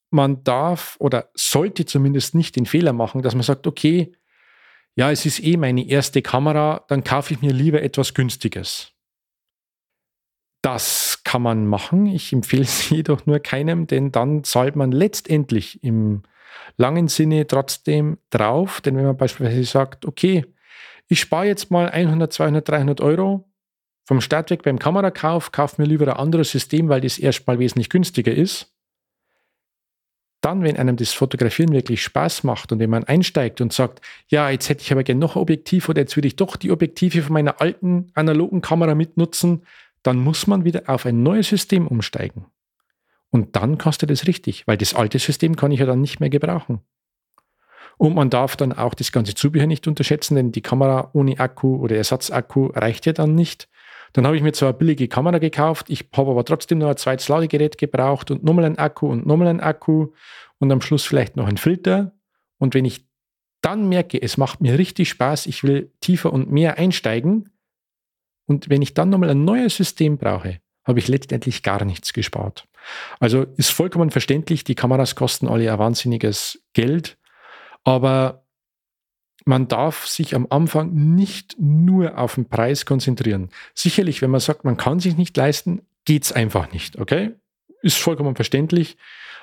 man 0.09 0.43
darf 0.45 0.95
oder 0.99 1.29
sollte 1.33 1.85
zumindest 1.85 2.33
nicht 2.33 2.55
den 2.55 2.65
Fehler 2.65 2.93
machen, 2.93 3.23
dass 3.23 3.35
man 3.35 3.43
sagt, 3.43 3.67
okay, 3.67 4.13
ja, 4.95 5.11
es 5.11 5.25
ist 5.25 5.43
eh 5.43 5.57
meine 5.57 5.87
erste 5.87 6.21
Kamera, 6.21 6.85
dann 6.87 7.03
kaufe 7.03 7.33
ich 7.33 7.41
mir 7.41 7.51
lieber 7.51 7.81
etwas 7.81 8.13
Günstiges. 8.13 8.91
Das 10.61 11.21
kann 11.23 11.41
man 11.41 11.67
machen. 11.67 12.05
Ich 12.05 12.31
empfehle 12.31 12.63
es 12.63 12.89
jedoch 12.89 13.25
nur 13.25 13.39
keinem, 13.39 13.87
denn 13.87 14.11
dann 14.11 14.43
zahlt 14.43 14.75
man 14.75 14.91
letztendlich 14.91 15.83
im 15.83 16.23
langen 16.77 17.07
Sinne 17.07 17.47
trotzdem 17.47 18.17
drauf. 18.29 18.81
Denn 18.81 18.95
wenn 18.95 19.05
man 19.05 19.17
beispielsweise 19.17 19.63
sagt, 19.63 20.05
okay, 20.05 20.45
ich 21.07 21.19
spare 21.19 21.47
jetzt 21.47 21.69
mal 21.71 21.89
100, 21.89 22.31
200, 22.31 22.67
300 22.67 23.01
Euro 23.01 23.49
vom 24.05 24.21
Start 24.21 24.49
weg 24.51 24.63
beim 24.63 24.79
Kamerakauf, 24.79 25.51
kaufe 25.51 25.81
mir 25.81 25.87
lieber 25.87 26.07
ein 26.07 26.17
anderes 26.17 26.51
System, 26.51 26.87
weil 26.89 27.01
das 27.01 27.17
erstmal 27.17 27.59
wesentlich 27.59 27.89
günstiger 27.89 28.33
ist 28.33 28.72
dann, 30.43 30.63
wenn 30.63 30.77
einem 30.77 30.97
das 30.97 31.13
Fotografieren 31.13 31.71
wirklich 31.71 32.03
Spaß 32.03 32.43
macht 32.43 32.71
und 32.71 32.79
wenn 32.79 32.89
man 32.89 33.05
einsteigt 33.05 33.61
und 33.61 33.71
sagt, 33.71 34.01
ja, 34.27 34.49
jetzt 34.49 34.67
hätte 34.67 34.81
ich 34.81 34.91
aber 34.91 35.03
gerne 35.03 35.19
noch 35.19 35.35
ein 35.35 35.41
Objektiv 35.41 35.87
oder 35.87 36.01
jetzt 36.01 36.17
würde 36.17 36.27
ich 36.27 36.35
doch 36.35 36.57
die 36.57 36.71
Objektive 36.71 37.21
von 37.21 37.33
meiner 37.33 37.61
alten 37.61 38.11
analogen 38.13 38.61
Kamera 38.61 38.93
mitnutzen, 38.93 39.65
dann 40.03 40.17
muss 40.17 40.45
man 40.47 40.65
wieder 40.65 40.83
auf 40.87 41.05
ein 41.05 41.23
neues 41.23 41.47
System 41.47 41.87
umsteigen. 41.87 42.45
Und 43.29 43.55
dann 43.55 43.77
kostet 43.77 44.11
es 44.11 44.27
richtig, 44.27 44.67
weil 44.67 44.77
das 44.77 44.93
alte 44.93 45.17
System 45.17 45.55
kann 45.55 45.71
ich 45.71 45.79
ja 45.79 45.85
dann 45.85 46.01
nicht 46.01 46.19
mehr 46.19 46.29
gebrauchen. 46.29 46.81
Und 47.97 48.15
man 48.15 48.29
darf 48.29 48.57
dann 48.57 48.73
auch 48.73 48.93
das 48.93 49.11
ganze 49.11 49.35
Zubehör 49.35 49.67
nicht 49.67 49.87
unterschätzen, 49.87 50.35
denn 50.35 50.51
die 50.51 50.61
Kamera 50.61 51.09
ohne 51.13 51.39
Akku 51.39 51.77
oder 51.77 51.95
Ersatzakku 51.95 52.67
reicht 52.67 53.05
ja 53.05 53.13
dann 53.13 53.33
nicht. 53.33 53.69
Dann 54.13 54.25
habe 54.25 54.37
ich 54.37 54.43
mir 54.43 54.53
zwar 54.53 54.69
eine 54.69 54.77
billige 54.77 55.07
Kamera 55.07 55.39
gekauft, 55.39 55.89
ich 55.89 56.07
habe 56.15 56.31
aber 56.31 56.45
trotzdem 56.45 56.77
noch 56.77 56.89
ein 56.89 56.97
zweites 56.97 57.27
Ladegerät 57.27 57.77
gebraucht 57.77 58.31
und 58.31 58.43
nochmal 58.43 58.65
einen 58.65 58.77
Akku 58.77 59.07
und 59.07 59.25
nochmal 59.25 59.47
einen 59.47 59.59
Akku 59.59 60.09
und 60.59 60.71
am 60.71 60.81
Schluss 60.81 61.05
vielleicht 61.05 61.35
noch 61.35 61.47
einen 61.47 61.57
Filter. 61.57 62.13
Und 62.59 62.75
wenn 62.75 62.85
ich 62.85 63.07
dann 63.61 63.89
merke, 63.89 64.21
es 64.21 64.37
macht 64.37 64.61
mir 64.61 64.77
richtig 64.77 65.09
Spaß, 65.09 65.47
ich 65.47 65.63
will 65.63 65.91
tiefer 66.01 66.31
und 66.31 66.51
mehr 66.51 66.77
einsteigen, 66.77 67.49
und 68.45 68.69
wenn 68.69 68.81
ich 68.81 68.93
dann 68.93 69.09
nochmal 69.09 69.29
ein 69.29 69.45
neues 69.45 69.77
System 69.77 70.17
brauche, 70.17 70.59
habe 70.85 70.99
ich 70.99 71.07
letztendlich 71.07 71.63
gar 71.63 71.83
nichts 71.85 72.13
gespart. 72.13 72.67
Also 73.19 73.43
ist 73.55 73.71
vollkommen 73.71 74.11
verständlich, 74.11 74.65
die 74.65 74.75
Kameras 74.75 75.15
kosten 75.15 75.47
alle 75.47 75.71
ein 75.71 75.79
wahnsinniges 75.79 76.61
Geld, 76.73 77.17
aber 77.85 78.42
man 79.45 79.67
darf 79.67 80.07
sich 80.07 80.35
am 80.35 80.47
Anfang 80.49 80.93
nicht 80.93 81.55
nur 81.59 82.17
auf 82.17 82.35
den 82.35 82.47
Preis 82.47 82.85
konzentrieren. 82.85 83.49
Sicherlich, 83.73 84.21
wenn 84.21 84.31
man 84.31 84.39
sagt, 84.39 84.63
man 84.63 84.77
kann 84.77 84.99
sich 84.99 85.17
nicht 85.17 85.35
leisten, 85.35 85.81
geht 86.05 86.23
es 86.23 86.31
einfach 86.31 86.71
nicht, 86.71 86.97
okay? 86.97 87.31
Ist 87.81 87.97
vollkommen 87.97 88.35
verständlich, 88.35 88.97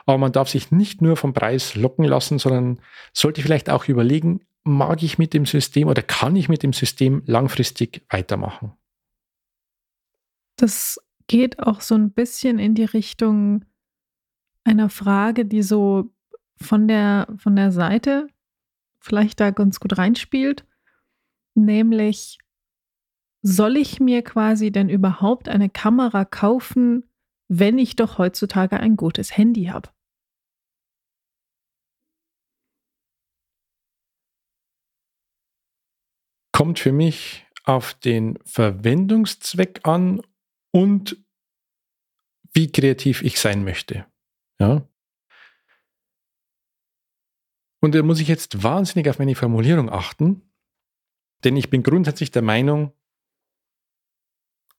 aber 0.06 0.18
man 0.18 0.32
darf 0.32 0.48
sich 0.48 0.70
nicht 0.70 1.02
nur 1.02 1.16
vom 1.16 1.34
Preis 1.34 1.74
locken 1.74 2.04
lassen, 2.04 2.38
sondern 2.38 2.80
sollte 3.12 3.42
vielleicht 3.42 3.68
auch 3.68 3.86
überlegen, 3.86 4.40
mag 4.64 5.02
ich 5.02 5.18
mit 5.18 5.34
dem 5.34 5.46
System 5.46 5.88
oder 5.88 6.02
kann 6.02 6.36
ich 6.36 6.48
mit 6.48 6.62
dem 6.62 6.72
System 6.72 7.22
langfristig 7.26 8.02
weitermachen? 8.08 8.72
Das 10.56 10.98
geht 11.26 11.60
auch 11.60 11.80
so 11.80 11.94
ein 11.94 12.12
bisschen 12.12 12.58
in 12.58 12.74
die 12.74 12.84
Richtung 12.84 13.64
einer 14.64 14.90
Frage, 14.90 15.46
die 15.46 15.62
so 15.62 16.10
von 16.56 16.88
der, 16.88 17.28
von 17.38 17.56
der 17.56 17.72
Seite 17.72 18.28
vielleicht 19.00 19.40
da 19.40 19.50
ganz 19.50 19.80
gut 19.80 19.98
reinspielt, 19.98 20.66
nämlich 21.54 22.38
soll 23.42 23.76
ich 23.76 24.00
mir 24.00 24.22
quasi 24.22 24.70
denn 24.70 24.88
überhaupt 24.88 25.48
eine 25.48 25.70
Kamera 25.70 26.24
kaufen, 26.24 27.10
wenn 27.48 27.78
ich 27.78 27.96
doch 27.96 28.18
heutzutage 28.18 28.78
ein 28.78 28.96
gutes 28.96 29.36
Handy 29.36 29.64
habe? 29.66 29.88
Kommt 36.52 36.78
für 36.78 36.92
mich 36.92 37.46
auf 37.64 37.94
den 37.94 38.38
Verwendungszweck 38.44 39.80
an 39.84 40.20
und 40.72 41.16
wie 42.52 42.70
kreativ 42.70 43.22
ich 43.22 43.40
sein 43.40 43.64
möchte. 43.64 44.06
Ja. 44.58 44.89
Und 47.80 47.94
da 47.94 48.02
muss 48.02 48.20
ich 48.20 48.28
jetzt 48.28 48.62
wahnsinnig 48.62 49.08
auf 49.08 49.18
meine 49.18 49.34
Formulierung 49.34 49.90
achten, 49.90 50.42
denn 51.44 51.56
ich 51.56 51.70
bin 51.70 51.82
grundsätzlich 51.82 52.30
der 52.30 52.42
Meinung, 52.42 52.92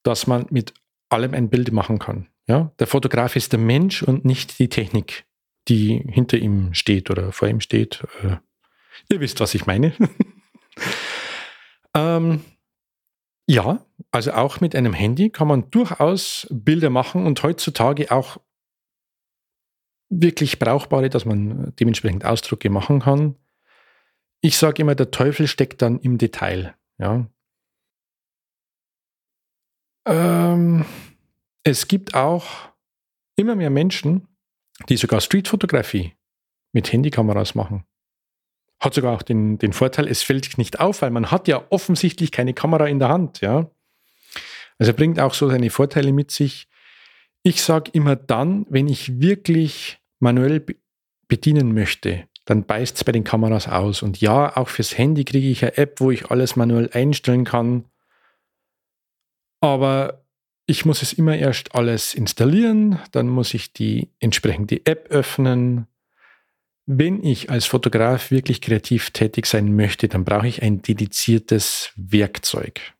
dass 0.04 0.28
man 0.28 0.46
mit 0.50 0.74
allem 1.10 1.34
ein 1.34 1.50
Bild 1.50 1.72
machen 1.72 2.00
kann. 2.00 2.28
Ja? 2.48 2.72
Der 2.80 2.88
Fotograf 2.88 3.36
ist 3.36 3.52
der 3.52 3.60
Mensch 3.60 4.04
und 4.04 4.26
nicht 4.26 4.60
die 4.60 4.70
Technik, 4.70 5.26
die 5.68 6.04
hinter 6.08 6.38
ihm 6.38 6.74
steht 6.74 7.10
oder 7.10 7.32
vor 7.32 7.48
ihm 7.48 7.60
steht. 7.60 8.04
Äh, 8.24 8.38
ihr 9.10 9.20
wisst, 9.20 9.40
was 9.40 9.56
ich 9.56 9.66
meine. 9.66 9.94
ähm, 11.96 12.42
ja, 13.48 13.86
also 14.12 14.34
auch 14.34 14.62
mit 14.62 14.76
einem 14.76 14.94
Handy 14.94 15.30
kann 15.30 15.48
man 15.48 15.70
durchaus 15.72 16.48
Bilder 16.52 16.90
machen 16.90 17.26
und 17.26 17.42
heutzutage 17.44 18.12
auch 18.12 18.38
wirklich 20.12 20.60
brauchbare, 20.60 21.10
dass 21.10 21.26
man 21.26 21.74
dementsprechend 21.80 22.26
Ausdrucke 22.26 22.70
machen 22.70 23.00
kann. 23.00 23.36
Ich 24.42 24.58
sage 24.58 24.82
immer, 24.82 24.94
der 24.94 25.12
Teufel 25.12 25.48
steckt 25.48 25.82
dann 25.82 26.00
im 26.00 26.18
Detail. 26.18 26.76
Ja. 26.98 27.28
Ähm, 30.06 30.86
es 31.64 31.88
gibt 31.88 32.14
auch 32.14 32.46
immer 33.36 33.56
mehr 33.56 33.70
Menschen, 33.70 34.28
die 34.90 34.98
sogar 34.98 35.22
Streetfotografie 35.22 36.14
mit 36.74 36.92
Handykameras 36.92 37.56
machen. 37.56 37.86
Hat 38.80 38.94
sogar 38.94 39.16
auch 39.16 39.22
den, 39.22 39.60
den 39.60 39.74
Vorteil, 39.74 40.08
es 40.08 40.24
fällt 40.24 40.58
nicht 40.58 40.80
auf, 40.80 41.04
weil 41.04 41.12
man 41.12 41.32
hat 41.32 41.48
ja 41.48 41.64
offensichtlich 41.70 42.32
keine 42.32 42.54
Kamera 42.54 42.88
in 42.88 43.00
der 43.00 43.10
Hand, 43.10 43.42
ja. 43.42 43.70
Also 44.80 44.94
bringt 44.94 45.20
auch 45.20 45.36
so 45.36 45.50
seine 45.50 45.70
Vorteile 45.70 46.12
mit 46.12 46.32
sich. 46.32 46.68
Ich 47.44 47.62
sage 47.62 47.92
immer 47.94 48.16
dann, 48.16 48.66
wenn 48.70 48.88
ich 48.88 49.22
wirklich 49.22 50.01
manuell 50.22 50.66
bedienen 51.28 51.74
möchte, 51.74 52.28
dann 52.46 52.66
beißt 52.66 52.98
es 52.98 53.04
bei 53.04 53.12
den 53.12 53.24
Kameras 53.24 53.68
aus. 53.68 54.02
Und 54.02 54.22
ja, 54.22 54.56
auch 54.56 54.70
fürs 54.70 54.98
Handy 54.98 55.26
kriege 55.26 55.48
ich 55.48 55.64
eine 55.64 55.78
App, 55.78 56.00
wo 56.00 56.12
ich 56.12 56.32
alles 56.32 56.56
manuell 56.56 56.90
einstellen 56.94 57.46
kann. 57.46 57.86
Aber 59.62 60.26
ich 60.66 60.86
muss 60.86 61.02
es 61.02 61.14
immer 61.14 61.36
erst 61.36 61.76
alles 61.76 62.14
installieren, 62.14 63.00
dann 63.12 63.28
muss 63.28 63.54
ich 63.54 63.74
die 63.74 64.10
entsprechende 64.20 64.86
App 64.86 65.08
öffnen, 65.10 65.88
wenn 66.86 67.24
ich 67.24 67.50
als 67.50 67.66
Fotograf 67.66 68.32
wirklich 68.32 68.60
kreativ 68.62 69.12
tätig 69.12 69.46
sein 69.46 69.76
möchte, 69.76 70.08
dann 70.08 70.26
brauche 70.26 70.48
ich 70.48 70.62
ein 70.62 70.82
dediziertes 70.82 71.92
Werkzeug. 71.96 72.94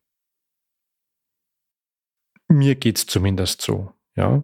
Mir 2.48 2.74
geht 2.74 2.98
es 2.98 3.06
zumindest 3.06 3.60
so. 3.60 3.92
Ja. 4.14 4.42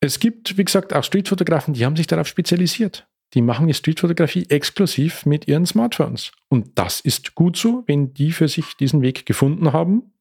Es 0.00 0.20
gibt, 0.20 0.58
wie 0.58 0.64
gesagt, 0.64 0.92
auch 0.94 1.04
Streetfotografen, 1.04 1.74
die 1.74 1.84
haben 1.84 1.96
sich 1.96 2.06
darauf 2.06 2.26
spezialisiert. 2.26 3.06
Die 3.34 3.42
machen 3.42 3.66
die 3.66 3.74
Streetfotografie 3.74 4.46
exklusiv 4.48 5.26
mit 5.26 5.48
ihren 5.48 5.66
Smartphones. 5.66 6.32
Und 6.48 6.78
das 6.78 7.00
ist 7.00 7.34
gut 7.34 7.56
so, 7.56 7.84
wenn 7.86 8.14
die 8.14 8.32
für 8.32 8.48
sich 8.48 8.74
diesen 8.76 9.02
Weg 9.02 9.26
gefunden 9.26 9.72
haben. 9.72 10.12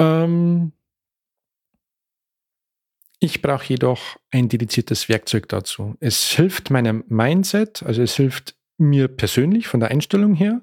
Ähm, 0.00 0.72
ich 3.20 3.42
brauche 3.42 3.66
jedoch 3.66 4.18
ein 4.30 4.48
dediziertes 4.48 5.08
Werkzeug 5.08 5.48
dazu. 5.48 5.94
Es 6.00 6.30
hilft 6.30 6.70
meinem 6.70 7.04
Mindset, 7.08 7.82
also 7.82 8.02
es 8.02 8.16
hilft 8.16 8.56
mir 8.78 9.08
persönlich 9.08 9.68
von 9.68 9.78
der 9.78 9.90
Einstellung 9.90 10.34
her 10.34 10.62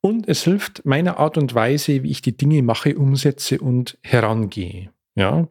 und 0.00 0.28
es 0.28 0.42
hilft 0.44 0.84
meiner 0.86 1.18
Art 1.18 1.38
und 1.38 1.54
Weise, 1.54 2.02
wie 2.02 2.10
ich 2.10 2.22
die 2.22 2.36
Dinge 2.36 2.62
mache, 2.62 2.96
umsetze 2.96 3.58
und 3.58 3.98
herangehe. 4.02 4.90
Ja. 5.14 5.48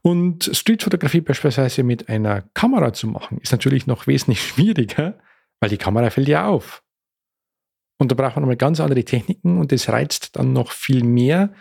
Und 0.00 0.50
Streetfotografie 0.52 1.20
beispielsweise 1.20 1.82
mit 1.82 2.08
einer 2.08 2.42
Kamera 2.54 2.92
zu 2.92 3.06
machen, 3.06 3.38
ist 3.38 3.52
natürlich 3.52 3.86
noch 3.86 4.06
wesentlich 4.06 4.42
schwieriger, 4.46 5.18
weil 5.60 5.70
die 5.70 5.78
Kamera 5.78 6.10
fällt 6.10 6.28
ja 6.28 6.46
auf. 6.46 6.82
Und 7.98 8.10
da 8.10 8.16
braucht 8.16 8.36
man 8.36 8.42
nochmal 8.42 8.56
ganz 8.56 8.80
andere 8.80 9.04
Techniken 9.04 9.58
und 9.58 9.70
das 9.70 9.88
reizt 9.88 10.36
dann 10.36 10.52
noch 10.52 10.72
viel 10.72 11.04
mehr, 11.04 11.52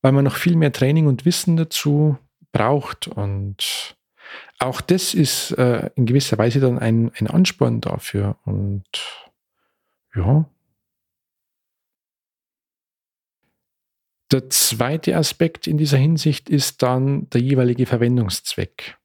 weil 0.00 0.12
man 0.12 0.24
noch 0.24 0.36
viel 0.36 0.56
mehr 0.56 0.72
Training 0.72 1.06
und 1.06 1.26
Wissen 1.26 1.56
dazu 1.56 2.16
braucht. 2.52 3.08
Und 3.08 3.96
auch 4.58 4.80
das 4.80 5.12
ist 5.12 5.50
äh, 5.52 5.90
in 5.96 6.06
gewisser 6.06 6.38
Weise 6.38 6.60
dann 6.60 6.78
ein, 6.78 7.12
ein 7.18 7.26
Ansporn 7.26 7.80
dafür. 7.80 8.38
Und 8.44 8.84
ja. 10.14 10.46
Der 14.32 14.50
zweite 14.50 15.16
Aspekt 15.16 15.66
in 15.66 15.78
dieser 15.78 15.98
Hinsicht 15.98 16.48
ist 16.48 16.82
dann 16.82 17.30
der 17.30 17.40
jeweilige 17.40 17.86
Verwendungszweck 17.86 18.96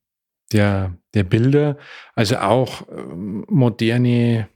der, 0.51 0.95
der 1.13 1.23
Bilder. 1.23 1.77
Also 2.15 2.37
auch 2.37 2.87
ähm, 2.89 3.45
moderne 3.47 4.49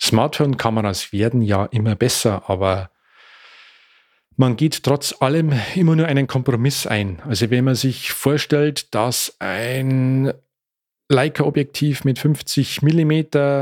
Smartphone-Kameras 0.00 1.12
werden 1.12 1.40
ja 1.40 1.64
immer 1.66 1.94
besser, 1.94 2.48
aber 2.50 2.90
man 4.36 4.56
geht 4.56 4.82
trotz 4.82 5.14
allem 5.20 5.52
immer 5.74 5.96
nur 5.96 6.06
einen 6.06 6.26
Kompromiss 6.26 6.86
ein. 6.86 7.22
Also 7.26 7.50
wenn 7.50 7.64
man 7.64 7.76
sich 7.76 8.10
vorstellt, 8.12 8.94
dass 8.94 9.36
ein 9.38 10.34
Leica-Objektiv 11.08 12.04
mit 12.04 12.18
50 12.18 12.82
mm, 12.82 13.12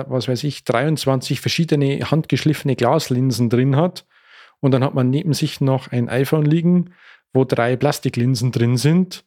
was 0.06 0.28
weiß 0.28 0.44
ich, 0.44 0.64
23 0.64 1.40
verschiedene 1.40 2.10
handgeschliffene 2.10 2.74
Glaslinsen 2.74 3.50
drin 3.50 3.76
hat 3.76 4.06
und 4.62 4.70
dann 4.70 4.84
hat 4.84 4.94
man 4.94 5.10
neben 5.10 5.34
sich 5.34 5.60
noch 5.60 5.90
ein 5.90 6.08
iPhone 6.08 6.44
liegen, 6.44 6.94
wo 7.34 7.44
drei 7.44 7.76
Plastiklinsen 7.76 8.52
drin 8.52 8.76
sind. 8.76 9.24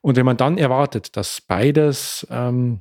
Und 0.00 0.16
wenn 0.16 0.24
man 0.24 0.38
dann 0.38 0.56
erwartet, 0.56 1.18
dass 1.18 1.42
beides 1.42 2.26
ähm, 2.30 2.80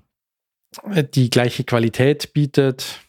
die 1.14 1.30
gleiche 1.30 1.66
Qualität 1.66 2.34
bietet. 2.34 3.02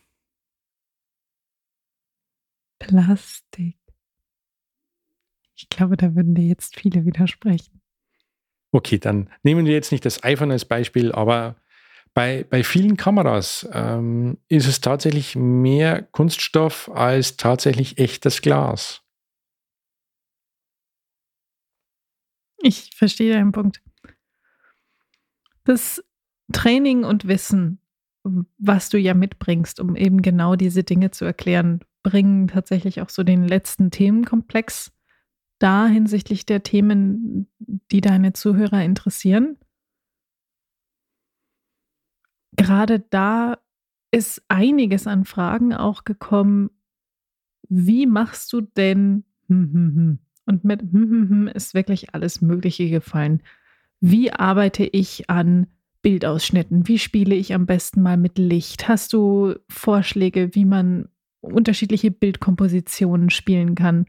Plastik. 2.80 3.78
Ich 5.54 5.68
glaube, 5.68 5.96
da 5.96 6.16
würden 6.16 6.34
dir 6.34 6.46
jetzt 6.46 6.74
viele 6.74 7.04
widersprechen. 7.04 7.80
Okay, 8.72 8.98
dann 8.98 9.30
nehmen 9.44 9.66
wir 9.66 9.74
jetzt 9.74 9.92
nicht 9.92 10.04
das 10.04 10.24
iPhone 10.24 10.50
als 10.50 10.64
Beispiel, 10.64 11.12
aber 11.12 11.54
bei, 12.14 12.44
bei 12.48 12.64
vielen 12.64 12.96
Kameras 12.96 13.68
ähm, 13.72 14.38
ist 14.48 14.66
es 14.66 14.80
tatsächlich 14.80 15.36
mehr 15.36 16.02
Kunststoff 16.02 16.90
als 16.92 17.36
tatsächlich 17.36 17.98
echtes 17.98 18.42
Glas. 18.42 19.02
Ich 22.58 22.90
verstehe 22.94 23.32
deinen 23.32 23.52
Punkt. 23.52 23.82
Das 25.64 26.02
Training 26.52 27.04
und 27.04 27.26
Wissen 27.28 27.80
was 28.58 28.88
du 28.88 28.98
ja 28.98 29.14
mitbringst, 29.14 29.80
um 29.80 29.96
eben 29.96 30.22
genau 30.22 30.56
diese 30.56 30.84
Dinge 30.84 31.10
zu 31.10 31.24
erklären, 31.24 31.80
bringen 32.02 32.48
tatsächlich 32.48 33.00
auch 33.00 33.08
so 33.08 33.22
den 33.22 33.46
letzten 33.46 33.90
Themenkomplex 33.90 34.92
da 35.58 35.86
hinsichtlich 35.86 36.46
der 36.46 36.62
Themen, 36.62 37.46
die 37.90 38.00
deine 38.00 38.32
Zuhörer 38.32 38.82
interessieren. 38.82 39.58
Gerade 42.70 43.00
da 43.00 43.58
ist 44.12 44.44
einiges 44.46 45.08
an 45.08 45.24
Fragen 45.24 45.74
auch 45.74 46.04
gekommen. 46.04 46.70
Wie 47.68 48.06
machst 48.06 48.52
du 48.52 48.60
denn? 48.60 49.24
Hm, 49.48 49.72
hm, 49.72 49.94
hm. 49.96 50.18
Und 50.46 50.62
mit 50.62 50.82
ist 51.56 51.74
wirklich 51.74 52.14
alles 52.14 52.40
Mögliche 52.40 52.88
gefallen. 52.88 53.42
Wie 53.98 54.32
arbeite 54.32 54.84
ich 54.84 55.28
an 55.28 55.66
Bildausschnitten? 56.02 56.86
Wie 56.86 57.00
spiele 57.00 57.34
ich 57.34 57.54
am 57.54 57.66
besten 57.66 58.02
mal 58.02 58.16
mit 58.16 58.38
Licht? 58.38 58.86
Hast 58.86 59.14
du 59.14 59.56
Vorschläge, 59.68 60.54
wie 60.54 60.64
man 60.64 61.08
unterschiedliche 61.40 62.12
Bildkompositionen 62.12 63.30
spielen 63.30 63.74
kann? 63.74 64.06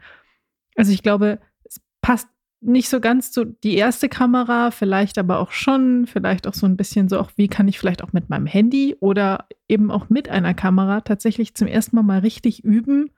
Also 0.76 0.91
ich 0.91 1.01
glaube, 1.01 1.39
es 1.64 1.82
passt 2.01 2.28
nicht 2.62 2.89
so 2.89 2.99
ganz 2.99 3.32
zu 3.32 3.45
die 3.45 3.76
erste 3.76 4.07
Kamera, 4.07 4.70
vielleicht 4.72 5.18
aber 5.18 5.39
auch 5.39 5.51
schon, 5.51 6.05
vielleicht 6.05 6.47
auch 6.47 6.53
so 6.53 6.68
ein 6.68 6.78
bisschen 6.78 7.09
so, 7.09 7.20
auch 7.20 7.32
wie 7.36 7.47
kann 7.47 7.68
ich 7.68 7.80
vielleicht 7.80 8.03
auch 8.03 8.14
mit 8.14 8.30
meinem 8.30 8.45
Handy 8.45 8.95
oder 8.99 9.47
eben 9.68 9.89
auch 9.89 10.09
mit 10.09 10.30
einer 10.30 10.53
Kamera 10.53 11.01
tatsächlich 11.01 11.55
zum 11.55 11.68
ersten 11.68 11.95
Mal 11.95 12.03
mal 12.03 12.20
richtig 12.20 12.64
üben. 12.64 13.09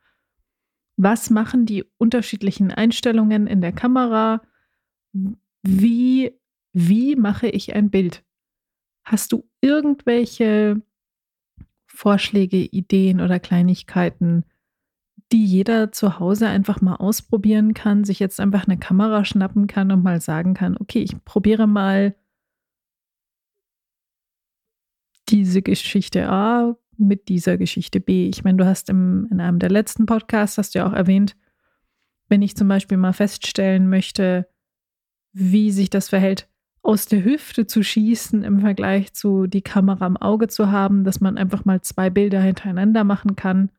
Was 0.96 1.30
machen 1.30 1.66
die 1.66 1.84
unterschiedlichen 1.98 2.72
Einstellungen 2.72 3.48
in 3.48 3.60
der 3.60 3.74
Kamera? 3.74 4.41
Wie, 5.62 6.32
wie 6.72 7.16
mache 7.18 7.48
ich 7.48 7.76
ein 7.76 7.89
Bild? 7.89 8.24
Hast 9.04 9.34
du 9.34 9.44
irgendwelche 9.60 10.82
Vorschläge, 11.86 12.58
Ideen 12.58 13.20
oder 13.20 13.39
Kleinigkeiten, 13.39 14.46
die 15.34 15.43
jeder 15.43 15.91
zu 15.91 16.19
Hause 16.19 16.47
einfach 16.47 16.79
mal 16.79 16.95
ausprobieren 16.95 17.73
kann, 17.73 18.03
sich 18.03 18.19
jetzt 18.19 18.39
einfach 18.39 18.67
eine 18.67 18.77
Kamera 18.77 19.25
schnappen 19.25 19.65
kann 19.65 19.91
und 19.91 20.03
mal 20.03 20.21
sagen 20.21 20.53
kann, 20.53 20.77
okay, 20.77 20.99
ich 20.99 21.25
probiere 21.25 21.65
mal 21.65 22.15
diese 25.29 25.63
Geschichte 25.63 26.29
A 26.29 26.77
mit 26.97 27.29
dieser 27.29 27.57
Geschichte 27.57 27.99
B. 27.99 28.29
Ich 28.29 28.43
meine, 28.43 28.59
du 28.59 28.65
hast 28.65 28.89
im, 28.89 29.27
in 29.31 29.41
einem 29.41 29.57
der 29.57 29.71
letzten 29.71 30.05
Podcasts, 30.05 30.59
hast 30.59 30.75
du 30.75 30.79
ja 30.79 30.88
auch 30.88 30.93
erwähnt, 30.93 31.36
wenn 32.29 32.43
ich 32.43 32.55
zum 32.55 32.67
Beispiel 32.67 32.97
mal 32.97 33.13
feststellen 33.13 33.89
möchte, 33.89 34.47
wie 35.31 35.71
sich 35.71 35.89
das 35.89 36.09
verhält, 36.09 36.47
aus 36.84 37.07
der 37.07 37.23
Hüfte 37.23 37.65
zu 37.65 37.81
schießen 37.81 38.43
im 38.43 38.59
Vergleich 38.59 39.13
zu 39.13 39.47
die 39.47 39.63
Kamera 39.63 40.05
im 40.05 40.17
Auge 40.17 40.47
zu 40.47 40.69
haben, 40.69 41.05
dass 41.05 41.21
man 41.21 41.39
einfach 41.39 41.65
mal 41.65 41.81
zwei 41.81 42.11
Bilder 42.11 42.41
hintereinander 42.41 43.03
machen 43.03 43.36
kann 43.36 43.71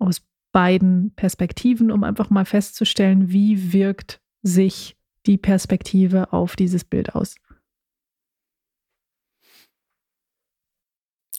aus 0.00 0.22
beiden 0.52 1.12
Perspektiven, 1.14 1.90
um 1.90 2.04
einfach 2.04 2.30
mal 2.30 2.44
festzustellen, 2.44 3.30
wie 3.30 3.72
wirkt 3.72 4.20
sich 4.42 4.96
die 5.26 5.38
Perspektive 5.38 6.32
auf 6.32 6.56
dieses 6.56 6.84
Bild 6.84 7.14
aus. 7.14 7.36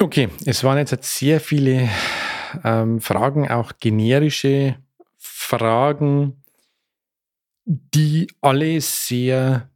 Okay, 0.02 0.30
es 0.46 0.64
waren 0.64 0.78
jetzt 0.78 1.04
sehr 1.04 1.42
viele 1.42 1.90
ähm, 2.64 3.02
Fragen, 3.02 3.50
auch 3.50 3.74
generische 3.80 4.78
Fragen, 5.18 6.42
die 7.66 8.28
alle 8.42 8.80
sehr 8.80 9.70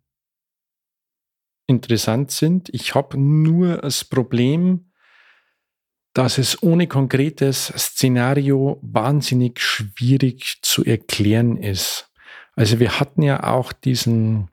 interessant 1.67 2.31
sind. 2.31 2.69
Ich 2.69 2.95
habe 2.95 3.17
nur 3.17 3.77
das 3.77 4.05
Problem, 4.05 4.91
dass 6.13 6.37
es 6.37 6.61
ohne 6.61 6.87
konkretes 6.87 7.67
Szenario 7.75 8.79
wahnsinnig 8.81 9.59
schwierig 9.59 10.59
zu 10.61 10.85
erklären 10.85 11.57
ist. 11.57 12.11
Also 12.55 12.79
wir 12.79 12.99
hatten 12.99 13.23
ja 13.23 13.43
auch 13.43 13.73
diesen, 13.73 14.49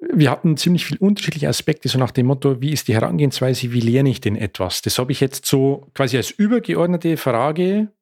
wir 0.00 0.30
hatten 0.30 0.56
ziemlich 0.56 0.86
viele 0.86 1.00
unterschiedliche 1.00 1.48
Aspekte, 1.48 1.88
so 1.88 1.98
nach 1.98 2.10
dem 2.10 2.26
Motto, 2.26 2.62
wie 2.62 2.72
ist 2.72 2.88
die 2.88 2.94
Herangehensweise, 2.94 3.72
wie 3.72 3.80
lerne 3.80 4.08
ich 4.08 4.22
denn 4.22 4.36
etwas? 4.36 4.80
Das 4.80 4.98
habe 4.98 5.12
ich 5.12 5.20
jetzt 5.20 5.44
so 5.44 5.90
quasi 5.92 6.16
als 6.16 6.30
übergeordnete 6.30 7.18
Frage 7.18 7.92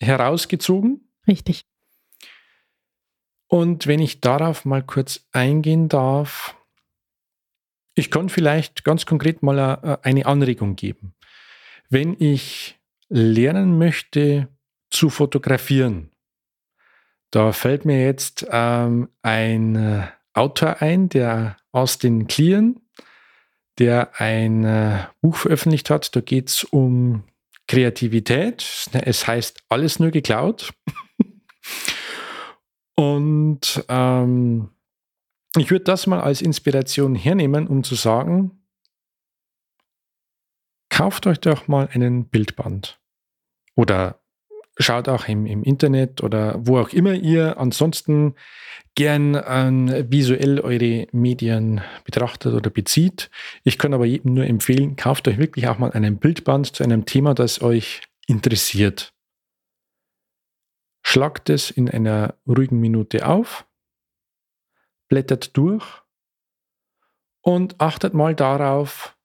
herausgezogen. 0.00 1.08
Richtig. 1.28 1.64
Und 3.48 3.86
wenn 3.86 4.00
ich 4.00 4.20
darauf 4.20 4.64
mal 4.64 4.82
kurz 4.82 5.26
eingehen 5.30 5.88
darf, 5.88 6.55
ich 7.96 8.10
kann 8.10 8.28
vielleicht 8.28 8.84
ganz 8.84 9.06
konkret 9.06 9.42
mal 9.42 9.58
äh, 9.58 9.96
eine 10.06 10.26
Anregung 10.26 10.76
geben. 10.76 11.14
Wenn 11.88 12.14
ich 12.18 12.78
lernen 13.08 13.78
möchte 13.78 14.48
zu 14.90 15.10
fotografieren, 15.10 16.10
da 17.30 17.52
fällt 17.52 17.84
mir 17.84 18.04
jetzt 18.04 18.46
ähm, 18.50 19.08
ein 19.22 19.74
äh, 19.74 20.06
Autor 20.32 20.82
ein, 20.82 21.08
der 21.08 21.56
Austin 21.72 22.26
Kleon, 22.26 22.80
der 23.78 24.20
ein 24.20 24.64
äh, 24.64 25.06
Buch 25.22 25.36
veröffentlicht 25.36 25.90
hat. 25.90 26.14
Da 26.14 26.20
geht 26.20 26.50
es 26.50 26.64
um 26.64 27.24
Kreativität. 27.66 28.88
Es 28.92 29.26
heißt 29.26 29.64
Alles 29.68 29.98
nur 29.98 30.10
geklaut. 30.10 30.72
Und 32.94 33.84
ähm, 33.88 34.70
ich 35.60 35.70
würde 35.70 35.84
das 35.84 36.06
mal 36.06 36.20
als 36.20 36.42
Inspiration 36.42 37.14
hernehmen, 37.14 37.66
um 37.66 37.84
zu 37.84 37.94
sagen, 37.94 38.62
kauft 40.88 41.26
euch 41.26 41.40
doch 41.40 41.68
mal 41.68 41.88
einen 41.92 42.28
Bildband. 42.28 42.98
Oder 43.74 44.20
schaut 44.78 45.08
auch 45.08 45.28
im, 45.28 45.46
im 45.46 45.62
Internet 45.62 46.22
oder 46.22 46.56
wo 46.66 46.78
auch 46.78 46.90
immer 46.90 47.14
ihr 47.14 47.58
ansonsten 47.58 48.34
gern 48.94 49.34
äh, 49.34 50.06
visuell 50.08 50.60
eure 50.60 51.06
Medien 51.12 51.82
betrachtet 52.04 52.54
oder 52.54 52.70
bezieht. 52.70 53.30
Ich 53.62 53.78
kann 53.78 53.94
aber 53.94 54.06
jedem 54.06 54.34
nur 54.34 54.46
empfehlen, 54.46 54.96
kauft 54.96 55.28
euch 55.28 55.38
wirklich 55.38 55.68
auch 55.68 55.78
mal 55.78 55.92
einen 55.92 56.18
Bildband 56.18 56.74
zu 56.74 56.82
einem 56.82 57.04
Thema, 57.04 57.34
das 57.34 57.60
euch 57.62 58.02
interessiert. 58.26 59.12
Schlagt 61.04 61.50
es 61.50 61.70
in 61.70 61.88
einer 61.88 62.34
ruhigen 62.48 62.80
Minute 62.80 63.26
auf, 63.28 63.65
blättert 65.08 65.56
durch 65.56 65.84
und 67.40 67.80
achtet 67.80 68.14
mal 68.14 68.34
darauf, 68.34 69.16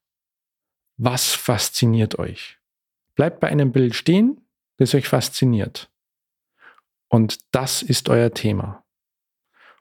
was 0.98 1.34
fasziniert 1.34 2.20
euch. 2.20 2.60
Bleibt 3.16 3.40
bei 3.40 3.48
einem 3.48 3.72
Bild 3.72 3.96
stehen, 3.96 4.46
das 4.78 4.94
euch 4.94 5.08
fasziniert. 5.08 5.92
Und 7.10 7.40
das 7.54 7.82
ist 7.82 8.10
euer 8.10 8.34
Thema. 8.34 8.84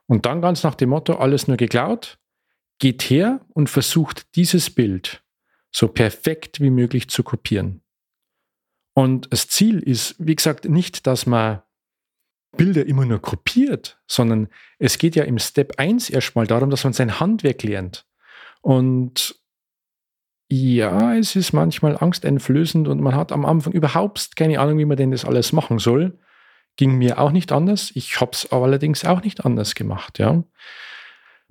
Und 0.05 0.25
dann 0.25 0.41
ganz 0.41 0.63
nach 0.63 0.75
dem 0.75 0.89
Motto, 0.89 1.15
alles 1.15 1.47
nur 1.47 1.57
geklaut, 1.57 2.19
geht 2.79 3.03
her 3.03 3.45
und 3.49 3.69
versucht 3.69 4.35
dieses 4.35 4.69
Bild 4.69 5.23
so 5.71 5.87
perfekt 5.87 6.59
wie 6.59 6.69
möglich 6.69 7.09
zu 7.09 7.23
kopieren. 7.23 7.81
Und 8.93 9.31
das 9.31 9.47
Ziel 9.47 9.79
ist, 9.79 10.15
wie 10.17 10.35
gesagt, 10.35 10.65
nicht, 10.65 11.07
dass 11.07 11.25
man 11.25 11.61
Bilder 12.57 12.85
immer 12.85 13.05
nur 13.05 13.19
kopiert, 13.19 13.99
sondern 14.07 14.49
es 14.77 14.97
geht 14.97 15.15
ja 15.15 15.23
im 15.23 15.39
Step 15.39 15.79
1 15.79 16.09
erstmal 16.09 16.47
darum, 16.47 16.69
dass 16.69 16.83
man 16.83 16.93
sein 16.93 17.19
Handwerk 17.19 17.63
lernt. 17.63 18.05
Und 18.61 19.35
ja, 20.49 21.15
es 21.15 21.37
ist 21.37 21.53
manchmal 21.53 21.97
angsteinflößend 21.97 22.87
und 22.89 22.99
man 22.99 23.15
hat 23.15 23.31
am 23.31 23.45
Anfang 23.45 23.71
überhaupt 23.71 24.35
keine 24.35 24.59
Ahnung, 24.59 24.77
wie 24.79 24.85
man 24.85 24.97
denn 24.97 25.11
das 25.11 25.23
alles 25.23 25.53
machen 25.53 25.79
soll. 25.79 26.19
Ging 26.75 26.97
mir 26.97 27.19
auch 27.19 27.31
nicht 27.31 27.53
anders. 27.53 27.91
Ich 27.95 28.19
habe 28.19 28.31
es 28.33 28.51
allerdings 28.51 29.05
auch 29.05 29.23
nicht 29.23 29.45
anders 29.45 29.75
gemacht. 29.75 30.19
Ja. 30.19 30.43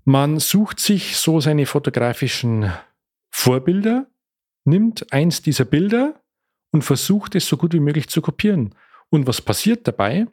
Man 0.04 0.38
sucht 0.38 0.80
sich 0.80 1.16
so 1.16 1.40
seine 1.40 1.66
fotografischen 1.66 2.72
Vorbilder, 3.30 4.06
nimmt 4.64 5.12
eins 5.12 5.40
dieser 5.40 5.64
Bilder 5.64 6.20
und 6.70 6.82
versucht 6.82 7.34
es 7.34 7.46
so 7.46 7.56
gut 7.56 7.72
wie 7.72 7.80
möglich 7.80 8.08
zu 8.08 8.20
kopieren. 8.20 8.74
Und 9.08 9.26
was 9.26 9.40
passiert 9.40 9.88
dabei? 9.88 10.26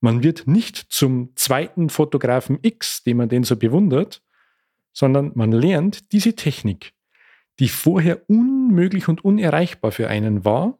Man 0.00 0.22
wird 0.22 0.46
nicht 0.46 0.76
zum 0.76 1.30
zweiten 1.36 1.90
Fotografen 1.90 2.58
X, 2.62 3.02
den 3.04 3.18
man 3.18 3.28
den 3.28 3.44
so 3.44 3.56
bewundert, 3.56 4.22
sondern 4.92 5.32
man 5.34 5.52
lernt 5.52 6.12
diese 6.12 6.34
Technik, 6.34 6.94
die 7.58 7.68
vorher 7.68 8.28
unmöglich 8.28 9.08
und 9.08 9.24
unerreichbar 9.24 9.92
für 9.92 10.08
einen 10.08 10.44
war. 10.44 10.78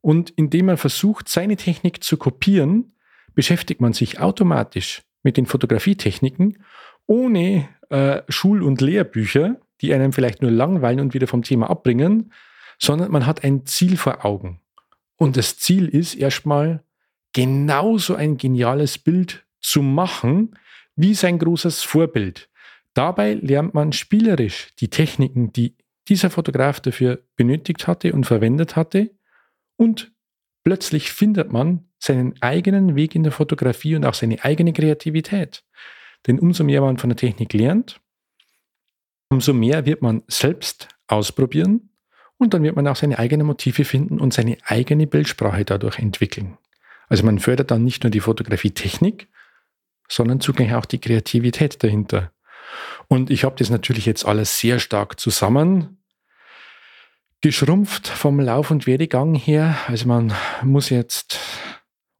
Und 0.00 0.30
indem 0.30 0.66
man 0.66 0.76
versucht, 0.76 1.28
seine 1.28 1.56
Technik 1.56 2.04
zu 2.04 2.16
kopieren, 2.16 2.92
beschäftigt 3.34 3.80
man 3.80 3.92
sich 3.92 4.20
automatisch 4.20 5.02
mit 5.22 5.36
den 5.36 5.46
Fotografietechniken, 5.46 6.58
ohne 7.06 7.68
äh, 7.90 8.22
Schul- 8.28 8.62
und 8.62 8.80
Lehrbücher, 8.80 9.60
die 9.80 9.92
einem 9.92 10.12
vielleicht 10.12 10.42
nur 10.42 10.50
langweilen 10.50 11.00
und 11.00 11.14
wieder 11.14 11.26
vom 11.26 11.42
Thema 11.42 11.68
abbringen, 11.70 12.32
sondern 12.78 13.10
man 13.10 13.26
hat 13.26 13.44
ein 13.44 13.66
Ziel 13.66 13.96
vor 13.96 14.24
Augen. 14.24 14.60
Und 15.16 15.36
das 15.36 15.58
Ziel 15.58 15.88
ist 15.88 16.14
erstmal 16.14 16.84
genauso 17.32 18.14
ein 18.14 18.36
geniales 18.36 18.98
Bild 18.98 19.46
zu 19.60 19.82
machen 19.82 20.56
wie 20.96 21.14
sein 21.14 21.38
großes 21.38 21.82
Vorbild. 21.82 22.48
Dabei 22.94 23.34
lernt 23.34 23.74
man 23.74 23.92
spielerisch 23.92 24.74
die 24.80 24.88
Techniken, 24.88 25.52
die 25.52 25.76
dieser 26.08 26.30
Fotograf 26.30 26.80
dafür 26.80 27.22
benötigt 27.36 27.86
hatte 27.86 28.12
und 28.12 28.24
verwendet 28.24 28.76
hatte. 28.76 29.10
Und 29.76 30.12
plötzlich 30.64 31.12
findet 31.12 31.52
man 31.52 31.88
seinen 31.98 32.40
eigenen 32.40 32.96
Weg 32.96 33.14
in 33.14 33.22
der 33.22 33.32
Fotografie 33.32 33.94
und 33.94 34.04
auch 34.04 34.14
seine 34.14 34.42
eigene 34.44 34.72
Kreativität. 34.72 35.64
Denn 36.26 36.38
umso 36.38 36.64
mehr 36.64 36.80
man 36.80 36.98
von 36.98 37.10
der 37.10 37.16
Technik 37.16 37.52
lernt, 37.52 38.00
umso 39.30 39.52
mehr 39.52 39.86
wird 39.86 40.02
man 40.02 40.22
selbst 40.26 40.88
ausprobieren 41.06 41.90
und 42.38 42.54
dann 42.54 42.62
wird 42.62 42.76
man 42.76 42.86
auch 42.88 42.96
seine 42.96 43.18
eigenen 43.18 43.46
Motive 43.46 43.84
finden 43.84 44.18
und 44.18 44.32
seine 44.32 44.56
eigene 44.64 45.06
Bildsprache 45.06 45.64
dadurch 45.64 45.98
entwickeln. 45.98 46.58
Also 47.08 47.24
man 47.24 47.38
fördert 47.38 47.70
dann 47.70 47.84
nicht 47.84 48.04
nur 48.04 48.10
die 48.10 48.20
Fotografietechnik, 48.20 49.28
sondern 50.08 50.40
zugleich 50.40 50.74
auch 50.74 50.84
die 50.84 51.00
Kreativität 51.00 51.82
dahinter. 51.82 52.32
Und 53.08 53.30
ich 53.30 53.44
habe 53.44 53.56
das 53.58 53.70
natürlich 53.70 54.06
jetzt 54.06 54.24
alles 54.26 54.58
sehr 54.58 54.78
stark 54.78 55.18
zusammen 55.18 55.98
geschrumpft 57.40 58.08
vom 58.08 58.40
Lauf- 58.40 58.70
und 58.70 58.86
Werdegang 58.86 59.34
her. 59.34 59.76
Also 59.86 60.08
man 60.08 60.32
muss 60.62 60.90
jetzt, 60.90 61.38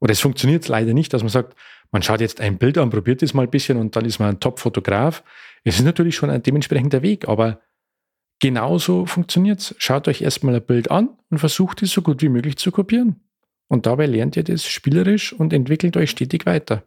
oder 0.01 0.12
es 0.12 0.20
funktioniert 0.20 0.68
leider 0.68 0.95
nicht, 0.95 1.12
dass 1.12 1.22
man 1.22 1.30
sagt, 1.30 1.57
man 1.91 2.03
schaut 2.03 2.20
jetzt 2.20 2.41
ein 2.41 2.59
Bild 2.59 2.78
an, 2.78 2.91
probiert 2.91 3.22
es 3.22 3.34
mal 3.34 3.43
ein 3.43 3.51
bisschen 3.51 3.78
und 3.78 3.97
dann 3.97 4.05
ist 4.05 4.18
man 4.18 4.28
ein 4.28 4.41
Top-Fotograf. 4.41 5.24
Es 5.64 5.76
ist 5.76 5.84
natürlich 5.84 6.16
schon 6.16 6.30
ein 6.30 6.43
dementsprechender 6.43 7.03
Weg, 7.03 7.28
aber 7.28 7.61
genauso 8.41 9.07
funktioniert 9.07 9.61
es. 9.61 9.74
Schaut 9.78 10.07
euch 10.07 10.22
erstmal 10.22 10.55
ein 10.55 10.64
Bild 10.64 10.91
an 10.91 11.18
und 11.30 11.39
versucht 11.39 11.82
es 11.82 11.91
so 11.91 12.03
gut 12.03 12.22
wie 12.22 12.28
möglich 12.28 12.57
zu 12.59 12.70
kopieren. 12.70 13.28
Und 13.69 13.87
dabei 13.87 14.07
lernt 14.07 14.37
ihr 14.37 14.45
das 14.45 14.66
spielerisch 14.66 15.33
und 15.33 15.53
entwickelt 15.53 15.97
euch 15.97 16.11
stetig 16.11 16.47
weiter. 16.47 16.83